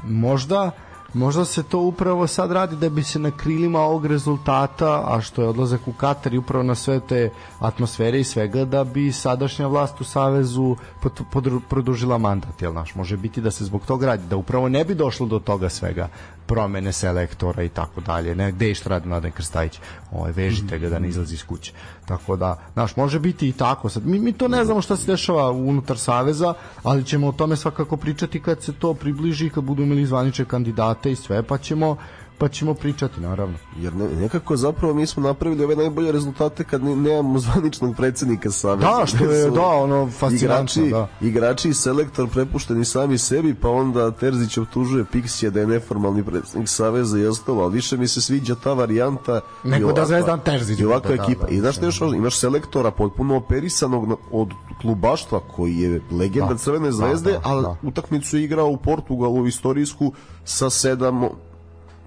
[0.04, 0.70] možda
[1.16, 5.42] možda se to upravo sad radi da bi se na krilima ovog rezultata, a što
[5.42, 9.66] je odlazak u Katar i upravo na sve te atmosfere i svega, da bi sadašnja
[9.66, 12.94] vlast u Savezu pod, pod, produžila mandat, jel naš?
[12.94, 16.08] Može biti da se zbog toga radi, da upravo ne bi došlo do toga svega,
[16.46, 18.34] promene selektora i tako dalje.
[18.34, 19.80] Ne, gde je što radi Mladen Krstajić?
[20.12, 21.72] Ovaj, vežite ga da ne izlazi iz kuće.
[22.06, 23.88] Tako da, znaš, može biti i tako.
[23.88, 27.56] Sad, mi, mi to ne znamo šta se dešava unutar Saveza, ali ćemo o tome
[27.56, 31.96] svakako pričati kad se to približi, kad budu imali zvaniče kandidate i sve, pa ćemo
[32.38, 33.58] pa ćemo pričati naravno.
[33.76, 38.50] Jer ne, nekako zapravo mi smo napravili ove najbolje rezultate kad ne, nemamo zvaničnog predsednika
[38.50, 38.90] Saveza.
[38.90, 41.08] Da, što je, da, ono, fascinantno, igrači, da.
[41.20, 46.68] Igrači i selektor prepušteni sami sebi, pa onda Terzić optužuje Pixija da je neformalni predsednik
[46.68, 50.80] Saveza i ostalo, ali više mi se sviđa ta varijanta Nego da ovakva- Zvezdan Terzić
[50.80, 51.46] I ovakva da, ekipa.
[51.46, 52.12] da, I znaš važno?
[52.12, 53.86] Imaš selektora potpuno operisanog
[54.30, 54.48] od
[54.80, 56.56] klubaštva koji je legenda Da.
[56.56, 57.76] Crvene Da, zvezde, da, ali da.
[57.82, 60.12] utakmicu je igrao u Portugalu istorijsku
[60.44, 61.22] sa sedam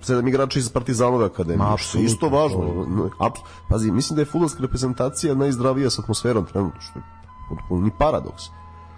[0.01, 1.69] sedam igrača iz Partizanove akademije.
[1.69, 3.09] Ma, što je isto važno.
[3.69, 7.03] Pazi, mislim da je fudbalska reprezentacija najzdravija sa atmosferom trenutno, što je
[7.49, 8.43] potpuno ni paradoks.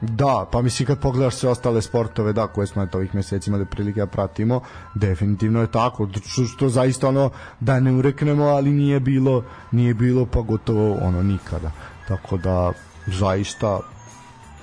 [0.01, 3.65] Da, pa mislim kad pogledaš sve ostale sportove, da, koje smo eto ovih meseci imali
[3.65, 4.61] prilike da pratimo,
[4.95, 7.29] definitivno je tako, što, što zaista ono
[7.59, 11.71] da ne ureknemo, ali nije bilo, nije bilo pa gotovo ono nikada.
[12.07, 12.71] Tako da
[13.07, 13.79] zaista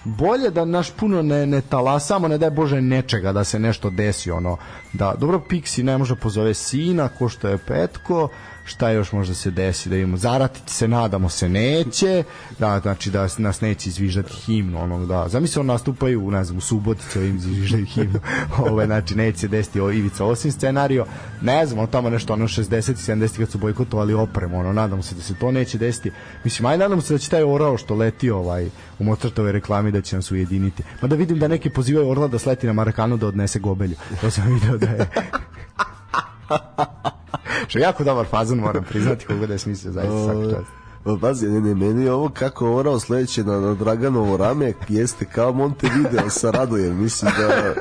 [0.09, 4.30] bolje da naš puno ne, ne talasamo, ne daj Bože nečega da se nešto desi,
[4.30, 4.56] ono,
[4.92, 8.28] da, dobro, Pixi ne može pozove sina, ko što je Petko,
[8.68, 12.24] šta još može da se desi, da imamo, zaratiti se, nadamo se, neće,
[12.58, 16.60] da, znači da nas neće izvižati himnu, onog, da, zamisli on nastupaju, ne znam, u
[16.60, 18.20] Subotici ovim izvižaju himnu,
[18.70, 21.06] ove, znači neće se desiti ovo Ivica Osim scenario,
[21.42, 25.14] ne znam, tamo nešto, ono 60 i 70 kad su bojkotovali opremu, ono, nadamo se
[25.14, 26.10] da se to neće desiti,
[26.44, 30.02] mislim, aj nadamo se da će taj orao što leti ovaj, u Mozartove reklami da
[30.02, 30.82] će nas ujediniti.
[31.02, 33.96] Ma da vidim da neki pozivaju Orla da sleti na Marakanu da odnese gobelju.
[34.20, 35.08] To sam video da je...
[37.68, 40.70] Što je jako dobar fazon, moram priznati, koga da je smislio, zaista svaki čast.
[41.05, 45.24] Pa pazi, ne, ne, meni je ovo kako orao sledeće na, na Draganovo rame jeste
[45.24, 47.74] kao Montevideo sa Radojem, mislim da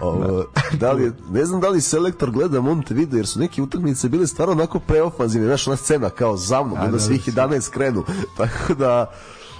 [0.00, 0.44] Ovo,
[0.80, 4.26] da li je, ne znam da li selektor gleda Montevideo jer su neke utakmice bile
[4.26, 7.48] stvarno onako preofanzivne, znaš ona scena kao za mnom, da da, svih da.
[7.48, 8.04] 11 krenu,
[8.36, 9.12] tako da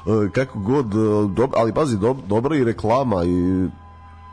[0.06, 3.68] e, kako god, e, dob, ali pazi, dob, dobra i reklama i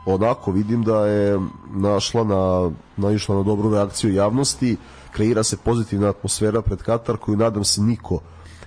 [0.06, 1.40] onako vidim da je
[1.74, 4.76] našla na, naišla na dobru reakciju javnosti,
[5.12, 8.18] kreira se pozitivna atmosfera pred Katar koju nadam se niko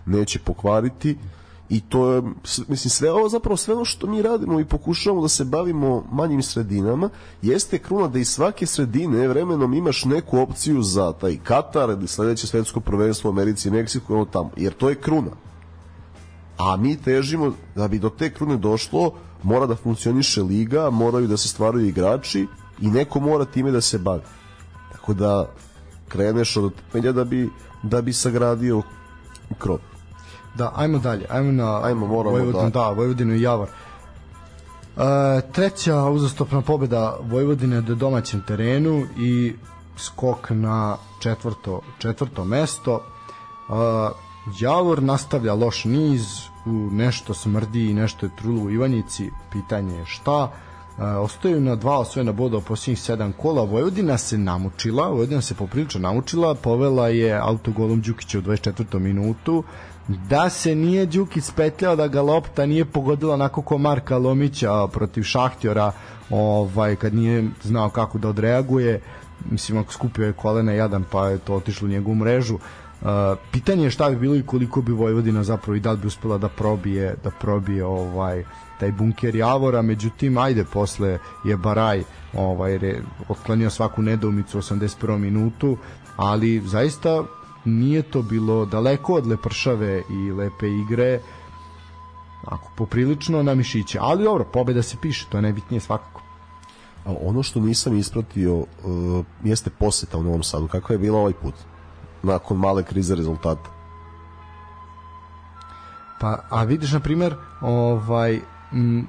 [0.05, 1.17] neće pokvariti.
[1.69, 2.21] I to je,
[2.67, 6.43] mislim, sve ovo zapravo sve ono što mi radimo i pokušavamo da se bavimo manjim
[6.43, 7.09] sredinama,
[7.41, 12.47] jeste kruna da iz svake sredine vremenom imaš neku opciju za taj Katar ili sledeće
[12.47, 15.31] svetsko prvenstvo u Americi i Meksiku ono tamo, jer to je kruna.
[16.57, 19.11] A mi težimo da bi do te krune došlo
[19.45, 22.47] mora da funkcioniše liga, moraju da se stvaraju igrači
[22.81, 24.21] i neko mora time da se bavi.
[24.91, 25.49] Tako da
[26.07, 27.49] kreneš od temelja da bi,
[27.83, 28.81] da bi sagradio
[29.57, 29.77] krov.
[30.55, 33.67] Da, ajmo dalje, ajmo na Ajmo, moramo Vojvodinu, da- da, Vojvodinu i Javar.
[33.67, 39.53] E, treća uzastopna pobeda Vojvodine na domaćem terenu i
[39.97, 43.01] skok na četvrto, četvrto mesto.
[43.69, 44.24] E,
[44.59, 50.05] Javor nastavlja loš niz, u nešto smrdi i nešto je trulo u Ivanjici, pitanje je
[50.05, 50.51] šta.
[50.97, 53.63] E, ostaju na dva osvojena boda u posljednjih sedam kola.
[53.63, 58.99] Vojvodina se namučila, Vojvodina se poprilično namučila, povela je autogolom Đukića u 24.
[58.99, 59.63] minutu,
[60.07, 65.23] da se nije Đukić spetljao da ga lopta nije pogodila onako ko Marka Lomića protiv
[65.23, 65.91] Šahtjora
[66.29, 69.01] ovaj, kad nije znao kako da odreaguje
[69.51, 72.57] mislim ako skupio je kolena jadan pa je to otišlo u njegovu mrežu
[73.51, 76.49] pitanje je šta bi bilo i koliko bi Vojvodina zapravo i da bi uspela da
[76.49, 78.43] probije da probije ovaj
[78.79, 85.17] taj bunker Javora međutim ajde posle je Baraj ovaj re, otklanio svaku nedoumicu u 81.
[85.17, 85.77] minutu
[86.15, 87.23] ali zaista
[87.65, 91.19] nije to bilo daleko od lepršave i lepe igre
[92.45, 96.21] ako poprilično na mišiće ali dobro, pobeda se piše, to je najbitnije svakako
[97.05, 98.65] A ono što nisam ispratio uh,
[99.43, 100.67] jeste poseta u Novom Sadu.
[100.67, 101.53] Kako je bila ovaj put?
[102.25, 103.69] Nakon male krize rezultata.
[106.19, 108.39] Pa, a vidiš, na primer, ovaj,
[108.73, 109.07] m,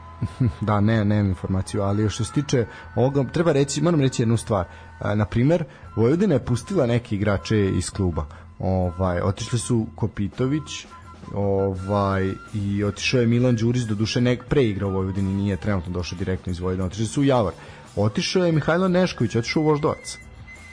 [0.68, 4.66] da, ne, nemam informaciju, ali što se tiče ovoga, treba reći, moram reći jednu stvar.
[4.98, 5.64] A, na primer,
[5.96, 8.26] Vojvodina je pustila neke igrače iz kluba.
[8.58, 10.86] Ovaj, otišli su Kopitović,
[11.34, 15.92] ovaj i otišao je Milan Đurić do duše nek pre igra u Vojvodini nije trenutno
[15.92, 17.52] došao direktno iz Vojvodine otišli su u Javar
[17.96, 20.18] otišao je Mihajlo Nešković otišao u Voždovac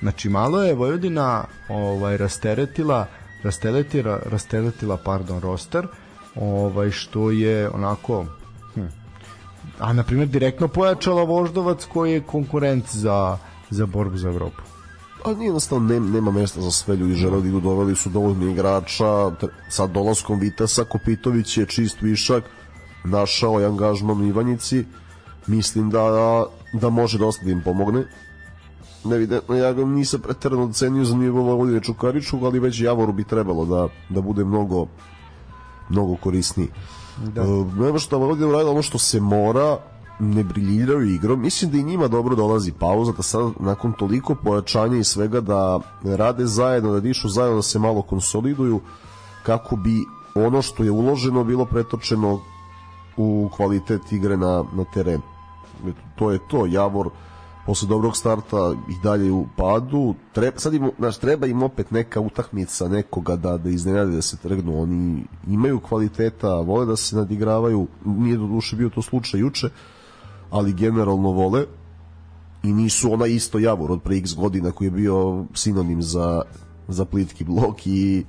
[0.03, 3.07] znači malo je Vojvodina ovaj rasteretila
[3.43, 5.87] rasteretila rasteretila pardon roster
[6.35, 8.25] ovaj što je onako
[8.73, 8.85] hm,
[9.79, 13.37] a na primjer direktno pojačala Voždovac koji je konkurent za
[13.69, 14.61] za borbu za Evropu.
[15.25, 17.15] A nije jednostavno ne, nema mesta za sve ljudi.
[17.15, 19.31] Žele da doveli su dovoljno igrača.
[19.69, 22.43] Sa dolaskom Vitasa Kopitović je čist višak
[23.03, 24.85] našao je angažman u Ivanjici.
[25.47, 28.03] Mislim da, da može dosta da im pomogne
[29.03, 33.65] Nevidentno, ja ga nisam preterano ocenio za nivo Vojvodine Čukariču, ali već Javoru bi trebalo
[33.65, 34.87] da, da bude mnogo
[35.89, 36.67] mnogo korisniji.
[37.17, 37.41] Da.
[37.41, 37.45] E,
[37.79, 39.77] nema što Vojvodina uradila ono što se mora,
[40.19, 41.41] ne briljiraju igrom.
[41.41, 45.79] Mislim da i njima dobro dolazi pauza, da sad nakon toliko pojačanja i svega da
[46.03, 48.81] rade zajedno, da dišu zajedno, da se malo konsoliduju
[49.43, 52.39] kako bi ono što je uloženo bilo pretočeno
[53.17, 55.23] u kvalitet igre na, na terenu.
[56.15, 57.09] To je to, Javor
[57.65, 60.15] posle dobrog starta i dalje u padu.
[60.33, 64.37] Treba, sad im, znaš, treba im opet neka utakmica nekoga da, da iznenade da se
[64.37, 64.81] trgnu.
[64.81, 67.87] Oni imaju kvaliteta, vole da se nadigravaju.
[68.05, 69.69] Nije do duše bio to slučaj juče,
[70.49, 71.65] ali generalno vole
[72.63, 76.41] i nisu ona isto Javor od pre x godina koji je bio sinonim za,
[76.87, 78.25] za plitki blok i,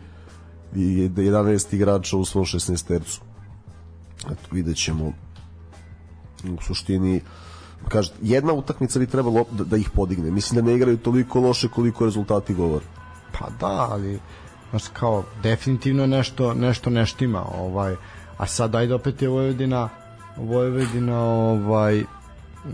[0.75, 3.21] i 11 igrača u svom 16 tercu.
[4.25, 5.13] Eto, vidjet ćemo
[6.45, 7.21] u suštini
[7.89, 10.31] kaže, jedna utakmica bi trebalo da, da ih podigne.
[10.31, 12.85] Mislim da ne igraju toliko loše koliko rezultati govore.
[13.39, 14.21] Pa da, ali
[14.71, 17.97] znaš, kao definitivno nešto nešto neštima, ovaj
[18.39, 19.89] a sad ajde opet je Vojvodina
[20.37, 22.05] Vojvodina ovaj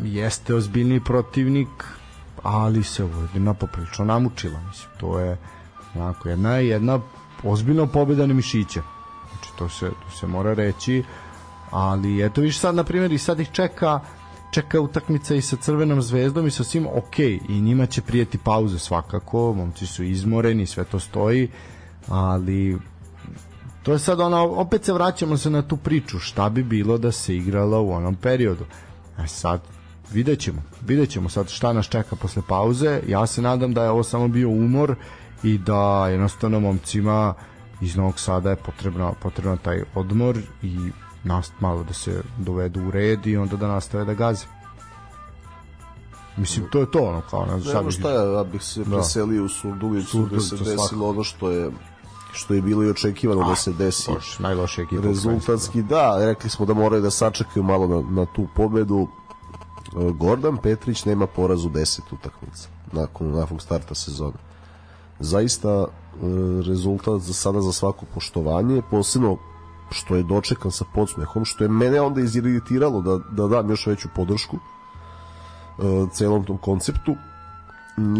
[0.03, 1.69] jeste ozbiljni protivnik
[2.43, 5.37] ali se Vojvodina poprilično namučila mislim to je
[5.95, 7.01] onako jedna jedna
[7.43, 8.81] ozbiljna pobeda na mišiće
[9.31, 11.05] znači to se, to se mora reći
[11.71, 14.01] ali eto viš sad na primjer i sad ih čeka
[14.51, 18.79] čeka utakmica i sa Crvenom zvezdom i sa svim ok i njima će prijeti pauze
[18.79, 21.49] svakako momci su izmoreni sve to stoji
[22.09, 22.79] ali
[23.83, 27.13] to je sad ona opet se vraćamo se na tu priču šta bi bilo da
[27.13, 28.65] se igrala u onom periodu.
[29.17, 29.61] A e sad
[30.13, 33.01] vidjet ćemo vidjet ćemo sad šta nas čeka posle pauze.
[33.09, 34.95] Ja se nadam da je ovo samo bio umor
[35.43, 37.35] i da jednostavno momcima
[37.81, 40.79] iz Novog Sada je potrebno, potrebno taj odmor i
[41.25, 44.47] nast malo da se dovedu u red i onda da nastave da gaze.
[46.37, 47.47] Mislim, to je to ono kao...
[47.47, 48.97] Na, Nema šta ja, ja bih se da.
[48.97, 51.09] preselio u Surdulicu da se desilo svakako.
[51.09, 51.71] ono što je
[52.33, 54.13] što je bilo i očekivano da se desi.
[54.13, 55.03] Bož, najlošija ekipa.
[55.03, 59.09] Rezultatski, da, rekli smo da moraju da sačekaju malo na, na tu pobedu.
[59.97, 64.37] E, Gordon Petrić nema poraz u 10 utakmica nakon nakon starta sezone.
[65.21, 65.87] Zaista e,
[66.67, 69.37] rezultat za sada za svako poštovanje, posebno
[69.91, 74.09] što je dočekan sa podsmehom, što je mene onda iziritiralo da, da dam još veću
[74.17, 77.17] podršku uh, celom tom konceptu.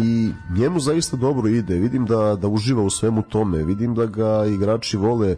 [0.03, 1.75] I njemu zaista dobro ide.
[1.75, 3.63] Vidim da, da uživa u svemu tome.
[3.63, 5.35] Vidim da ga igrači vole.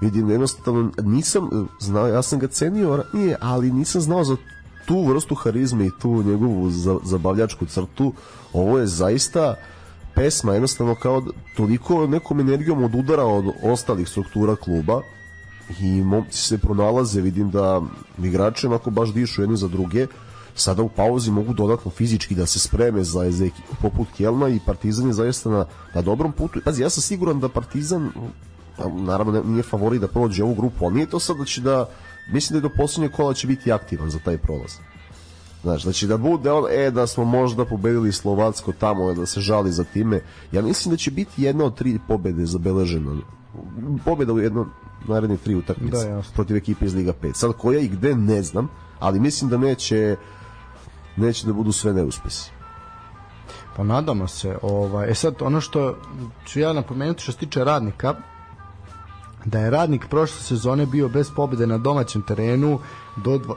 [0.00, 4.36] Vidim da jednostavno nisam znao, ja sam ga cenio nije, ali nisam znao za
[4.86, 6.70] tu vrstu harizme i tu njegovu
[7.04, 8.12] zabavljačku crtu.
[8.52, 9.54] Ovo je zaista
[10.14, 11.22] pesma jednostavno kao
[11.56, 15.02] toliko nekom energijom odudara od ostalih struktura kluba
[15.80, 17.82] i momci se pronalaze, vidim da
[18.18, 20.06] igrači onako baš dišu jedni za druge,
[20.54, 23.48] sada u pauzi mogu dodatno fizički da se spreme za, za
[23.82, 26.60] poput Kelna i Partizan je zaista na, na dobrom putu.
[26.64, 28.10] Pazi, ja sam siguran da Partizan
[28.94, 31.88] naravno nije favorit da prođe ovu grupu, ali nije to sad da će da
[32.32, 34.72] mislim da je do poslednjeg kola će biti aktivan za taj prolaz.
[35.62, 39.72] Znaš, znači da bude on, e, da smo možda pobedili Slovacko tamo, da se žali
[39.72, 40.20] za time.
[40.52, 43.20] Ja mislim da će biti jedna od tri pobede zabeležena.
[44.04, 44.70] Pobeda u jednom
[45.08, 47.34] naredne tri utakmice da, protiv ekipe iz Liga 5.
[47.34, 50.16] Sad koja i gde ne znam, ali mislim da neće
[51.16, 52.50] neće da budu sve neuspesi.
[53.76, 54.58] Pa nadamo se.
[54.62, 55.96] Ovaj, e sad, ono što
[56.46, 58.14] ću ja napomenuti što se tiče radnika,
[59.44, 62.78] da je radnik prošle sezone bio bez pobede na domaćem terenu
[63.16, 63.54] do dva,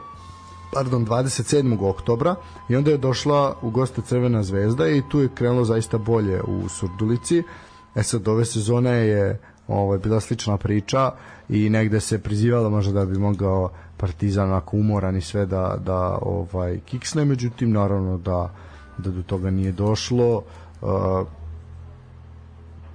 [0.74, 1.90] pardon, 27.
[1.90, 2.36] oktobra
[2.70, 6.70] i onda je došla u goste Crvena zvezda i tu je krenulo zaista bolje u
[6.70, 7.44] Surdulici.
[7.96, 11.12] E sad, ove sezone je ovo je bila slična priča
[11.50, 16.18] i negde se prizivalo možda da bi mogao Partizan ako umoran i sve da, da
[16.22, 18.54] ovaj kiksne, međutim naravno da,
[18.98, 20.44] da do toga nije došlo.
[20.82, 21.28] Uh,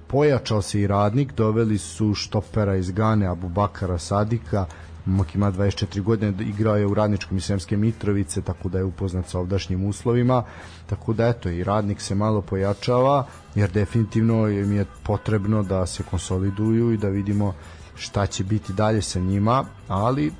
[0.07, 4.65] pojačao se i radnik, doveli su štopera iz Gane, Abu Bakara Sadika,
[5.05, 9.29] Momak ima 24 godine, igrao je u radničkom i Semske Mitrovice, tako da je upoznat
[9.29, 10.43] sa ovdašnjim uslovima,
[10.85, 13.25] tako da eto, i radnik se malo pojačava,
[13.55, 17.53] jer definitivno im je potrebno da se konsoliduju i da vidimo
[17.95, 20.31] šta će biti dalje sa njima, ali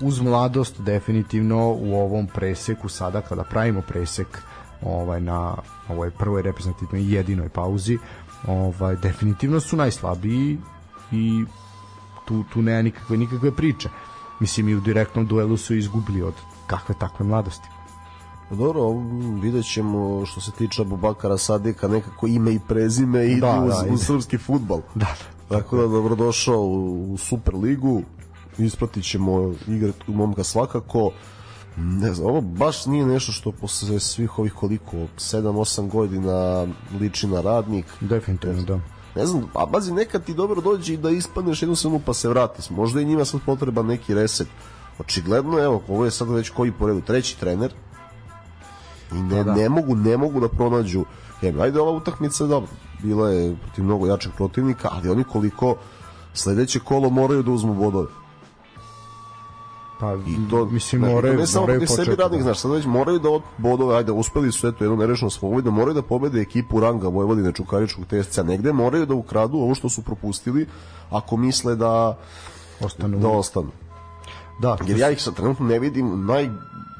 [0.00, 4.42] uz mladost definitivno u ovom preseku sada kada pravimo presek
[4.82, 5.56] ovaj na
[5.88, 7.98] ovoj prvoj reprezentativnoj jedinoj pauzi
[8.46, 10.58] ovaj definitivno su najslabiji
[11.12, 11.44] i
[12.24, 13.88] tu, tu nema nikakve, nikakve priče.
[14.40, 16.34] Mislim, i u direktnom duelu su izgubili od
[16.66, 17.68] kakve takve mladosti.
[18.48, 18.90] Pa dobro,
[19.42, 23.92] vidjet ćemo što se tiče Abubakara Sadika nekako ime i prezime i da, uz, da,
[23.92, 24.80] uz srpski futbal.
[24.94, 25.14] Da.
[25.48, 28.02] Tako da dobrodošao u, u Super ligu,
[28.58, 31.10] ispratit ćemo igre momka svakako.
[31.76, 36.66] Ne znam, ovo baš nije nešto što posle svih ovih koliko, 7-8 godina
[37.00, 37.86] liči na radnik.
[38.00, 38.80] Definitivno, da
[39.16, 42.28] ne znam, a bazi nekad ti dobro dođe i da ispadneš jednu sezonu pa se
[42.28, 42.70] vratiš.
[42.70, 44.48] Možda i njima sad potreba neki reset.
[44.98, 47.72] Očigledno, evo, ovo je sad već koji po redu, treći trener
[49.12, 49.54] i ne, Pa da.
[49.54, 51.04] ne mogu ne mogu da pronađu
[51.40, 51.62] Hemi.
[51.62, 52.70] Ajde, ova utakmica, dobro,
[53.02, 55.76] bila je protiv mnogo jačeg protivnika, ali oni koliko
[56.34, 58.08] sledeće kolo moraju da uzmu bodove.
[60.00, 62.44] Pa, I to, mislim, to moraju, ne samo moraju sebi radnik, da.
[62.44, 65.94] znaš, sad već moraju da od bodove, ajde, uspeli su eto jedno nerešeno svobodno, moraju
[65.94, 70.66] da pobede ekipu ranga Vojvodine Čukaričkog TSC, negde moraju da ukradu ovo što su propustili,
[71.10, 72.18] ako misle da
[72.80, 73.18] Ostanu.
[73.18, 73.70] da ostanu.
[74.58, 76.50] Da, Jer ja ih sad trenutno ne vidim, naj,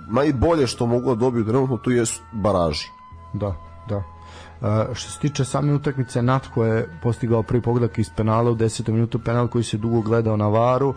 [0.08, 2.88] najbolje što mogu da dobiju trenutno tu jesu baraži.
[3.32, 3.56] Da,
[3.88, 3.96] da.
[3.96, 8.92] Uh, što se tiče same utakmice, Natko je postigao prvi pogodak iz penala u 10.
[8.92, 10.94] minutu, penal koji se dugo gledao na varu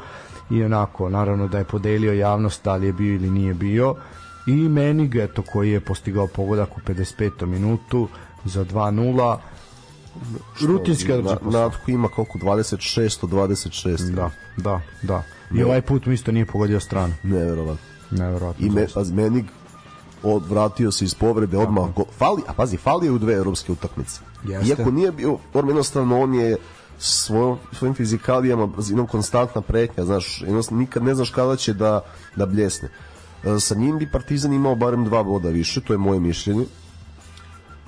[0.50, 3.96] i onako, naravno da je podelio javnost da li je bio ili nije bio
[4.48, 7.46] i Menig, eto, koji je postigao pogodak u 55.
[7.46, 8.08] minutu
[8.46, 9.38] za 2-0
[10.62, 11.52] rutinski na, posao.
[11.52, 14.16] Natko ima koliko 26 od 26.
[14.16, 15.24] Da, da, da.
[15.56, 17.14] I ovaj put mi isto nije pogodio stranu.
[17.24, 17.86] Neverovatno.
[18.12, 18.68] Neverovatno.
[18.68, 19.46] I me, pazi, Menig
[20.24, 24.22] odvratio se iz povrede odmah go, fali, a pazi, fali je u dve evropske utakmice.
[24.48, 24.68] Jeste.
[24.68, 26.58] Iako nije bio, form jednostavno on je
[27.00, 32.02] svojom, svojim fizikalijama brzinom konstantna pretnja, znaš, jednostavno nikad ne znaš kada će da,
[32.36, 32.90] da bljesne.
[33.44, 36.66] E, Sa njim bi Partizan imao barem dva boda više, to je moje mišljenje.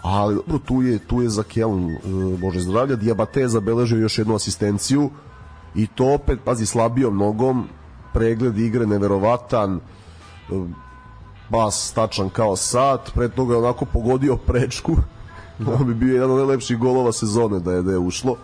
[0.01, 1.99] Ali dobro, tu je, tu je za Keln, e,
[2.37, 5.09] Bože zdravlja, Diabate zabeležio još jednu asistenciju
[5.75, 7.67] i to opet, pazi, slabijom nogom,
[8.13, 9.79] pregled igre neverovatan, e,
[11.49, 14.95] bas tačan kao sat, pre toga je onako pogodio prečku,
[15.79, 18.35] on bi bio jedan od najlepših golova sezone da je, da je ušlo.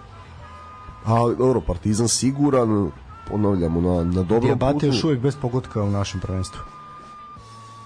[1.06, 2.91] Ali dobro, Partizan siguran,
[3.30, 4.86] ponavljamo, na, na dobrom Diabate putu.
[4.86, 6.60] još uvijek bez pogotka u našem prvenstvu.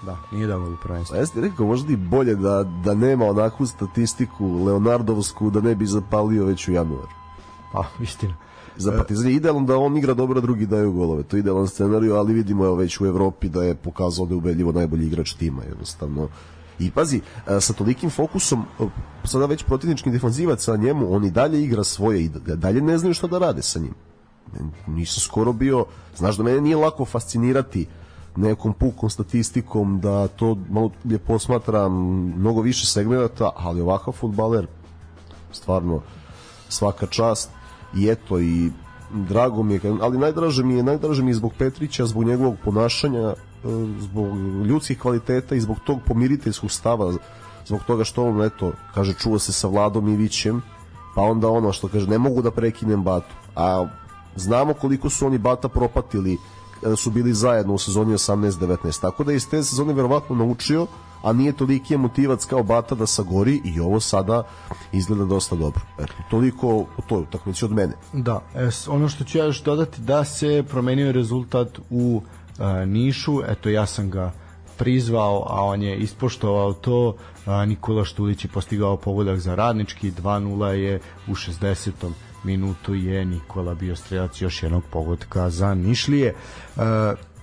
[0.02, 1.16] Da, nije dao gol u prvenstvu.
[1.16, 5.86] Sam ti rekao, možda i bolje da, da nema onakvu statistiku Leonardovsku da ne bi
[5.86, 7.08] zapalio već u januaru.
[7.72, 8.34] Pa, istina.
[8.76, 11.22] Za Partizan je idealno da on igra dobro, a drugi daju golove.
[11.22, 14.38] To je idealan scenarij, ali vidimo evo već u Evropi da je pokazao da je
[14.38, 16.28] ubedljivo najbolji igrač tima, jednostavno.
[16.80, 18.84] I pazi, e, sa tolikim fokusom, e,
[19.24, 22.98] sada već protivnički defanzivac sa njemu, on i dalje igra svoje i da- dalje ne
[22.98, 23.94] znaju šta da rade sa njim.
[24.86, 25.84] Nisam skoro bio,
[26.16, 27.86] znaš da mene nije lako fascinirati
[28.36, 31.92] nekom pukom statistikom da to malo je posmatram
[32.38, 34.66] mnogo više segmenata, ali ovakav futbaler
[35.52, 36.00] stvarno
[36.68, 37.50] svaka čast
[37.96, 38.70] i eto i
[39.14, 43.20] drago mi je, ali najdraže mi je, najdraže mi je zbog Petrića, zbog njegovog ponašanja,
[43.20, 43.34] e,
[44.00, 44.36] zbog
[44.66, 47.12] ljudskih kvaliteta i zbog tog pomiriteljskog stava,
[47.66, 50.62] zbog toga što on, eto, kaže, čuo se sa Vladom Ivićem,
[51.14, 53.86] pa onda ono što kaže, ne mogu da prekinem Batu, a
[54.36, 56.38] znamo koliko su oni Bata propatili
[56.80, 60.86] kada su bili zajedno u sezoni 18-19, tako da je iz te sezone verovatno naučio,
[61.22, 64.42] a nije toliki emotivac kao Bata da sagori i ovo sada
[64.92, 65.80] izgleda dosta dobro.
[65.98, 67.92] Eto, toliko o toj utakmici od mene.
[68.12, 72.39] Da, e, s- ono što ću ja još dodati da se promenio rezultat u e,
[72.86, 74.32] Nišu, eto ja sam ga
[74.76, 77.14] prizvao, a on je ispoštovao to.
[77.66, 81.90] Nikola Štulić je postigao pogodak za radnički, 2-0 je u 60.
[82.44, 86.28] minutu je Nikola bio strelac još jednog pogodka za Nišlije.
[86.28, 86.80] E,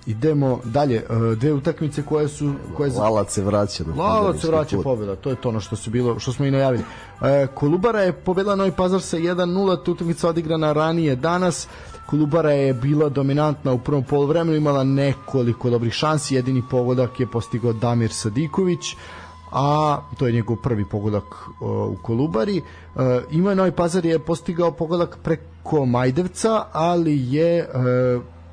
[0.05, 1.05] idemo dalje, e,
[1.35, 3.83] dve utakmice koje su koje za- Lalac se vraća.
[3.85, 4.83] Na Lalac se vraća put.
[4.83, 6.83] pobjeda, to je to ono što se bilo, što smo i najavili.
[7.21, 11.67] E, Kolubara je pobedila Novi Pazar sa 1:0, tu utakmica odigrana ranije danas.
[12.07, 17.73] Kolubara je bila dominantna u prvom poluvremenu, imala nekoliko dobrih šansi, jedini pogodak je postigao
[17.73, 18.95] Damir Sadiković
[19.51, 21.23] a to je njegov prvi pogodak
[21.59, 22.57] o, u Kolubari.
[22.57, 22.61] E,
[23.31, 27.67] ima Novi Pazar je postigao pogodak preko Majdevca, ali je e,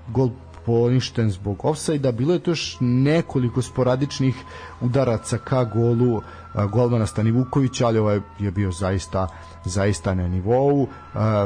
[0.09, 0.31] gol
[0.67, 2.13] poništen zbog ofsajda.
[2.13, 4.35] Bilo je tu još nekoliko sporadičnih
[4.81, 6.23] udaraca ka golu
[6.71, 9.29] golmana Stani Vukovića, ali ovaj je bio zaista
[9.65, 10.89] zaista na nivou.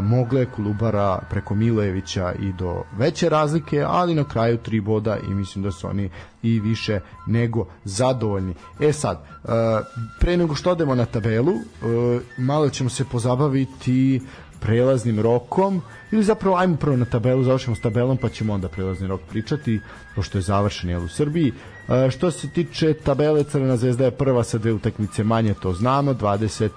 [0.02, 5.64] Mogle Kolubara preko Milojevića i do veće razlike, ali na kraju tri boda i mislim
[5.64, 6.10] da su oni
[6.42, 8.54] i više nego zadovoljni.
[8.80, 9.24] E sad,
[10.20, 11.52] pre nego što odemo na tabelu,
[12.38, 14.22] malo ćemo se pozabaviti
[14.60, 15.82] prelaznim rokom
[16.12, 19.80] ili zapravo ajmo prvo na tabelu, završimo s tabelom pa ćemo onda prelazni rok pričati
[20.14, 21.52] pošto je završen jel u Srbiji.
[21.88, 26.14] E, što se tiče tabele Crvena zvezda je prva sa dve utakmice manje, to znamo,
[26.14, 26.68] 20 e,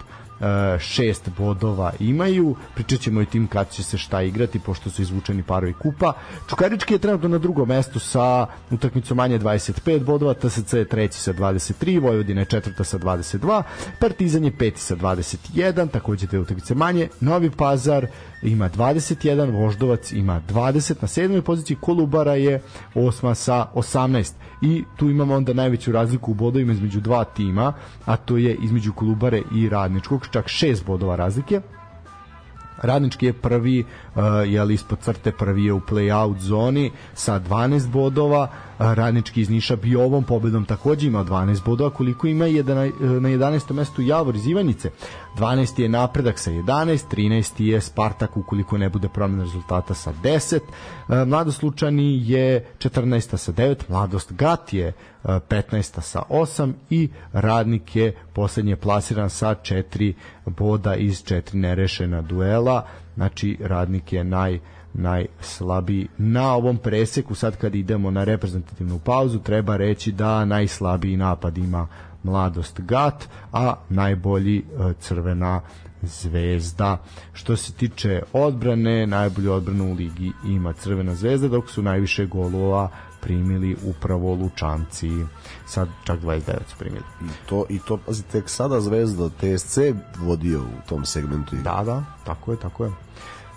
[0.80, 2.56] šest bodova imaju.
[2.76, 6.14] Pričat ćemo i tim kad će se šta igrati, pošto su izvučeni parovi kupa.
[6.50, 11.34] Čukarički je trenutno na drugom mestu sa utakmicom manje 25 bodova, TSC je treći sa
[11.34, 13.64] 23, Vojvodina je četvrta sa 22,
[14.00, 18.08] Partizan je peti sa 21, takođe dve utakmice manje, Novi Pazar
[18.42, 22.62] ima 21, Voždovac ima 20, na sedmoj poziciji Kolubara je
[22.96, 27.74] osma sa 18 i tu imamo onda najveću razliku u bodovima između dva tima,
[28.06, 31.62] a to je između Kolubare i Radničkog, čak šest bodova razlike.
[32.82, 33.86] Radnički je prvi,
[34.16, 38.48] uh, je ispod crte prvi je u play-out zoni sa 12 bodova,
[38.82, 43.30] Radnički iz Niša bi ovom pobedom takođe imao 12 bodova, koliko ima je na, na
[43.30, 43.74] 11.
[43.74, 44.90] mestu Javor iz Ivanjice.
[45.38, 45.82] 12.
[45.82, 47.64] je napredak sa 11, 13.
[47.64, 50.60] je Spartak ukoliko ne bude promjena rezultata sa 10,
[51.26, 53.38] Mladost Lučani je 14.
[53.38, 54.94] sa 9, Mladost Gat je
[55.24, 56.02] 15.
[56.02, 60.14] sa 8 i Radnik je poslednje plasiran sa 4
[60.46, 62.86] boda iz 4 nerešena duela,
[63.16, 64.60] znači Radnik je naj
[64.94, 71.58] najslabiji na ovom preseku sad kad idemo na reprezentativnu pauzu treba reći da najslabiji napad
[71.58, 71.88] ima
[72.24, 75.62] Mladost Gat a najbolji e, Crvena
[76.02, 76.98] zvezda.
[77.34, 82.90] Što se tiče odbrane, najbolju odbranu u ligi ima Crvena zvezda, dok su najviše golova
[83.22, 85.10] primili upravo Lučanci.
[85.68, 87.04] Sad čak 29 su primili.
[87.22, 89.78] I to, i to pazi, tek sada Zvezda TSC
[90.18, 91.56] vodio u tom segmentu.
[91.56, 92.92] Da, da, tako je, tako je.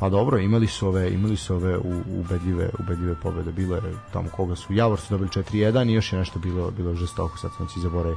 [0.00, 3.52] Pa dobro, imali su ove, imali su ove u, ubedljive, ubedljive pobede.
[3.52, 6.94] Bilo je tamo koga su Javor su dobili 4-1 i još je nešto bilo bilo
[6.94, 8.16] žestoko, sad sam ci zaboravio.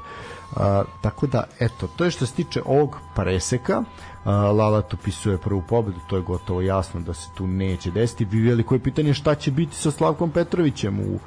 [1.01, 3.83] tako da eto, to je što se tiče ovog preseka.
[4.23, 8.25] A, Lalat upisuje prvu pobedu, to je gotovo jasno da se tu neće desiti.
[8.25, 11.19] Bi veliko je pitanje šta će biti sa Slavkom Petrovićem u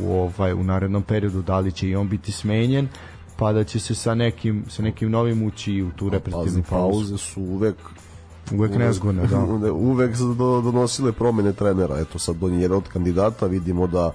[0.00, 2.88] u ovaj u narednom periodu, da li će i on biti smenjen
[3.36, 7.42] pa da će se sa nekim sa nekim novim ući u tu reprezentativnu pauze su
[7.42, 7.76] uvek
[8.52, 9.72] uvek nezgodne, da.
[9.90, 11.98] uvek su donosile promene trenera.
[11.98, 14.12] Eto sad on je jedan od kandidata, vidimo da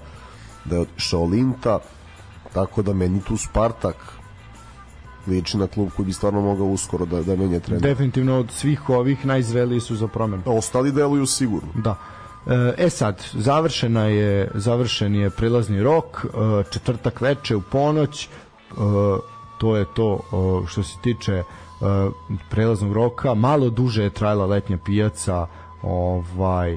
[0.64, 1.78] da je otišao Linta,
[2.52, 3.96] tako da meni tu Spartak
[5.26, 7.82] liči na klub koji bi stvarno mogao uskoro da, da menje trener.
[7.82, 10.42] Definitivno od svih ovih najzreliji su za promenu.
[10.46, 11.68] Ostali deluju sigurno.
[11.74, 11.96] Da.
[12.46, 16.28] E, e sad, završena je, završen je prilazni rok, e,
[16.70, 18.28] četvrtak veče u ponoć, e,
[19.58, 20.20] to je to
[20.66, 21.42] što se tiče
[22.50, 25.46] prelaznog roka, malo duže je trajala letnja pijaca,
[25.82, 26.76] ovaj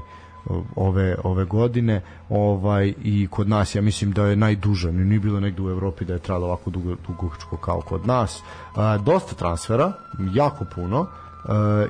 [0.76, 2.02] ove ove godine.
[2.30, 6.14] Ovaj i kod nas ja mislim da je najduža nije bilo negde u Evropi da
[6.14, 8.44] je trajalo ovako dugo dugačko kao kod nas.
[8.76, 9.92] A, dosta transfera
[10.34, 11.00] jako puno.
[11.02, 11.25] Uh,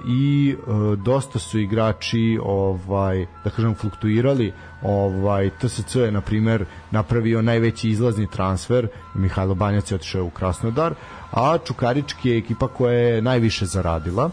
[0.07, 4.53] i uh, dosta su igrači ovaj da kažem fluktuirali.
[4.81, 8.87] Ovaj TSC je na primer napravio najveći izlazni transfer.
[9.13, 10.93] Mihajlo Banjac je otišao u Krasnodar
[11.31, 14.29] a Čukarički je ekipa koja je najviše zaradila.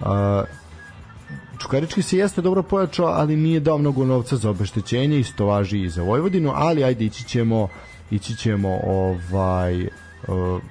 [0.00, 0.06] Uh,
[1.58, 5.90] Čukarički se jeste dobro pojačao, ali nije dao mnogo novca za obeštećenje, isto važi i
[5.90, 7.68] za Vojvodinu, ali ajde ići ćemo
[8.10, 9.86] ići ćemo ovaj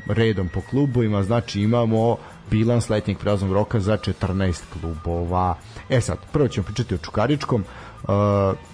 [0.07, 2.17] redom po klubovima, znači imamo
[2.51, 5.55] bilans letnjeg prelaznog roka za 14 klubova.
[5.89, 7.61] E sad, prvo ćemo pričati o Čukaričkom.
[7.61, 8.09] Uh,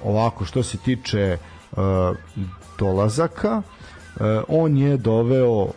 [0.04, 1.38] ovako, što se tiče
[1.72, 1.78] uh,
[2.78, 3.62] dolazaka,
[4.48, 5.72] on je doveo uh,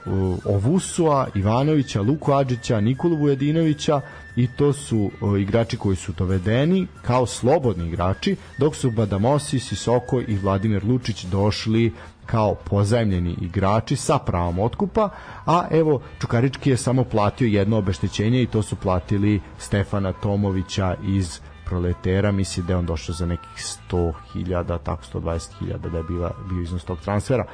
[0.45, 4.01] Ovusua, Ivanovića, Luku Adžića, Nikolu Vujedinovića
[4.37, 10.21] i to su uh, igrači koji su dovedeni kao slobodni igrači, dok su Badamosi, Sisoko
[10.21, 11.93] i Vladimir Lučić došli
[12.27, 15.09] kao pozajmljeni igrači sa pravom otkupa,
[15.47, 21.41] a evo Čukarički je samo platio jedno obeštećenje i to su platili Stefana Tomovića iz
[21.71, 26.63] proletera, misli da je on došao za nekih 100.000, tako 120.000 da je bila, bio
[26.63, 27.45] iznos tog transfera.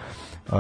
[0.47, 0.53] Uh,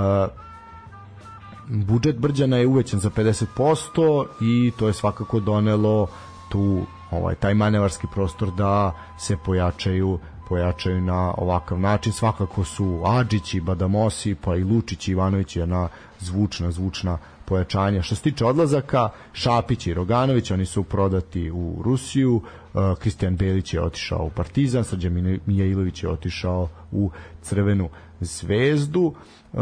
[1.66, 6.06] budžet Brđana je uvećan za 50% i to je svakako donelo
[6.48, 10.18] tu ovaj taj manevarski prostor da se pojačaju
[10.48, 12.12] pojačaju na ovakav način.
[12.12, 15.88] Svakako su Adžić i Badamosi, pa i Lučić i Ivanović je na
[16.18, 18.02] zvučna, zvučna pojačanja.
[18.02, 23.74] Što se tiče odlazaka, Šapić i Roganović, oni su prodati u Rusiju, uh, Kristijan Belić
[23.74, 27.10] je otišao u Partizan, Srđan Mijailović je otišao u
[27.43, 27.89] Crvenu
[28.20, 29.14] zvezdu,
[29.52, 29.60] uh,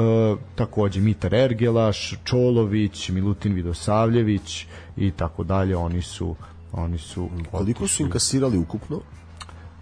[0.54, 4.66] takođe Mitar Ergelaš, Čolović, Milutin Vidosavljević
[4.96, 6.36] i tako dalje, oni su
[6.72, 9.00] oni su koliko su inkasirali ukupno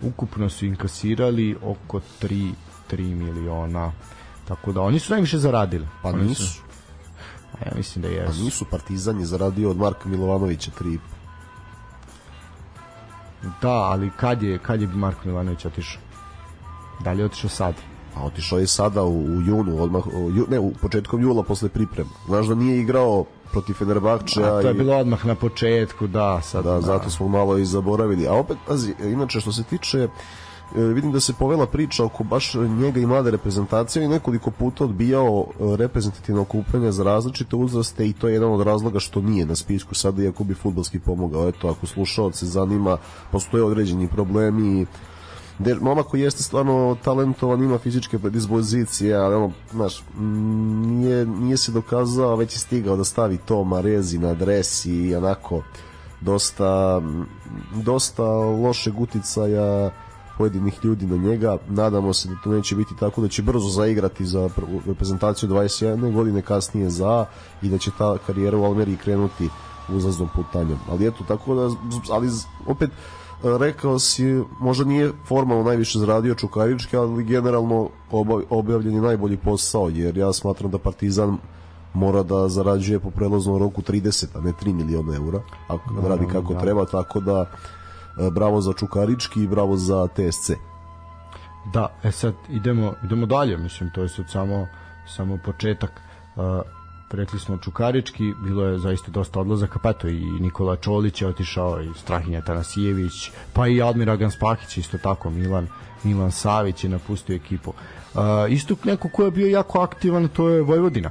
[0.03, 2.53] ukupno su inkasirali oko 3
[2.91, 3.93] 3 miliona.
[4.49, 5.87] Tako da oni su najviše zaradili.
[6.03, 6.43] Pa oni nisu.
[6.43, 6.63] Su,
[7.67, 8.39] ja mislim da jesu.
[8.39, 10.99] Pa nisu Partizan je zaradio od Marka Milovanovića 3
[13.63, 16.03] Da, ali kad je, kad je Marko Milovanović otišao?
[17.05, 17.75] Da li je otišao sad?
[18.15, 22.11] A otišao je sada u, u junu, odmah, u, ne, u početkom jula posle priprema.
[22.27, 24.57] Znaš da nije igrao protiv Fenerbahčeja.
[24.57, 26.41] A to je bilo odmah na početku, da.
[26.43, 28.29] Sad, da, da, zato smo malo i zaboravili.
[28.29, 30.09] A opet, pazi, inače što se tiče e,
[30.75, 35.47] vidim da se povela priča oko baš njega i mlade reprezentacije i nekoliko puta odbijao
[35.49, 39.55] e, reprezentativno okupljanje za različite uzraste i to je jedan od razloga što nije na
[39.55, 41.49] spisku sada iako bi futbalski pomogao.
[41.49, 42.97] Eto, ako slušao se zanima,
[43.33, 44.87] postoje određeni problemi i
[45.59, 50.05] de, momak koji jeste stvarno talentovan, ima fizičke predispozicije, ali ono, znaš,
[50.87, 55.63] nije, nije se dokazao, već je stigao da stavi to Marezi na dres i onako
[56.21, 57.03] dosta
[57.75, 58.25] dosta
[58.63, 59.91] lošeg uticaja
[60.39, 61.59] pojedinih ljudi na njega.
[61.69, 64.49] Nadamo se da to neće biti tako da će brzo zaigrati za
[64.87, 66.13] reprezentaciju 21.
[66.13, 67.27] godine kasnije za
[67.63, 69.49] i da će ta karijera u Almeriji krenuti
[69.89, 70.79] uzlaznom putanjom.
[70.91, 71.69] Ali eto, tako da,
[72.11, 72.29] ali
[72.67, 72.91] opet
[73.43, 77.89] rekao si, možda nije formalno najviše zaradio Čukarički, ali generalno
[78.51, 81.39] objavljen je najbolji posao, jer ja smatram da Partizan
[81.95, 86.27] mora da zarađuje po prelaznom roku 30, a ne 3 miliona eura, ako no, radi
[86.33, 86.61] kako da.
[86.61, 87.47] treba, tako da e,
[88.33, 90.51] bravo za Čukarički i bravo za TSC.
[91.73, 94.67] Da, e sad idemo, idemo dalje, mislim, to je sad samo,
[95.07, 96.01] samo početak.
[96.37, 96.43] Uh,
[97.11, 101.83] rekli smo Čukarički, bilo je zaista dosta odlazaka, pa to i Nikola Čolić je otišao,
[101.83, 105.69] i Strahinja Tanasijević, pa i Admira Ganspahić, isto tako, Milan,
[106.05, 107.71] Milan Savić je napustio ekipu.
[108.15, 111.11] Uh, isto neko ko je bio jako aktivan, to je Vojvodina.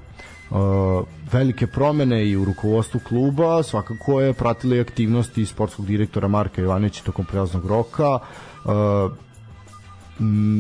[0.52, 6.62] Uh, velike promene i u rukovodstvu kluba, svakako je pratila i aktivnosti sportskog direktora Marka
[6.62, 8.20] Ivanića tokom prelaznog roka.
[8.66, 9.12] Uh,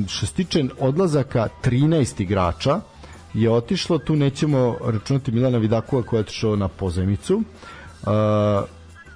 [0.08, 2.80] što se tiče odlazaka 13 igrača,
[3.34, 7.36] je otišlo, tu nećemo računati Milana Vidakova koja je otišao na pozemicu.
[7.36, 8.10] Uh,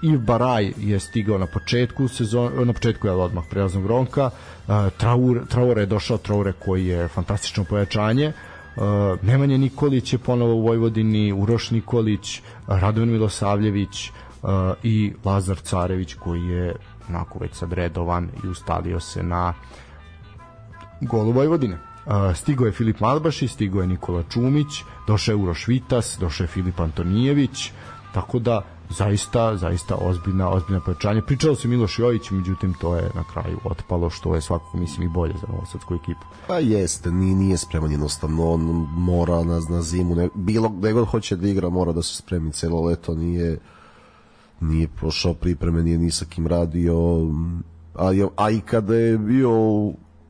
[0.01, 4.29] i Baraj je stigao na početku sezon, na početku je odmah prelaznog ronka.
[4.67, 8.27] Uh, Traur, Traure je došao, Traure koji je fantastično pojačanje.
[8.27, 8.54] Uh,
[9.21, 14.49] Nemanja Nikolić je ponovo u Vojvodini, Uroš Nikolić, Radovan Milosavljević uh,
[14.83, 16.75] i Lazar Carević koji je
[17.09, 19.53] onako već sad redovan i ustalio se na
[21.01, 21.77] golu Vojvodine.
[22.35, 26.79] Stigo je Filip Malbaši, stigo je Nikola Čumić, došao je Uroš Vitas, došao je Filip
[26.79, 27.71] Antonijević,
[28.13, 31.21] tako da zaista, zaista ozbiljna, ozbiljna pojačanje.
[31.21, 35.13] Pričalo se Miloš Jović, međutim to je na kraju otpalo, što je svakako mislim i
[35.13, 36.25] bolje za Novosadsku ekipu.
[36.47, 38.61] Pa jeste, nije, nije spreman jednostavno, on
[38.95, 42.51] mora na, na zimu, ne, bilo gde god hoće da igra, mora da se spremi
[42.51, 43.59] celo leto, nije
[44.59, 46.95] nije prošao pripreme, nije ni sa kim radio,
[47.95, 49.51] a, a i kada je bio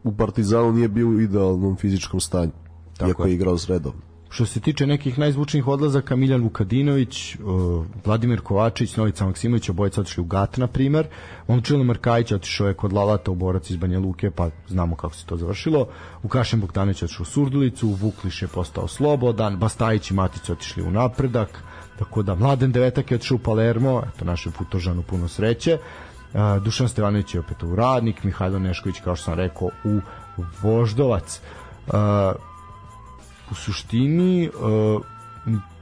[0.03, 2.51] u Partizanu nije bio u idealnom fizičkom stanju,
[2.97, 3.93] Tako iako je igrao sredom.
[4.35, 10.21] Što se tiče nekih najzvučnijih odlazaka, Miljan Vukadinović, uh, Vladimir Kovačić, Novica Maksimović, obojica otišli
[10.21, 11.07] u GAT, na primer.
[11.47, 15.25] Momčilo Markajić otišao je kod Lalata u borac iz Banja Luke, pa znamo kako se
[15.25, 15.87] to završilo.
[16.23, 21.63] Ukašen Bogdanović otišao u Surdulicu, Vukliš je postao slobodan, Bastajić i Matic otišli u napredak,
[21.99, 25.77] tako da Mladen Devetak je otišao u Palermo, eto našem Futožanu puno sreće.
[26.63, 29.99] Dušan Stevanović je opet u Radnik, Mihajlo Nešković, kao što sam rekao, u
[30.61, 31.41] Voždovac.
[33.51, 34.49] U suštini,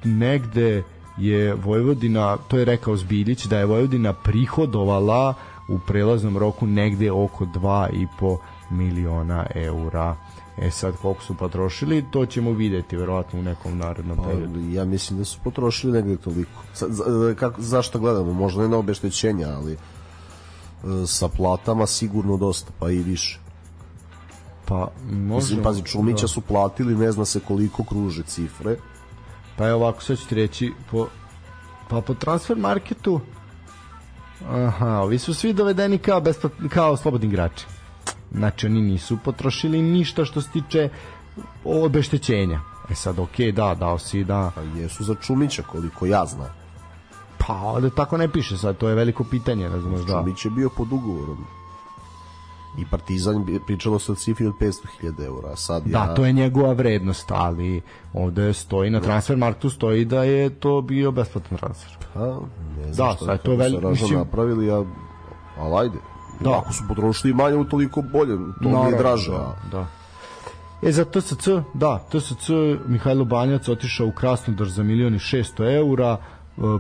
[0.04, 0.84] negde
[1.18, 5.34] je Vojvodina, to je rekao Zbilić, da je Vojvodina prihodovala
[5.70, 8.38] u prelaznom roku negde oko 2,5
[8.72, 10.16] miliona eura.
[10.58, 14.60] E sad, koliko su potrošili, to ćemo videti verovatno u nekom narednom pa, periodu.
[14.72, 16.62] Ja mislim da su potrošili negde toliko.
[16.74, 18.34] Sa, za, kako, zašto gledamo?
[18.34, 19.78] Možda ne na obeštećenja, ali
[21.08, 23.40] sa platama sigurno dosta, pa i više.
[24.66, 25.36] Pa, možda...
[25.36, 26.28] Mislim, pazi, Čumića da.
[26.28, 28.76] su platili, ne zna se koliko kruže cifre.
[29.58, 31.08] Pa je ovako, sad ću ti reći, po,
[31.90, 33.20] pa po transfer marketu,
[34.50, 37.66] aha, ovi su svi dovedeni kao, besplat, kao slobodni igrači.
[38.32, 40.90] Znači, oni nisu potrošili ništa što se tiče
[41.64, 42.60] obeštećenja.
[42.90, 44.52] E sad, okej, okay, da, dao si da...
[44.56, 46.50] Pa jesu za Čumića, koliko ja znam.
[47.38, 50.14] Pa, ovde tako ne piše sad, to je veliko pitanje, razumeš, da.
[50.14, 51.46] Čumić je bio pod ugovorom.
[52.78, 55.56] I Partizan pričalo se o cifri od 500.000 eura.
[55.56, 56.06] Sad da, ja...
[56.06, 57.82] Da, to je njegova vrednost, ali
[58.14, 61.98] ovde stoji na transfer marktu stoji da je to bio besplatan transfer.
[62.14, 62.20] Pa,
[62.78, 64.20] ne znam da, šta sad to veliko mislim...
[64.20, 64.84] napravili, a,
[65.58, 65.98] ali ajde.
[66.40, 66.58] Da.
[66.58, 68.38] Ako su potrošili manje, toliko bolje.
[68.38, 69.32] To no, mi je draže.
[69.32, 69.88] Da, da.
[70.84, 72.50] E za TSC, da, TSC
[72.88, 76.18] Mihajlo Banjac otišao u Krasnodar za milioni 600 eura,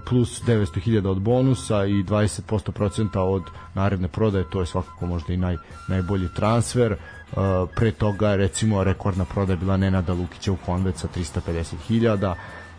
[0.05, 3.43] plus 900.000 od bonusa i 20% procenta od
[3.73, 6.91] naredne prodaje, to je svakako možda i naj, najbolji transfer.
[6.91, 12.33] Uh, pre toga recimo rekordna prodaja bila Nenada Lukića u Konvec sa 350.000.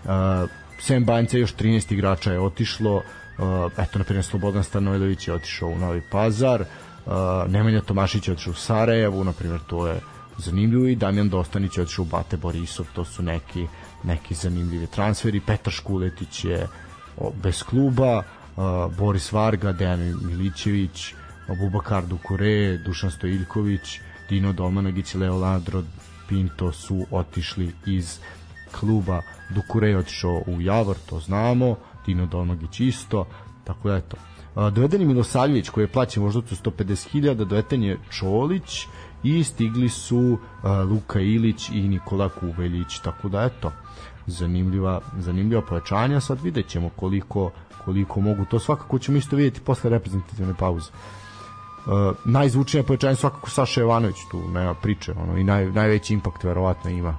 [0.05, 0.51] Uh,
[0.81, 2.97] Sem Banjca još 13 igrača je otišlo.
[2.97, 3.03] Uh,
[3.79, 6.65] eto, na primjer, Slobodan Stanojedović je otišao u Novi Pazar.
[7.49, 10.01] Nemanja Tomašić je otišao u Sarajevu, na primjer, to je
[10.39, 13.66] zanimljivo i Damjan Dostanić je otišao u Bate Borisov, to su neki
[14.05, 15.40] neki zanimljivi transferi.
[15.40, 16.68] Petar Škuletić je
[17.43, 18.22] bez kluba,
[18.98, 21.14] Boris Varga, Dejan Milićević,
[21.59, 25.82] Bubakar Dukure, Dušan Stojiljković, Dino Domanagić, Leonardo
[26.28, 28.18] Pinto su otišli iz
[28.81, 29.22] kluba.
[29.51, 31.76] Dukure je otišao u Javor, to znamo,
[32.06, 33.26] Dino Domanagić isto,
[33.64, 34.16] tako da eto.
[34.70, 38.86] Doveden je Milosavljević koji je plaćen možda 150.000, doveden je Čolić
[39.24, 43.72] i stigli su uh, Luka Ilić i Nikola Kuveljić tako da eto
[44.26, 46.20] zanimljiva zanimljiva pojačanja.
[46.20, 47.51] Sad vidjet ćemo koliko
[47.84, 48.44] koliko mogu.
[48.44, 50.90] To svakako ćemo isto vidjeti posle reprezentativne pauze.
[50.90, 51.92] Uh,
[52.24, 57.18] najzvučnije pojačanje svakako Saša Jovanović tu nema priče ono, i naj, najveći impakt verovatno ima.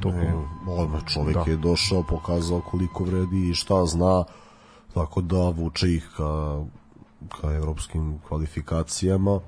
[0.00, 0.20] Tokom...
[0.20, 0.34] Ne,
[0.66, 1.50] odmah čovjek da.
[1.50, 4.24] je došao, pokazao koliko vredi i šta zna,
[4.94, 6.62] tako da vuče ih ka,
[7.40, 9.40] ka evropskim kvalifikacijama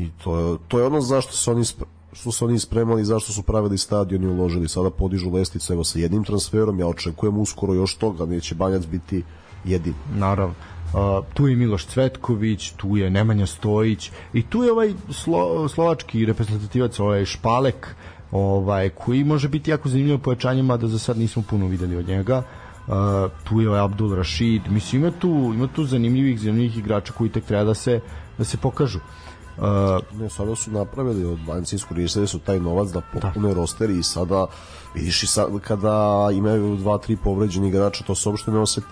[0.00, 1.64] i to to je ono zašto se oni
[2.12, 4.68] što su oni spremali, zašto su pravili stadion i uložili.
[4.68, 9.22] Sada podižu lesticu evo sa jednim transferom, ja očekujem uskoro još toga, neće Banjac biti
[9.64, 9.94] jedin.
[10.14, 10.54] Naravno.
[10.92, 16.24] Uh, tu je Miloš Cvetković, tu je Nemanja Stojić i tu je ovaj slo, slovački
[16.26, 17.94] reprezentativac, ovaj Špalek,
[18.32, 22.42] ovaj, koji može biti jako zanimljivo pojačanje, mada za sad nismo puno videli od njega.
[22.88, 22.94] Uh,
[23.44, 27.44] tu je ovaj Abdul Rashid, mislim ima tu, ima tu zanimljivih, zanimljivih igrača koji tek
[27.44, 28.00] treba da se,
[28.38, 28.98] da se pokažu.
[28.98, 29.29] Uh,
[30.12, 33.54] ne, sada su napravili od Banci iskoristili su taj novac da popune da.
[33.54, 34.46] roster i sada
[34.94, 38.86] vidiš i sad kada imaju dva, tri povređeni igrača to se uopšte ne oseti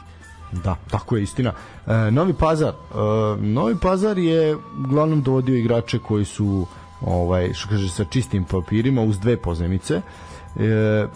[0.53, 1.53] Da, tako je istina.
[1.87, 2.69] E, Novi Pazar.
[2.69, 2.97] E,
[3.41, 6.67] Novi Pazar je uglavnom dovodio igrače koji su
[7.01, 9.95] ovaj što kaže sa čistim papirima uz dve pozemice.
[9.95, 10.03] E,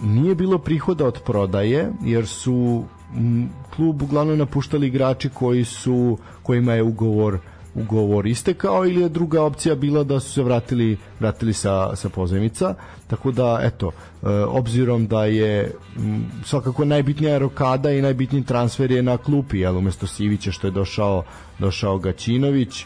[0.01, 2.85] nije bilo prihoda od prodaje jer su
[3.17, 7.39] m, klub uglavnom napuštali igrači koji su kojima je ugovor
[7.75, 12.75] ugovor istekao ili je druga opcija bila da su se vratili vratili sa, sa pozemica
[13.07, 13.91] tako da eto
[14.23, 19.79] e, obzirom da je m, svakako najbitnija rokada i najbitniji transfer je na klupi jel
[19.79, 21.25] umesto Sivića što je došao
[21.59, 22.85] došao Gaćinović e,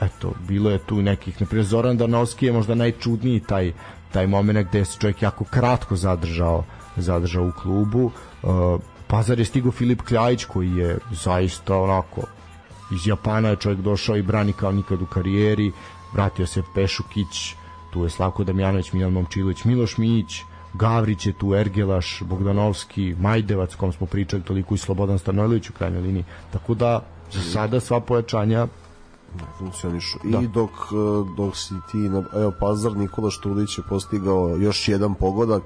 [0.00, 3.72] eto, bilo je tu nekih, na primjer Zoran Danovski je možda najčudniji taj,
[4.12, 6.64] taj moment gde se čovjek jako kratko zadržao
[6.96, 8.10] zadržao u klubu.
[8.42, 12.22] Uh, Pazar je stigo Filip Kljajić koji je zaista onako
[12.90, 15.72] iz Japana je čovjek došao i brani kao nikad u karijeri
[16.12, 17.54] vratio se Pešukić
[17.90, 20.42] tu je Slavko Damjanović, Milan Momčilović Miloš Mić,
[20.74, 26.02] Gavrić je tu, Ergelaš, Bogdanovski, Majdevac, kom smo pričali toliko i Slobodan Stanojlović u krajnjoj
[26.02, 26.24] liniji.
[26.52, 27.02] Tako da,
[27.32, 28.66] za sada sva pojačanja
[29.58, 30.18] funkcionišu.
[30.24, 30.40] Da.
[30.40, 31.98] I dok, e, dok si ti,
[32.34, 35.62] evo Pazar Nikola Štulić je postigao još jedan pogodak,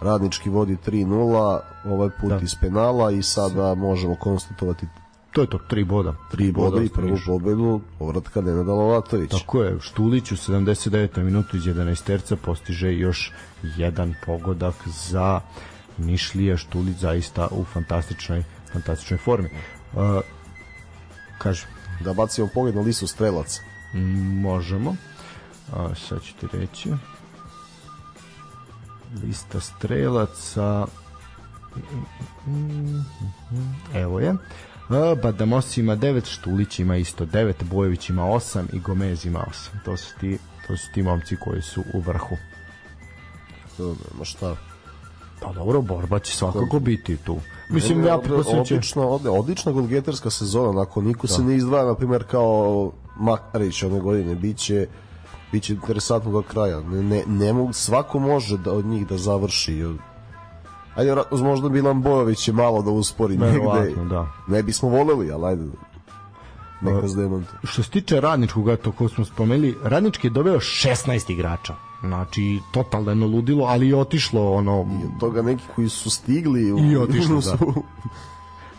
[0.00, 2.38] radnički vodi 3-0, ovaj put da.
[2.42, 4.86] iz penala i sada možemo konstatovati
[5.32, 6.14] to je to, tri boda.
[6.30, 9.30] Tri boda, boda i prvu pobedu povratka Nenada Lovatović.
[9.30, 11.22] Tako je, Štulić u 79.
[11.22, 13.32] minutu iz 11 terca postiže još
[13.76, 15.40] jedan pogodak za
[15.98, 19.48] Nišlija Štulić zaista u fantastičnoj fantastičnoj formi.
[19.92, 20.20] Uh,
[21.38, 21.68] kažem,
[22.00, 23.60] da bacimo pogled na listu strelaca.
[24.42, 24.96] Možemo.
[25.72, 26.90] A, sad ću ti reći.
[29.22, 30.86] Lista strelaca.
[33.94, 34.34] Evo je.
[35.22, 39.84] Badamos ima 9, Štulić ima isto 9, Bojević ima 8 i Gomez ima 8.
[39.84, 42.36] To su ti, to su ti momci koji su u vrhu.
[44.18, 44.56] Ma šta?
[45.40, 47.38] Pa dobro, borba će svakako biti tu.
[47.70, 51.32] Mislim, ja pretpostavljam odlično, odlična golgeterska sezona, onako niko da.
[51.32, 54.86] se ne izdvaja, na primjer, kao Makarić one godine, biće
[55.52, 56.80] biće interesantno do kraja.
[56.80, 59.84] Ne, ne, ne mogu, svako može da od njih da završi.
[60.98, 64.04] Ajde, možda Milan Bojović je malo da uspori negde.
[64.08, 64.26] Da.
[64.46, 65.64] Ne bismo voleli, ali ajde
[66.80, 71.74] neka uh, Što se tiče radničkog, to ko smo spomenuli, radnički je doveo 16 igrača.
[72.00, 74.86] Znači, totalno ludilo, ali je otišlo ono...
[75.02, 76.72] I od toga neki koji su stigli...
[76.72, 77.56] U, I otišlo, da.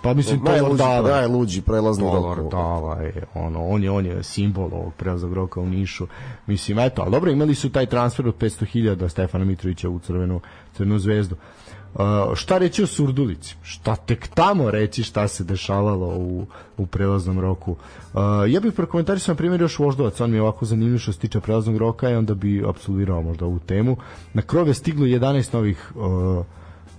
[0.02, 2.52] Pa mislim to da, da, najluđi prelazni rok.
[2.52, 6.08] Da, ovaj, ono, on je on je simbol ovog prelaznog roka u Nišu.
[6.48, 10.42] Mislim eto, al dobro imali su taj transfer od 500.000 Stefana Mitrovića u Crvenu
[10.74, 11.36] Crvenu zvezdu.
[11.36, 11.42] Uh,
[12.36, 13.56] šta reći o Surdulici?
[13.64, 16.46] Šta tek tamo reći šta se dešavalo u,
[16.78, 17.72] u prelaznom roku?
[17.72, 21.20] Uh, ja bih prokomentarisao na primjer još Voždovac, on mi je ovako zanimljiv što se
[21.20, 23.98] tiče prelaznog roka i onda bi apsolvirao možda ovu temu.
[24.34, 26.46] Na krov je stiglo 11 novih uh,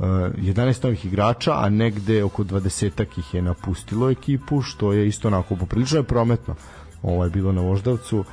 [0.00, 5.56] 11 novih igrača, a negde oko 20 ih je napustilo ekipu, što je isto onako
[5.56, 6.54] poprilično je prometno.
[7.02, 8.18] Ovo je bilo na Voždovcu.
[8.18, 8.24] Uh,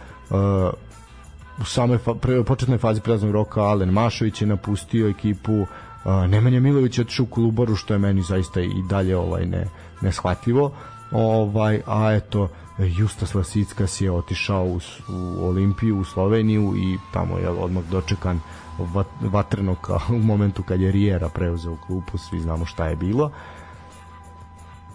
[1.61, 2.13] u samoj fa
[2.45, 5.67] početnoj fazi prelaznog roka Alen Mašović je napustio ekipu, uh,
[6.05, 9.67] Nemanja Milović je otišao u Kolubaru, što je meni zaista i dalje ovaj ne,
[10.01, 10.71] neshvatljivo.
[11.11, 14.79] Ovaj, a eto, Justas Lasickas je otišao u,
[15.09, 18.41] u Olimpiju, u Sloveniju i tamo je odmah dočekan uh,
[19.21, 23.31] vatrenog u momentu kad je Rijera preuzeo klupu, svi znamo šta je bilo.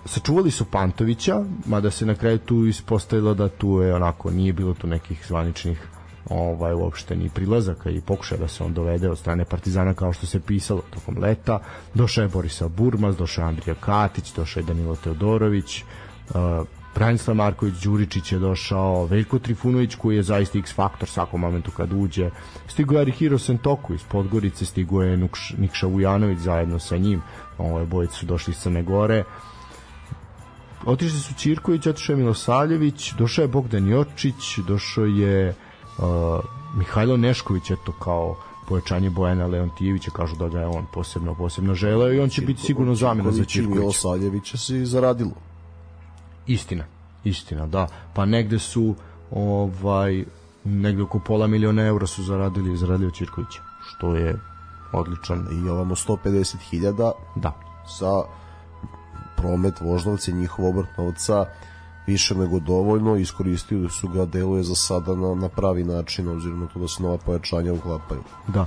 [0.04, 4.74] Sačuvali su Pantovića, mada se na kraju tu ispostavilo da tu je onako, nije bilo
[4.74, 5.88] tu nekih zvaničnih
[6.32, 10.26] ovaj uopšte ni prilazaka i pokušaja da se on dovede od strane Partizana kao što
[10.26, 11.60] se pisalo tokom leta.
[11.94, 17.74] Došao je Borisa Burmaz, došao je Andrija Katić, došao je Danilo Teodorović, uh, Branislav Marković
[17.74, 22.30] Đuričić je došao, Veljko Trifunović koji je zaista X faktor svakom momentu kad uđe.
[22.68, 27.22] Stigo je Arihiro Sentoku iz Podgorice, stigo je Nukš, Nikša Vujanović zajedno sa njim.
[27.58, 29.24] Ove bojice su došli iz Crne Gore.
[30.84, 35.54] Otišli su Ćirković, otišao je Milosavljević, došao je Bogdan Jočić, došao je uh,
[36.74, 38.36] Mihajlo Nešković, eto kao
[38.68, 42.62] pojačanje Bojana Leontijevića, kažu da ga je on posebno posebno želeo i on će biti
[42.62, 43.80] sigurno zamena za Ćirkovića.
[43.80, 45.32] Milosavljevića se zaradilo.
[46.46, 46.84] Istina,
[47.24, 47.86] istina, da.
[48.14, 48.94] Pa negde su
[49.30, 50.24] ovaj
[50.64, 54.38] negde oko pola miliona eura su zaradili zaradili od Ćirkovića, što je
[54.92, 55.46] odličan.
[55.52, 57.52] I ovamo 150.000 Da.
[57.98, 58.22] za
[59.36, 61.46] promet Voždovca i njihov obrt novca
[62.06, 66.66] više nego dovoljno, iskoristili su ga, deluje za sada na, na pravi način, obzirom na
[66.66, 68.20] to da se nova pojačanja uklapaju.
[68.48, 68.66] Da.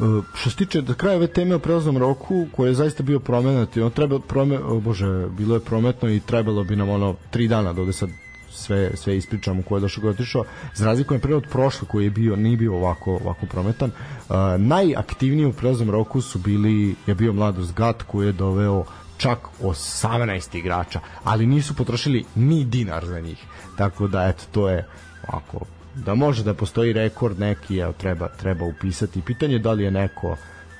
[0.00, 0.04] E,
[0.34, 3.76] što se tiče da kraja ove teme o prelaznom roku koji je zaista bio promenat
[3.76, 7.72] on treba prome, o bože bilo je prometno i trebalo bi nam ono tri dana
[7.72, 8.10] da ovde sad
[8.50, 10.44] sve sve ispričamo ko je došao ko je otišao
[10.74, 15.46] za razliku na od prošle koji je bio nije bio ovako ovako prometan uh, najaktivniji
[15.46, 18.84] u prelaznom roku su bili je bio Mladost Gat koji je doveo
[19.22, 23.44] čak 18 igrača, ali nisu potrošili ni dinar za njih.
[23.76, 24.86] Tako da eto to je
[25.28, 25.58] ovako
[25.94, 29.22] da može da postoji rekord neki, evo treba treba upisati.
[29.22, 30.36] Pitanje je da li je neko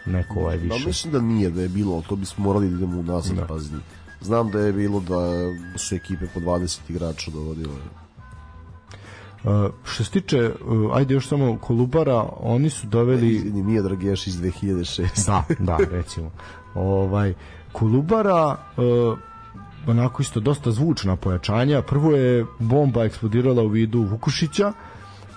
[0.07, 0.79] neko ovaj više.
[0.79, 3.47] Da mislim da nije da je bilo, to bismo morali da idemo unazad da.
[3.47, 3.81] pazni.
[4.21, 5.19] Znam da je bilo da
[5.79, 7.75] su ekipe po 20 igrača dovodile.
[9.45, 9.51] Uh,
[9.85, 13.29] što se tiče, uh, ajde još samo Kolubara, oni su doveli...
[13.29, 15.27] Izvini, Mija Drageš iz 2006.
[15.27, 16.31] da, da, recimo.
[16.75, 17.35] ovaj,
[17.73, 19.19] Kolubara, uh,
[19.87, 21.83] onako isto dosta zvučna pojačanja.
[21.83, 24.73] Prvo je bomba eksplodirala u vidu Vukušića,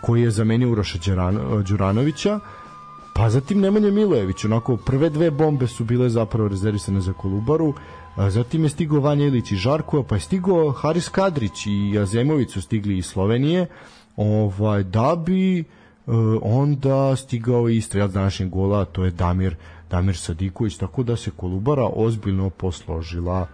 [0.02, 1.00] koji je zamenio Uroša
[1.68, 2.40] Đuranovića,
[3.14, 7.74] pa zatim Nemanja Milojević, onako prve dve bombe su bile zapravo rezervisane za Kolubaru,
[8.16, 12.52] a zatim je stigao Vanja Ilić i Žarko, pa je stigao Haris Kadrić i Azemović
[12.52, 13.68] su stigli iz Slovenije,
[14.16, 15.64] ovaj, da bi
[16.06, 19.56] uh, onda stigao i strelac današnjeg gola, to je Damir
[19.90, 23.48] Damir Sadiković, tako da se Kolubara ozbiljno posložila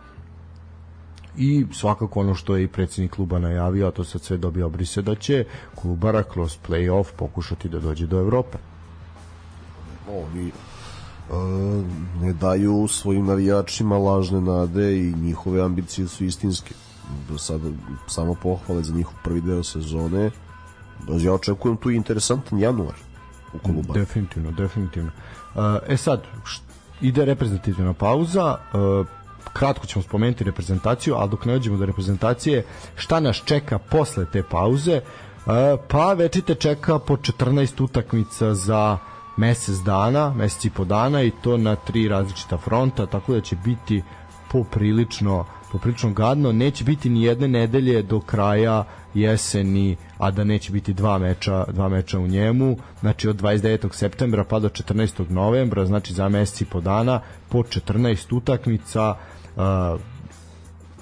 [1.38, 5.02] i svakako ono što je i predsednik kluba najavio, a to sad sve dobija obrise,
[5.02, 5.45] da će
[5.76, 8.58] Kolubara kroz play-off pokušati da dođe do Evrope.
[10.10, 10.52] Oni e,
[12.22, 16.74] ne daju svojim navijačima lažne nade i njihove ambicije su istinske.
[17.30, 17.70] Do sada
[18.08, 20.32] samo pohvale za njihov prvi deo sezone.
[21.20, 23.11] Ja očekujem tu interesantan januar
[23.53, 23.99] u Kolubara.
[23.99, 25.11] Definitivno, definitivno.
[25.88, 26.23] E sad,
[27.02, 28.78] ide reprezentativna pauza, e,
[29.53, 32.65] kratko ćemo spomenuti reprezentaciju, ali dok ne dođemo do reprezentacije,
[32.95, 34.91] šta nas čeka posle te pauze?
[34.94, 35.02] E,
[35.88, 38.98] pa večite čeka po 14 utakmica za
[39.38, 43.56] mesec dana, mesec i po dana i to na tri različita fronta, tako da će
[43.56, 44.03] biti
[44.52, 48.84] poprilično poprilično gadno, neće biti ni jedne nedelje do kraja
[49.14, 53.94] jeseni, a da neće biti dva meča, dva meča u njemu, znači od 29.
[53.94, 55.30] septembra pa do 14.
[55.30, 59.15] novembra, znači za meseci po dana, po 14 utakmica,
[59.56, 60.02] uh,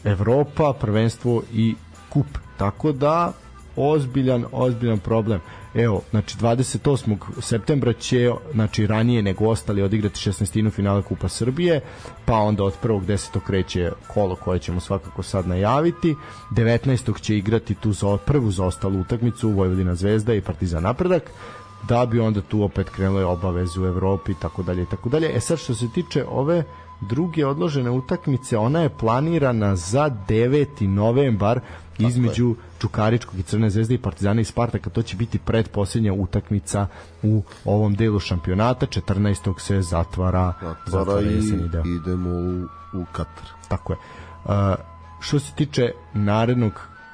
[0.03, 1.75] Evropa, prvenstvo i
[2.09, 2.27] kup.
[2.57, 3.31] Tako da
[3.75, 5.39] ozbiljan, ozbiljan problem.
[5.73, 7.17] Evo, znači 28.
[7.41, 10.71] septembra će znači ranije nego ostali odigrati 16.
[10.71, 11.81] finala Kupa Srbije,
[12.25, 13.05] pa onda od 1.
[13.05, 13.39] 10.
[13.39, 16.15] kreće kolo koje ćemo svakako sad najaviti.
[16.51, 17.21] 19.
[17.21, 21.23] će igrati tu za prvu zaostalu utakmicu Vojvodina Zvezda i Partizan Napredak
[21.87, 25.35] da bi onda tu opet krenule obaveze u Evropi i tako dalje i tako dalje.
[25.35, 26.63] E sad što se tiče ove
[27.01, 30.87] druge odložene utakmice, ona je planirana za 9.
[30.87, 31.59] novembar
[31.99, 36.87] između Čukaričkog i Crne zvezde i Partizana i Spartaka, to će biti predposlednja utakmica
[37.23, 39.59] u ovom delu šampionata, 14.
[39.59, 40.53] se zatvara,
[40.85, 41.83] zatvara i deo.
[41.85, 42.63] idemo u,
[42.93, 43.45] u Katar.
[43.67, 43.97] Tako je.
[44.45, 44.51] Uh,
[45.19, 46.73] što se tiče narednog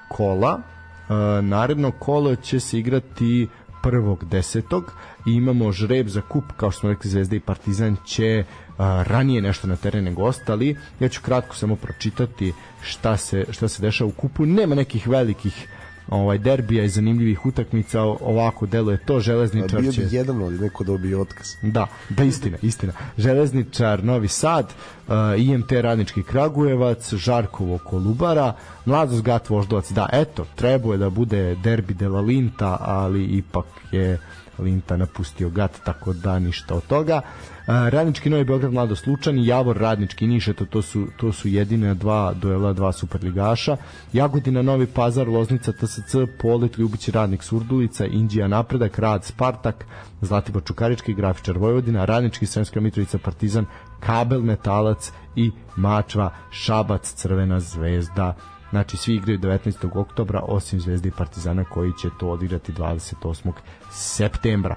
[0.10, 3.48] kola, uh, naredno kolo će se igrati
[3.86, 4.94] prvog desetog
[5.26, 9.42] i imamo žreb za kup, kao što smo rekli Zvezda i Partizan će a, ranije
[9.42, 10.76] nešto na terene nego ostali.
[11.00, 14.46] Ja ću kratko samo pročitati šta se, šta se dešava u kupu.
[14.46, 15.68] Nema nekih velikih
[16.10, 20.84] ovaj derbija i zanimljivih utakmica ovako deluje to železničar će bio bi jedan ali neko
[20.84, 28.54] dobio otkaz da da istina istina železničar Novi Sad uh, IMT Radnički Kragujevac Žarkovo Kolubara
[28.86, 34.20] Mladost Gat Voždovac da eto trebuje da bude derbi de la Linta ali ipak je
[34.60, 39.78] Linta napustio Gat tako da ništa od toga uh, Radnički Novi Beograd Mlado Slučani, Javor
[39.78, 43.78] Radnički Niš, eto to su to su jedine dva duela dva superligaša.
[44.14, 49.86] Jagodina Novi Pazar, Loznica TSC, Polet Ljubić Radnik Surdulica, Indija Napredak, Rad Spartak,
[50.22, 53.66] Zlatibor Čukarički, Grafičar Vojvodina, Radnički Sremska Mitrovica Partizan,
[54.00, 58.36] Kabel Metalac i Mačva Šabac Crvena zvezda
[58.70, 60.00] Znači svi igraju 19.
[60.00, 63.52] oktobra osim Zvezde i Partizana koji će to odigrati 28.
[63.92, 64.76] septembra.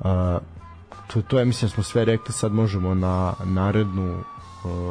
[0.00, 0.08] Uh,
[1.06, 4.24] to, to je mislim smo sve rekli sad možemo na narednu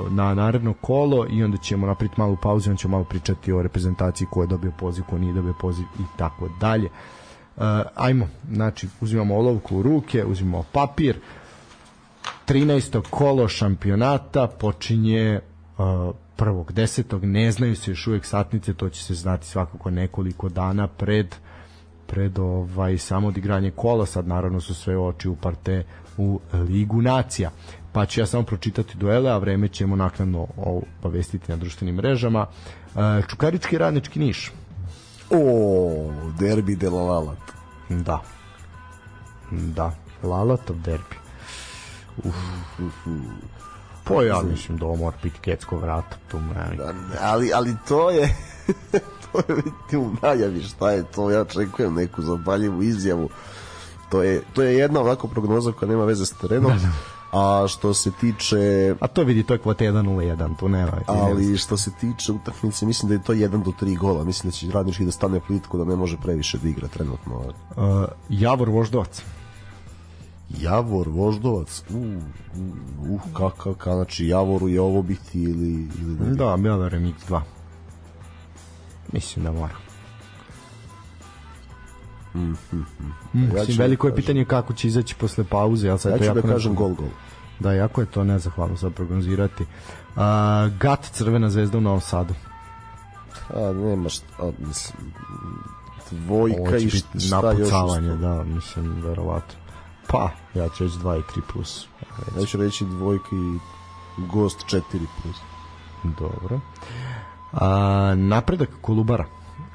[0.09, 3.61] na naredno kolo i onda ćemo napraviti malu pauzu i onda ćemo malo pričati o
[3.61, 6.89] reprezentaciji ko je dobio poziv, ko nije dobio poziv i tako dalje.
[7.55, 7.63] Uh,
[7.95, 11.19] ajmo, znači uzimamo olovku u ruke, uzimamo papir
[12.47, 13.01] 13.
[13.09, 15.39] kolo šampionata počinje
[15.77, 20.49] uh, prvog desetog, ne znaju se još uvek satnice, to će se znati svakako nekoliko
[20.49, 21.35] dana pred
[22.13, 25.83] pred ovaj samo odigranje kola, sad naravno su sve oči uparte
[26.17, 27.51] u Ligu nacija.
[27.91, 32.45] Pa ću ja samo pročitati duele, a vreme ćemo naknadno obavestiti na društvenim mrežama.
[32.95, 34.51] E, Čukarički radnički Niš.
[35.29, 37.51] O, derbi de la Lalat.
[37.89, 38.21] Da.
[39.51, 41.15] Da, Lalatov derbi.
[42.23, 42.35] Uf.
[44.03, 46.17] Pa ja mislim da ovo mora biti Kecko vrata.
[46.31, 46.39] Tu
[46.77, 48.35] da, ali, ali to je
[49.63, 51.31] vidite u najavi šta je to.
[51.31, 53.29] Ja čekujem neku zapaljivu izjavu.
[54.09, 56.71] To je, to je jedna ovako prognoza koja nema veze s terenom.
[56.71, 56.91] Da, da.
[57.33, 58.95] A što se tiče...
[58.99, 60.91] A to vidi, to je kvota 1-0-1, tu nema.
[61.07, 64.23] Ali što se tiče utakmice, mislim da je to 1 do 3 gola.
[64.23, 67.35] Mislim da će radnički da stane plitko, da ne može previše da igra trenutno.
[67.35, 69.23] Uh, Javor Voždovac.
[70.49, 75.87] Javor Voždovac, uh, uh, uh kakav, ka, znači Javoru je ovo biti ili...
[76.01, 77.41] ili ne da, ja verujem X2.
[79.13, 79.73] Mislim da mora.
[82.33, 82.85] Mm, mm, mm.
[83.33, 85.87] Mislim, ja veliko je da pitanje kako će izaći posle pauze.
[85.87, 87.07] Ja, sad ja ću da kažem gol, gol.
[87.59, 89.63] Da, jako je to nezahvalno sad prognozirati.
[89.63, 90.21] Uh,
[90.79, 92.33] Gat Crvena zvezda u Novom Sadu.
[93.49, 95.13] A, nema šta, mislim,
[96.11, 99.59] dvojka i šta napucavanje, još da, mislim, verovatno.
[100.07, 101.87] Pa, ja ću reći 2 i 3 plus.
[102.39, 103.59] Ja ću reći dvojka i
[104.27, 105.35] gost 4 plus.
[106.03, 106.59] Dobro.
[107.53, 109.25] A, napredak Kolubara.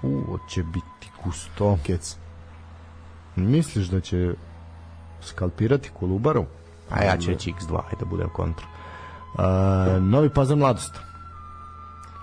[0.03, 1.79] U, će biti gusto.
[1.87, 2.17] Kec.
[3.37, 4.35] Misliš da će
[5.23, 6.45] skalpirati Kolubaru?
[6.91, 8.67] A ja ću reći X2, ajde da budem kontra.
[9.39, 10.95] A, Novi Pazar Mladost.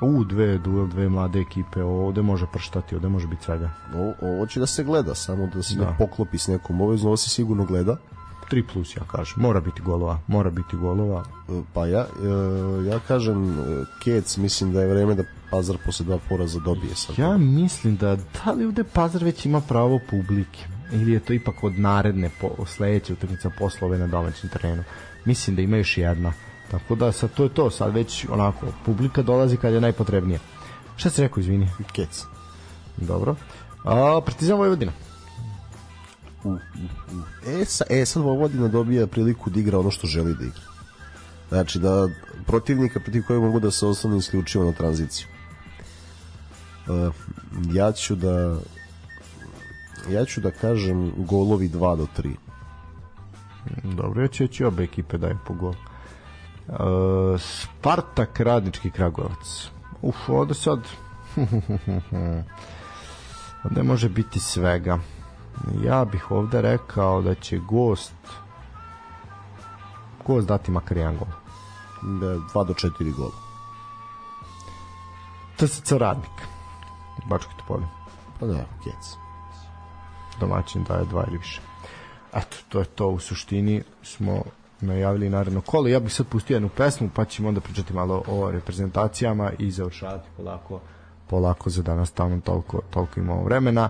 [0.01, 3.71] U, dve, duel, dve mlade ekipe, ovde može prštati, ovde može biti svega.
[3.95, 5.85] O, ovo će da se gleda, samo da se da.
[5.85, 7.97] ne poklopi s nekom ovezno, ovo se sigurno gleda.
[8.51, 11.23] 3 plus ja kažem, mora biti golova, mora biti golova.
[11.73, 13.57] Pa ja, e, ja kažem
[14.03, 17.19] Kec, mislim da je vreme da Pazar posle dva poraza dobije sad.
[17.19, 20.65] Ja mislim da, da li ovde Pazar već ima pravo publike?
[20.91, 24.83] Ili je to ipak od naredne po, sledeće utakmice poslove na domaćem terenu?
[25.25, 26.33] Mislim da ima još jedna.
[26.71, 30.39] Tako da sad to je to, sad već onako, publika dolazi kad je najpotrebnije.
[30.95, 31.69] Šta si rekao, izvini?
[31.93, 32.23] Kec.
[32.97, 33.35] Dobro.
[33.83, 34.91] A, Partizan Vojvodina.
[36.43, 37.49] U, u, u.
[37.49, 40.61] E, sa, e, sad Vojvodina dobija priliku da igra ono što želi da igra.
[41.49, 42.09] Znači da
[42.45, 45.27] protivnika protiv kojeg mogu da se osnovno isključivo na tranziciju.
[46.87, 47.13] Uh,
[47.73, 48.57] ja ću da
[50.09, 52.33] ja ću da kažem golovi 2 do 3.
[53.83, 55.73] Dobro, ja ću reći obe ekipe dajem po gol.
[56.67, 59.69] Uh, Spartak Radnički Kragujevac.
[60.01, 60.79] Uf, ovde sad
[63.63, 64.99] ovde može biti svega.
[65.83, 68.13] Ja bih ovde rekao da će gost
[70.27, 71.27] gost dati makar jedan gol.
[72.19, 73.31] Da, 2 do 4 gola.
[75.57, 76.54] TSC Radnik.
[77.25, 77.87] Bački Topolin.
[78.39, 79.15] Pa da, kec.
[80.39, 81.61] Domaćin daje dva ili više.
[82.33, 84.43] Eto, to je to u suštini smo
[84.81, 85.87] najavili naredno kolo.
[85.87, 90.29] Ja bih sad pustio jednu pesmu, pa ćemo onda pričati malo o reprezentacijama i završavati
[90.37, 90.79] polako
[91.27, 93.89] polako za danas tamo toliko, toliko imamo vremena.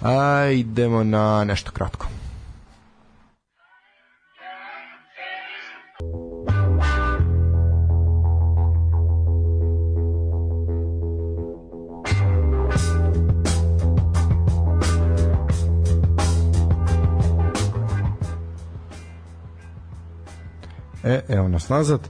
[0.00, 2.06] A, idemo na nešto kratko.
[21.04, 22.08] E, evo nas nazad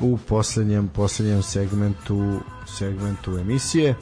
[0.00, 3.94] u poslednjem, poslednjem segmentu segmentu emisije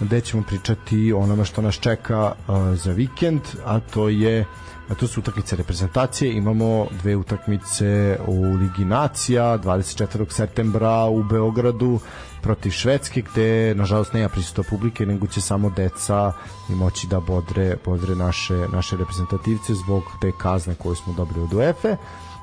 [0.00, 4.44] gde ćemo pričati onome što nas čeka uh, za vikend, a to je
[4.90, 6.32] a to su utakmice reprezentacije.
[6.32, 10.30] Imamo dve utakmice u Ligi Nacija 24.
[10.30, 12.00] septembra u Beogradu
[12.42, 16.32] protiv Švedske gde nažalost nema prisustva publike nego će samo deca
[16.68, 21.52] i moći da bodre, bodre naše, naše reprezentativce zbog te kazne koje smo dobili od
[21.52, 21.96] UEFA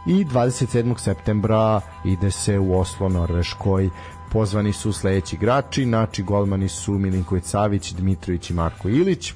[0.07, 0.99] i 27.
[0.99, 3.89] septembra ide se u Oslo Norveškoj
[4.31, 9.33] pozvani su sledeći igrači znači golmani su Milinković Savić, Dmitrović i Marko Ilić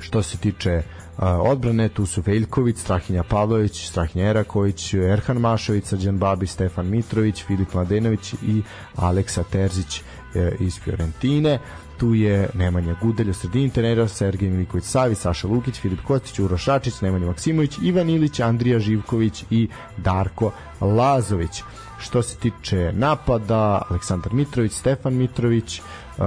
[0.00, 0.82] što se tiče
[1.20, 7.74] odbrane, tu su Veljković, Strahinja Pavlović, Strahinja Eraković, Erhan Mašović, Srđan Babi, Stefan Mitrović, Filip
[7.74, 8.62] Mladenović i
[8.96, 10.02] Aleksa Terzić
[10.34, 11.58] e, iz Fiorentine
[12.00, 16.62] tu je Nemanja Gudelj u sredini trenera, Sergej Miliković Savić, Saša Lukić, Filip Kostić, Uroš
[16.64, 21.62] Šačić, Nemanja Maksimović, Ivan Ilić, Andrija Živković i Darko Lazović.
[21.98, 26.24] Što se tiče napada, Aleksandar Mitrović, Stefan Mitrović, uh,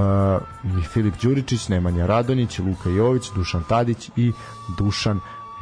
[0.93, 4.31] Filip Đuričić, Nemanja Radonić, Luka Jović, Dušan Tadić i
[4.77, 5.19] Dušan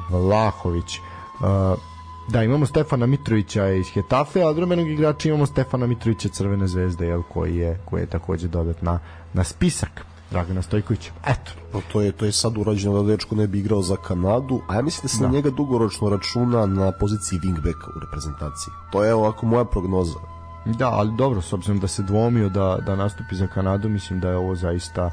[0.09, 0.99] Vlahović.
[1.39, 1.90] Uh,
[2.31, 7.21] da, imamo Stefana Mitrovića iz Hetafe, a odromenog igrača imamo Stefana Mitrovića Crvene zvezde, jel,
[7.33, 8.99] koji je, koji je takođe dodat na,
[9.33, 10.05] na spisak.
[10.31, 11.11] Dragana Stojkovića.
[11.27, 11.51] Eto.
[11.73, 14.75] No, to je to je sad urađeno da dečko ne bi igrao za Kanadu, a
[14.75, 15.27] ja mislim da se da.
[15.27, 18.73] na njega dugoročno računa na poziciji wingbacka u reprezentaciji.
[18.91, 20.19] To je ovako moja prognoza.
[20.65, 24.29] Da, ali dobro, s obzirom da se dvomio da, da nastupi za Kanadu, mislim da
[24.29, 25.11] je ovo zaista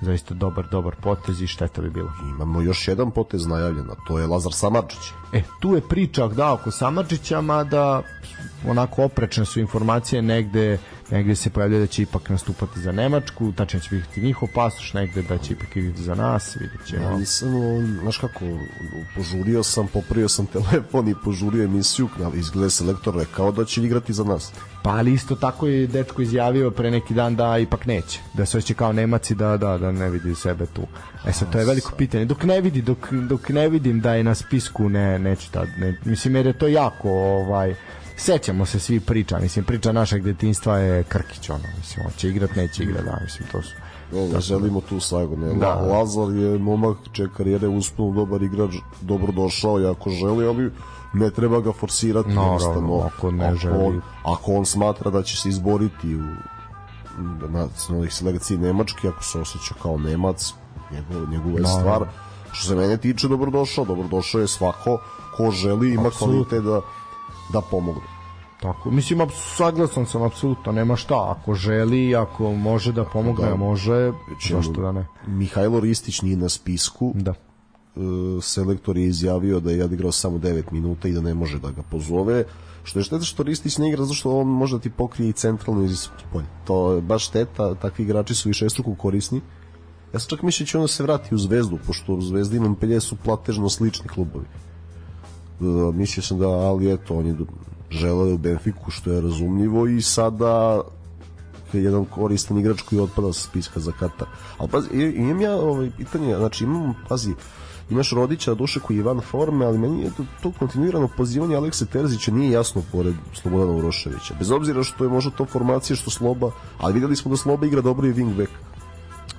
[0.00, 2.12] zaista dobar, dobar potez i šteta bi bilo.
[2.30, 5.12] Imamo još jedan potez najavljen, a to je Lazar Samarčić.
[5.32, 8.02] E, tu je priča da oko Samarčića, mada
[8.66, 10.78] onako oprečne su informacije negde
[11.10, 15.22] negde se pojavlja da će ipak nastupati za Nemačku, tačnije će biti njihov pasoš, negde
[15.22, 17.02] da će ipak biti za nas, vidjet ćemo.
[17.02, 17.48] Ja nisam,
[18.02, 18.40] znaš kako,
[19.16, 24.12] požurio sam, popravio sam telefon i požurio emisiju, ali izgleda selektor rekao da će igrati
[24.12, 24.52] za nas.
[24.82, 28.60] Pa ali isto tako je dečko izjavio pre neki dan da ipak neće, da se
[28.60, 30.82] će kao Nemaci da, da, da ne vidi sebe tu.
[31.26, 32.24] E sad, to je veliko pitanje.
[32.24, 35.98] Dok ne vidi, dok, dok ne vidim da je na spisku, ne, neću tad, ne,
[36.04, 37.74] mislim jer je to jako, ovaj,
[38.16, 42.82] sećamo se svi priča, mislim priča našeg detinjstva je Krkić ono, mislim hoće igrat, neće
[42.82, 43.74] igrat, da, mislim to su
[44.12, 45.54] No, da želimo tu sagu, ne.
[45.54, 50.70] Da, Lazar je momak čije karijere uspuno dobar igrač, dobro došao i ako želi, ali
[51.14, 52.98] ne treba ga forsirati no, jednostavno.
[52.98, 53.84] Ako ne ako želi.
[53.86, 56.22] On, ako on smatra da će se izboriti u
[57.48, 60.52] nacionalnih selekciji Nemački, ako se osjeća kao Nemac,
[60.92, 62.04] njegov, njegova je no, stvar.
[62.52, 63.84] Što se mene tiče, dobrodošao.
[63.84, 64.98] Dobrodošao je svako
[65.36, 66.80] ko želi, ima kvalitet da
[67.52, 68.14] da pomogne.
[68.60, 69.20] Tako, mislim,
[69.56, 73.56] saglasan sam apsolutno, nema šta, ako želi, ako može da pomogne, da.
[73.56, 74.12] može,
[74.50, 75.06] zašto da ne.
[75.26, 77.30] Mihajlo Ristić nije na spisku, da.
[77.30, 78.00] E,
[78.42, 81.82] selektor je izjavio da je odigrao samo 9 minuta i da ne može da ga
[81.82, 82.44] pozove,
[82.84, 85.32] što je šteta što Ristić ne igra zato što on može da ti pokrije i
[85.32, 86.46] centralno iz polja.
[86.64, 89.40] To je baš šteta, takvi igrači su više struku korisni.
[90.14, 92.56] Ja sam čak mislio da će on da se vrati u Zvezdu, pošto u Zvezdi
[92.56, 94.44] imam pelje su platežno slični klubovi.
[95.60, 97.34] Uh, mislio sam da, ali eto, on je
[97.90, 100.82] želeo u Benfiku, što je razumljivo i sada
[101.72, 104.28] je jedan koristan igrač koji otpada sa spiska za Katar.
[104.58, 107.34] Ali pazi, imam ja ovaj, pitanje, znači imam, pazi,
[107.90, 111.86] imaš Rodića, duše koji je van forme, ali meni je to, to kontinuirano pozivanje Alekse
[111.86, 114.34] Terzića nije jasno pored Slobodana Uroševića.
[114.38, 117.80] Bez obzira što je možda to formacija što Sloba, ali videli smo da Sloba igra
[117.80, 118.48] dobro i wingback.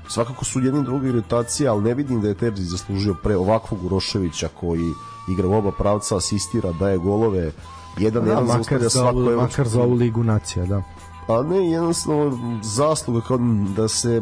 [0.07, 4.49] Svakako su jedni drugi iritacije, ali ne vidim da je Terzić zaslužio pre ovakvog Uroševića
[4.59, 4.91] koji
[5.29, 7.51] igra u oba pravca, asistira, daje golove,
[7.97, 10.83] jedan da, jedan makar za, svako ovu, makar za ovu ligu nacija, da.
[11.27, 13.37] A ne, jednostavno zasluga kao
[13.75, 14.21] da se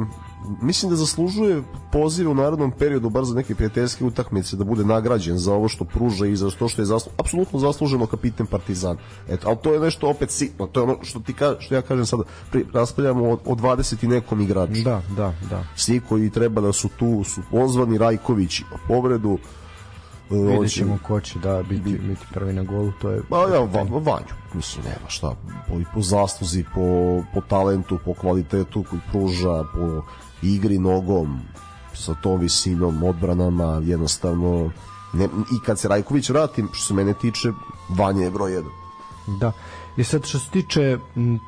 [0.61, 5.37] mislim da zaslužuje poziv u narodnom periodu bar za neke prijateljske utakmice da bude nagrađen
[5.37, 8.97] za ovo što pruža i za to što je zasluženo, apsolutno zasluženo kapiten Partizan.
[9.29, 11.81] Eto, al to je nešto opet sitno, to je ono što ti ka, što ja
[11.81, 14.81] kažem sada, pri, raspravljamo o, o 20 i nekom igraču.
[14.83, 15.63] Da, da, da.
[15.75, 19.37] Svi koji treba da su tu su pozvani Rajković povredu,
[20.29, 23.21] Vidjet ćemo ko će da biti, biti prvi na golu, to je...
[23.29, 25.35] Pa ja, van, Vanju, mislim, nema šta,
[25.67, 30.01] po, po zasluzi, po, po talentu, po kvalitetu koji pruža, po
[30.43, 31.39] igri nogom,
[31.93, 34.71] sa tom visinom, odbranama, jednostavno,
[35.13, 37.51] ne, i kad se Rajković vrati, što se mene tiče,
[37.89, 38.63] Vanja je broj 1.
[39.39, 39.51] Da.
[39.97, 40.97] I sad što se tiče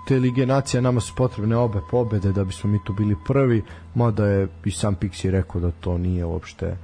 [0.08, 3.64] te lige nacija, nama su potrebne obe pobede da bismo mi tu bili prvi,
[3.96, 6.78] mada je i sam Pixi rekao da to nije uopšte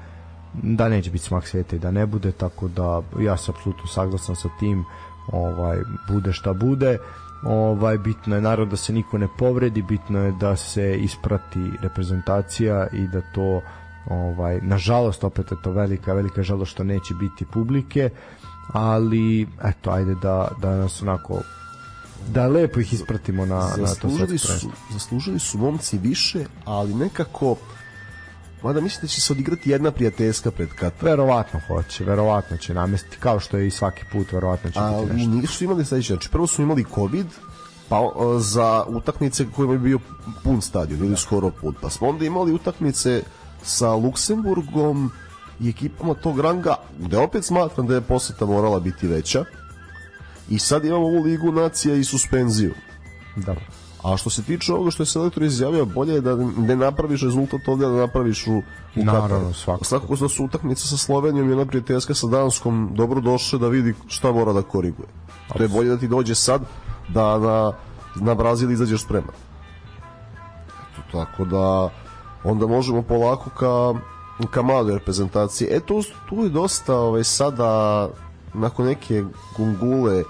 [0.53, 4.35] da neće biti smak sveta i da ne bude, tako da ja sam apsolutno saglasan
[4.35, 4.85] sa tim,
[5.31, 5.77] ovaj
[6.09, 6.97] bude šta bude.
[7.43, 12.87] Ovaj bitno je naravno da se niko ne povredi, bitno je da se isprati reprezentacija
[12.93, 13.61] i da to
[14.09, 18.09] ovaj nažalost opet je to velika velika žalost što neće biti publike,
[18.73, 21.41] ali eto ajde da da nas onako
[22.27, 27.55] da lepo ih ispratimo na zaslužili na to su, zaslužili su momci više, ali nekako
[28.63, 31.09] Mada mislim da će se odigrati jedna prijateljska pred Katar.
[31.09, 35.13] Verovatno hoće, verovatno će namestiti, kao što je i svaki put, verovatno će A, biti
[35.13, 35.31] nešto.
[35.31, 37.27] Nisu imali sledeće, znači prvo su imali COVID,
[37.89, 38.01] pa
[38.39, 39.99] za utakmice kojima je bio
[40.43, 43.23] pun stadion ili skoro pun, pa smo onda imali utakmice
[43.63, 45.11] sa Luksemburgom
[45.59, 49.45] i ekipama tog ranga, gde opet smatram da je poseta morala biti veća
[50.49, 52.73] i sad imamo ovu ligu nacija i suspenziju.
[53.35, 53.55] Da
[54.03, 57.67] A što se tiče ovoga što je selektor izjavio, bolje je da ne napraviš rezultat
[57.67, 58.57] ovdje, da napraviš u,
[58.95, 59.85] u Naravno, svakako.
[59.85, 63.93] Svakako da su utakmice sa Slovenijom i ona prijateljska sa Danskom dobro došle da vidi
[64.07, 65.07] šta mora da koriguje.
[65.57, 66.61] To je bolje da ti dođe sad
[67.09, 67.73] da na,
[68.15, 69.35] na Brazil izađeš spreman.
[70.67, 71.89] Eto, tako da
[72.43, 73.93] onda možemo polako ka,
[74.51, 75.67] ka maloj reprezentaciji.
[75.71, 78.09] E tu, tu je dosta ovaj, sada
[78.53, 79.23] nakon neke
[79.57, 80.23] gungule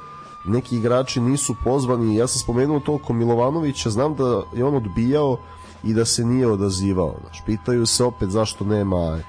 [0.46, 2.16] neki igrači nisu pozvani.
[2.16, 5.38] Ja sam spomenuo to oko Milovanovića, znam da je on odbijao
[5.84, 7.16] i da se nije odazivao.
[7.22, 9.20] Znaš, pitaju se opet zašto nema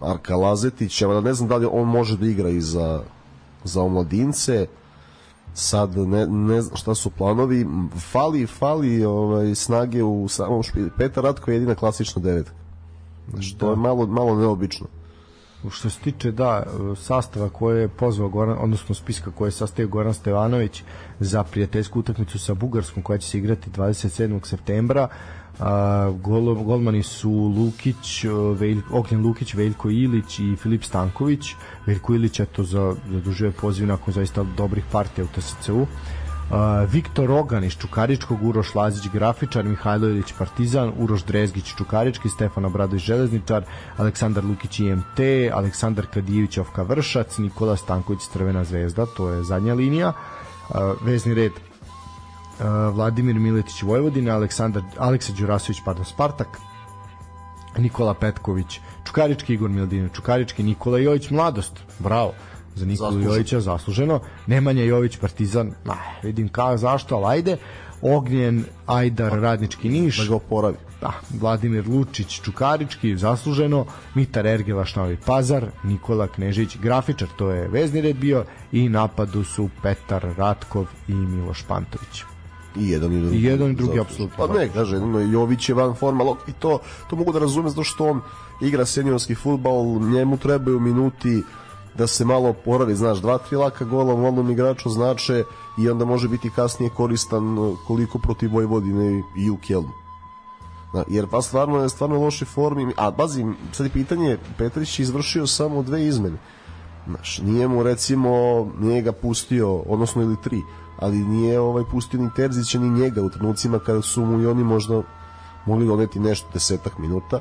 [0.00, 3.02] Arka Lazetića, da ne znam da li on može da igra i za,
[3.64, 4.66] za omladince.
[5.54, 7.66] Sad ne, ne znam šta su planovi.
[8.12, 10.88] Fali, fali ovaj, snage u samom špilu.
[10.98, 12.54] Petar Ratko je jedina klasična devetka.
[13.30, 14.86] Znači, to je malo, malo neobično.
[15.70, 16.62] Što se tiče da
[16.96, 20.82] sastava koje je pozvao Goran, odnosno spiska koje je sastavio Goran Stevanović
[21.20, 24.46] za prijateljsku utakmicu sa Bugarskom koja će se igrati 27.
[24.46, 25.08] septembra,
[25.58, 28.24] a, gol, golmani su Lukić,
[28.58, 31.54] Velj, Ognjen Lukić, Veljko Ilić i Filip Stanković.
[31.86, 35.86] Veljko Ilić je to za, zadužuje poziv nakon zaista dobrih partija u TSC-u.
[36.90, 43.02] Viktor Ogan iz Čukaričkog, Uroš Lazić Grafičar, Mihajlo Ilić Partizan, Uroš Drezgić Čukarički, Stefan Obradović
[43.02, 43.64] Železničar,
[43.96, 45.20] Aleksandar Lukić IMT,
[45.52, 50.12] Aleksandar Kadijević Ovka Vršac, Nikola Stanković Crvena zvezda, to je zadnja linija.
[51.00, 51.52] Vezni red
[52.92, 56.58] Vladimir Miletić Vojvodina, Aleksandar Aleksa Đurasović, pardon, Spartak,
[57.78, 62.32] Nikola Petković, Čukarički Igor Mildino, Čukarički Nikola Jović Mladost, bravo
[62.76, 64.20] za Nikolu Jovića zasluženo.
[64.46, 67.56] Nemanja Jović Partizan, ah, vidim kao zašto, ali ajde.
[68.02, 70.18] Ognjen Ajdar Radnički Niš.
[70.18, 70.76] Da ga oporavi.
[71.00, 73.86] Da, Vladimir Lučić Čukarički, zasluženo.
[74.14, 79.68] Mitar Ergelaš Novi Pazar, Nikola Knežić Grafičar, to je vezni red bio i napadu su
[79.82, 82.22] Petar Ratkov i Miloš Pantović.
[82.76, 83.36] I jedan i drugi.
[83.36, 84.46] I jedan i drugi, apsolutno.
[84.46, 86.78] Pa ne, kaže, no, Jović je van forma, i to,
[87.10, 88.20] to mogu da razumem zato što on
[88.62, 91.42] igra seniorski futbal, njemu trebaju minuti
[91.98, 95.44] da se malo oporavi, znaš, dva, tri laka gola volnom igraču znače
[95.78, 99.92] i onda može biti kasnije koristan uh, koliko protiv Vojvodine i u Kjelnu.
[100.92, 105.46] Da, jer pa stvarno je stvarno loše formi, a bazi, sad je pitanje, Petrić izvršio
[105.46, 106.38] samo dve izmene.
[107.06, 108.30] Znaš, nije mu recimo,
[108.80, 110.62] nije ga pustio, odnosno ili tri,
[110.98, 114.64] ali nije ovaj pustio ni Terzića ni njega u trenucima kada su mu i oni
[114.64, 115.02] možda
[115.66, 117.40] mogli doneti nešto desetak minuta.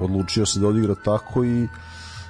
[0.00, 1.68] Odlučio se da odigra tako i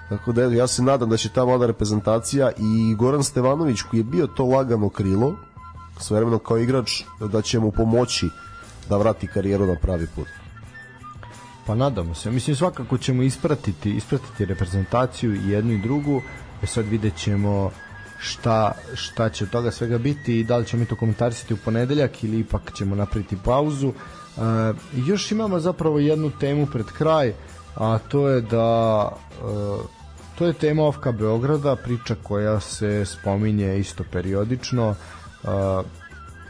[0.08, 4.04] Tako da ja se nadam da će ta mlada reprezentacija i Goran Stevanović koji je
[4.04, 5.36] bio to lagano krilo
[5.98, 8.28] svojevremeno kao igrač da će mu pomoći
[8.88, 10.28] da vrati karijeru na pravi put.
[11.66, 12.30] Pa nadamo se.
[12.30, 16.22] Mislim svakako ćemo ispratiti, ispratiti reprezentaciju i jednu i drugu.
[16.62, 17.70] E sad vidjet ćemo
[18.18, 21.56] šta, šta će od toga svega biti i da li ćemo mi to komentarisati u
[21.64, 23.88] ponedeljak ili ipak ćemo napraviti pauzu.
[23.88, 23.92] E,
[24.92, 27.34] još imamo zapravo jednu temu pred kraj,
[27.74, 29.95] a to je da e,
[30.38, 34.94] To je tema Ofka Beograda, priča koja se spominje isto periodično.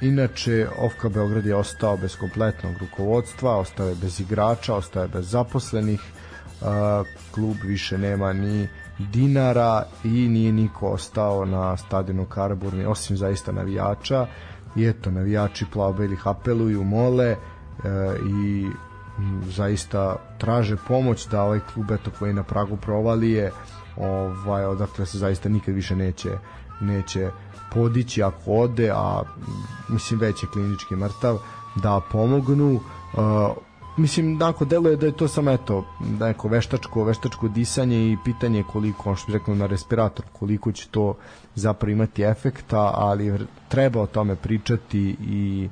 [0.01, 5.31] Inače, Ofka Beograd je ostao bez kompletnog rukovodstva, ostao je bez igrača, ostao je bez
[5.31, 6.01] zaposlenih.
[7.35, 8.69] Klub više nema ni
[8.99, 14.27] dinara i nije niko ostao na stadionu Karaburni osim zaista navijača
[14.77, 17.37] i eto navijači plavbelih apeluju mole e,
[18.29, 18.67] i
[19.51, 23.53] zaista traže pomoć da ovaj klub eto koji je na pragu provalije
[23.97, 26.31] ovaj, odakle se zaista nikad više neće
[26.81, 27.31] neće
[27.75, 29.23] podići ako ode, a
[29.89, 31.39] mislim već je klinički mrtav,
[31.77, 32.81] da pomognu.
[33.15, 33.57] Uh,
[33.97, 35.85] mislim, dako deluje da je to samo eto,
[36.21, 41.15] neko veštačko, veštačko disanje i pitanje koliko, što bi rekao na respirator, koliko će to
[41.55, 45.69] zapravo imati efekta, ali treba o tome pričati i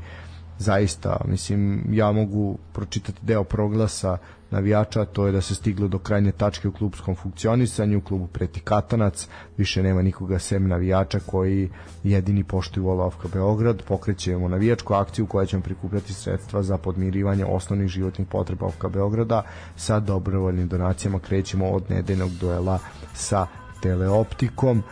[0.59, 4.18] zaista, mislim, ja mogu pročitati deo proglasa
[4.55, 8.60] navijača, to je da se stiglo do krajnje tačke u klubskom funkcionisanju, u klubu preti
[8.60, 11.70] katanac, više nema nikoga sem navijača koji
[12.02, 18.28] jedini poštuju Olovka Beograd, pokrećemo navijačku akciju koja ćemo prikupljati sredstva za podmirivanje osnovnih životnih
[18.28, 19.43] potreba Olovka Beograda.
[19.76, 22.78] Sa dobrovoljnim donacijama krećemo od nedeljnog duela
[23.14, 23.47] sa
[23.82, 24.82] teleoptikom.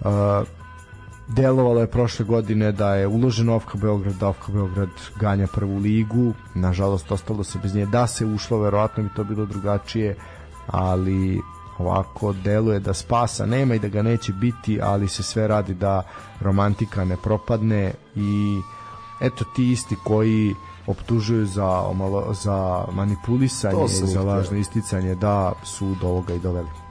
[0.00, 0.61] Uh,
[1.34, 4.88] delovalo je prošle godine da je uložen Ofka Beograd, da Ofka Beograd
[5.20, 9.46] ganja prvu ligu, nažalost ostalo se bez nje, da se ušlo, verovatno bi to bilo
[9.46, 10.16] drugačije,
[10.66, 11.40] ali
[11.78, 16.02] ovako deluje da spasa nema i da ga neće biti, ali se sve radi da
[16.40, 18.60] romantika ne propadne i
[19.20, 20.54] eto ti isti koji
[20.86, 26.81] optužuju za omalo, za manipulisanje i za lažno isticanje da su do ovoga i doveli.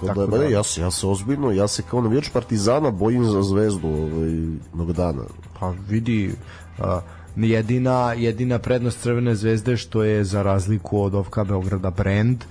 [0.00, 3.42] Tako da, da, ja se, ja se ozbiljno, ja se kao navijač Partizana bojim za
[3.42, 5.22] zvezdu ovaj, jednog dana.
[5.60, 6.34] Pa vidi,
[6.78, 7.00] a,
[7.36, 12.44] jedina, jedina prednost Crvene zvezde što je za razliku od OFK Beograda brand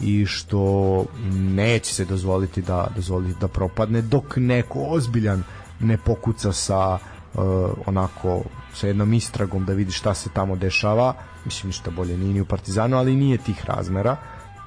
[0.00, 5.42] i što neće se dozvoliti da dozvoliti da propadne dok neko ozbiljan
[5.80, 6.98] ne pokuca sa
[7.34, 7.40] uh,
[7.86, 8.42] onako
[8.74, 11.14] sa jednom istragom da vidi šta se tamo dešava.
[11.44, 14.16] Mislim ništa bolje nije ni u Partizanu ali nije tih razmera.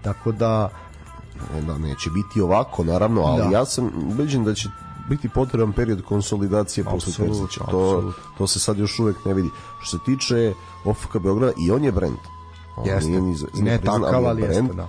[0.01, 0.69] Tako da
[1.67, 3.57] da neće biti ovako naravno ali da.
[3.57, 4.69] ja sam ubeđen da će
[5.09, 7.63] biti potreban period konsolidacije posle Terzića.
[7.71, 9.49] To, to se sad još uvek ne vidi.
[9.79, 10.53] Što se tiče
[10.85, 12.17] OFK Beograda, i on je brend.
[12.77, 13.09] On jeste.
[13.09, 14.87] Nije ni, ne takav, ali jeste, da.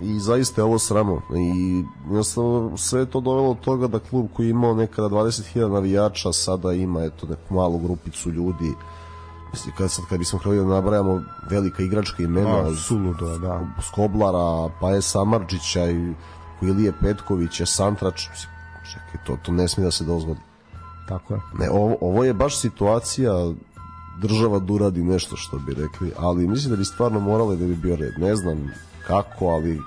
[0.00, 1.22] I zaista je ovo sramo.
[1.36, 6.32] I jednostavno sve to dovelo od toga da klub koji je imao nekada 20.000 navijača
[6.32, 8.74] sada ima eto neku malu grupicu ljudi
[9.52, 13.60] Mislim, kad, sad, kad bismo htjeli da nabrajamo velika igračka imena A, suludo, da.
[13.88, 16.14] Skoblara, pa je Samarđića i
[16.62, 18.22] Ilije Petkovića, Santrač,
[18.92, 20.38] čekaj, to, to ne smije da se dozvoli.
[21.08, 21.40] Tako je.
[21.58, 23.32] Ne, ovo, ovo je baš situacija
[24.20, 27.74] država da uradi nešto što bi rekli, ali mislim da bi stvarno morale da bi
[27.74, 28.18] bio red.
[28.18, 28.70] Ne znam
[29.06, 29.80] kako, ali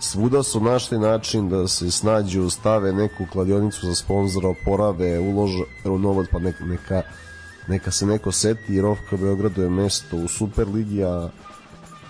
[0.00, 5.98] svuda su našli način da se snađu, stave neku kladionicu za sponzora, oporave, ulože u
[5.98, 7.02] novac, pa neka, neka,
[7.68, 11.28] neka se neko seti, jer Ofka Beogradu je mesto u Superligi, a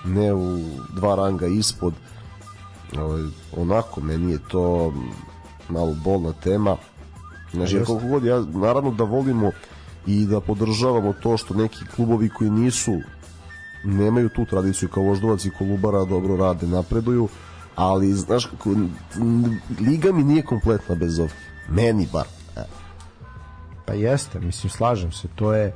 [0.04, 0.58] ne u
[0.94, 1.94] dva ranga ispod.
[2.98, 3.22] Ovaj,
[3.56, 4.94] onako, meni je to
[5.68, 6.76] malo bolna tema.
[7.52, 9.50] Znači, ja koliko god ja, naravno da volimo
[10.06, 13.00] i da podržavamo to što neki klubovi koji nisu
[13.84, 17.28] nemaju tu tradiciju kao Voždovac i Kolubara dobro rade, napreduju,
[17.76, 18.70] ali znaš kako
[19.80, 21.34] liga mi nije kompletna bez ovih.
[21.68, 22.26] Meni bar.
[23.86, 25.72] Pa jeste, mislim slažem se, to je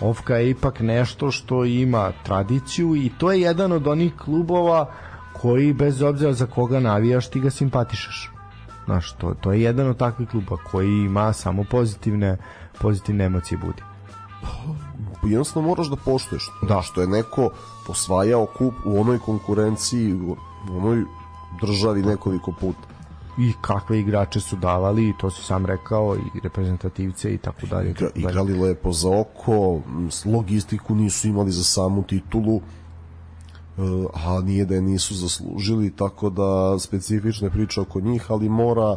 [0.00, 4.90] Ovka je ipak nešto što ima tradiciju i to je jedan od onih klubova
[5.32, 8.30] koji bez obzira za koga navijaš ti ga simpatišaš.
[8.84, 12.36] Znaš, to, to je jedan od takvih kluba koji ima samo pozitivne,
[12.80, 13.82] pozitivne emocije budi.
[15.22, 16.50] Jednostavno moraš da poštuješ.
[16.68, 16.82] Da.
[16.82, 17.50] Što je neko
[17.86, 20.36] posvajao kup u onoj konkurenciji, u
[20.70, 21.04] onoj
[21.60, 22.87] državi nekoliko puta
[23.38, 27.90] i kakve igrače su davali i to si sam rekao i reprezentativce i tako dalje.
[27.90, 29.80] Igra, igrali lepo za oko,
[30.24, 32.60] logistiku nisu imali za samu titulu,
[34.14, 38.96] a nije da je nisu zaslužili, tako da specifične priče oko njih, ali mora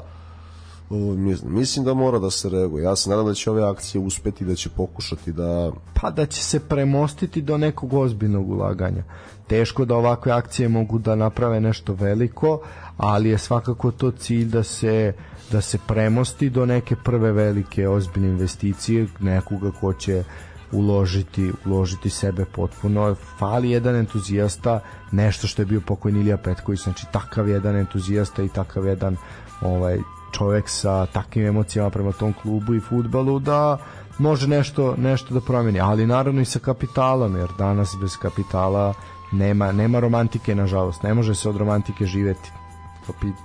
[1.44, 2.84] mislim da mora da se reaguje.
[2.84, 6.44] Ja se nadam da će ove akcije uspeti da će pokušati da pa da će
[6.44, 9.04] se premostiti do nekog ozbiljnog ulaganja.
[9.52, 12.62] Teško da ovakve akcije mogu da naprave nešto veliko,
[12.98, 15.14] ali je svakako to cilj da se
[15.52, 20.24] da se premosti do neke prve velike ozbiljne investicije, nekoga ko će
[20.72, 23.16] uložiti, uložiti sebe potpuno.
[23.40, 24.80] Fali jedan entuzijasta,
[25.12, 29.18] nešto što je bio pokojni Ilija Petković, znači takav jedan entuzijasta i takav jedan
[29.62, 30.00] ovaj
[30.32, 33.78] čovek sa takvim emocijama prema tom klubu i futbalu da
[34.18, 38.94] može nešto nešto da promeni, ali naravno i sa kapitalom, jer danas bez kapitala
[39.32, 42.52] nema nema romantike nažalost, ne može se od romantike živeti.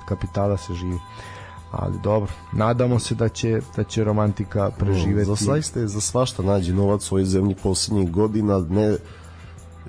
[0.09, 0.99] Kapitala se živi
[1.71, 5.25] ali dobro, nadamo se da će, da će romantika preživeti.
[5.25, 8.97] za svašta za svašta nađe novac u ovoj zemlji poslednjih godina, ne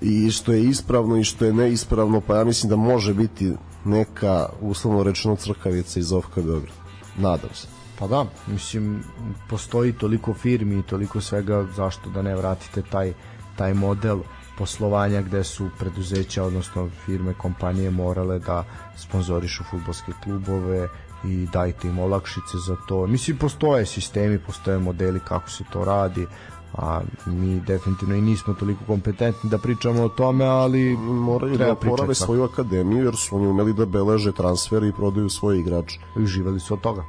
[0.01, 3.53] i što je ispravno i što je neispravno, pa ja mislim da može biti
[3.85, 6.75] neka, uslovno rečeno, crkavica iz Ovka Beograd.
[7.17, 7.67] Nadam se.
[7.99, 9.03] Pa da, mislim,
[9.49, 13.13] postoji toliko firmi i toliko svega, zašto da ne vratite taj,
[13.55, 14.19] taj model
[14.57, 18.63] poslovanja gde su preduzeća, odnosno firme, kompanije morale da
[18.97, 20.87] sponzorišu futbolske klubove,
[21.23, 23.07] i dajte im olakšice za to.
[23.07, 26.27] Mislim, postoje sistemi, postoje modeli kako se to radi,
[26.73, 32.15] a mi definitivno i nismo toliko kompetentni da pričamo o tome, ali moraju da porave
[32.15, 35.99] svoju akademiju jer su oni umeli da beleže transfer i prodaju svoje igrače.
[36.19, 37.03] I živeli su od toga.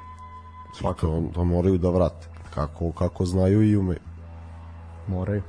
[0.75, 1.07] Svakako.
[1.07, 2.29] To, to moraju da vrate.
[2.55, 4.01] Kako, kako znaju i umeju.
[5.09, 5.43] Moraju.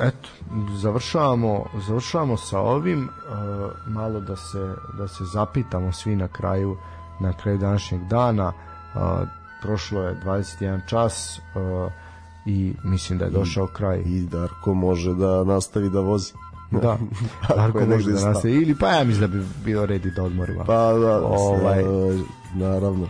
[0.00, 0.28] Eto,
[0.76, 3.08] završavamo, završavamo sa ovim,
[3.86, 6.76] malo da se, da se zapitamo svi na kraju
[7.20, 8.52] na kraju današnjeg dana.
[8.94, 9.28] Uh,
[9.62, 11.92] prošlo je 21 čas uh,
[12.46, 13.98] i mislim da je došao I, kraj.
[13.98, 16.32] i Darko može da nastavi da vozi.
[16.70, 16.98] Da,
[17.56, 18.54] Darko može da nastavi.
[18.54, 21.84] ili pa ja mislim da bi bilo redi da odmorimo pa da, ovaj...
[22.54, 23.06] naravno.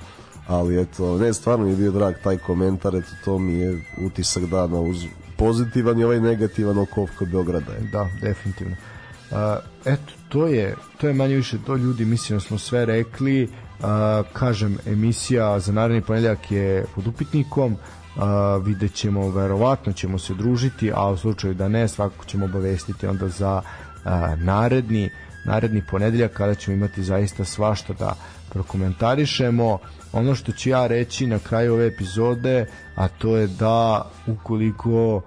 [0.46, 4.44] Ali eto, ne, stvarno mi je bio drag taj komentar, eto, to mi je utisak
[4.44, 5.04] dana uz
[5.38, 7.72] pozitivan i ovaj negativan oko Beograda.
[7.72, 7.80] Je.
[7.92, 8.76] Da, definitivno.
[9.30, 9.36] Uh,
[9.84, 13.48] eto, to je, to je manje više to ljudi, mislim da smo sve rekli,
[13.82, 17.76] A, kažem, emisija za naredni ponedljak je pod upitnikom,
[18.16, 23.06] a, vidjet ćemo, verovatno ćemo se družiti, a u slučaju da ne, svakako ćemo obavestiti
[23.06, 23.62] onda za
[24.04, 25.10] a, naredni
[25.48, 28.14] naredni ponedeljak kada ćemo imati zaista svašta da
[28.50, 29.78] prokomentarišemo.
[30.12, 35.22] Ono što ću ja reći na kraju ove epizode, a to je da ukoliko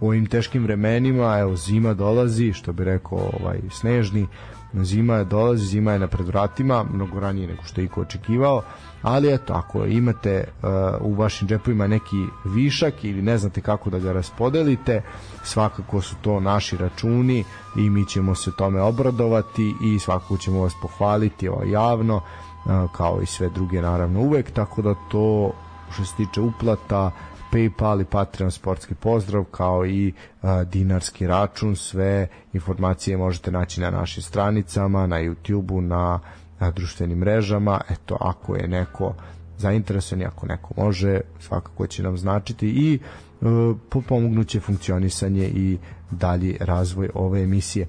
[0.00, 4.26] u ovim teškim vremenima, evo zima dolazi, što bi rekao ovaj snežni,
[4.74, 8.62] zima je dolazi, zima je na predvratima, mnogo ranije nego što je iko očekivao,
[9.02, 10.68] ali eto, ako imate uh,
[11.00, 15.02] u vašim džepovima neki višak ili ne znate kako da ga raspodelite,
[15.44, 17.44] svakako su to naši računi
[17.76, 23.22] i mi ćemo se tome obradovati i svakako ćemo vas pohvaliti ovo javno, uh, kao
[23.22, 25.52] i sve druge naravno uvek, tako da to
[25.92, 27.10] što se tiče uplata,
[27.50, 30.12] PayPal i Patreon sportski pozdrav kao i
[30.42, 36.20] a, dinarski račun sve informacije možete naći na našim stranicama na YouTubeu na,
[36.60, 39.14] na društvenim mrežama eto ako je neko
[39.58, 43.46] zainteresovan ako neko može svakako će nam značiti i e,
[43.88, 45.78] pomognuće funkcionisanje i
[46.10, 47.86] dalji razvoj ove emisije.
[47.86, 47.88] E,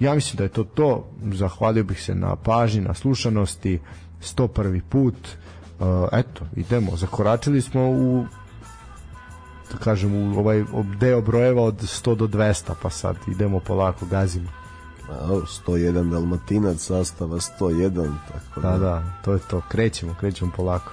[0.00, 1.08] ja mislim da je to to.
[1.32, 3.80] Zahvalio bih se na pažnji na slušanosti.
[4.24, 4.80] 101.
[4.88, 5.14] put.
[5.80, 8.26] Uh, eto, idemo, zakoračili smo u
[9.72, 10.64] da kažem u ovaj
[11.00, 14.63] deo brojeva od 100 do 200 pa sad idemo polako gazimo
[15.08, 19.02] 101 Dalmatinac sastava 101 tako da da.
[19.24, 19.62] to je to.
[19.68, 20.92] Krećemo krećemo polako.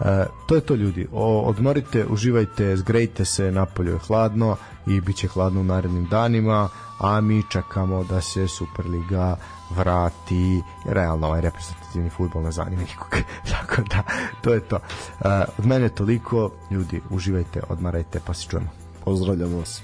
[0.00, 1.08] E, to je to ljudi.
[1.12, 4.56] O, odmorite, uživajte, zgrejte se, napolju je hladno
[4.86, 6.68] i bit će hladno u narednim danima,
[6.98, 9.36] a mi čekamo da se Superliga
[9.70, 10.62] vrati.
[10.86, 13.16] Realno ovaj reprezentativni futbol ne zanima nikog
[13.52, 14.02] tako da
[14.42, 14.76] to je to.
[14.76, 15.26] Uh,
[15.58, 16.50] od mene toliko.
[16.70, 18.68] Ljudi uživajte odmarajte pa se čujemo.
[19.04, 19.82] Pozdravljam vas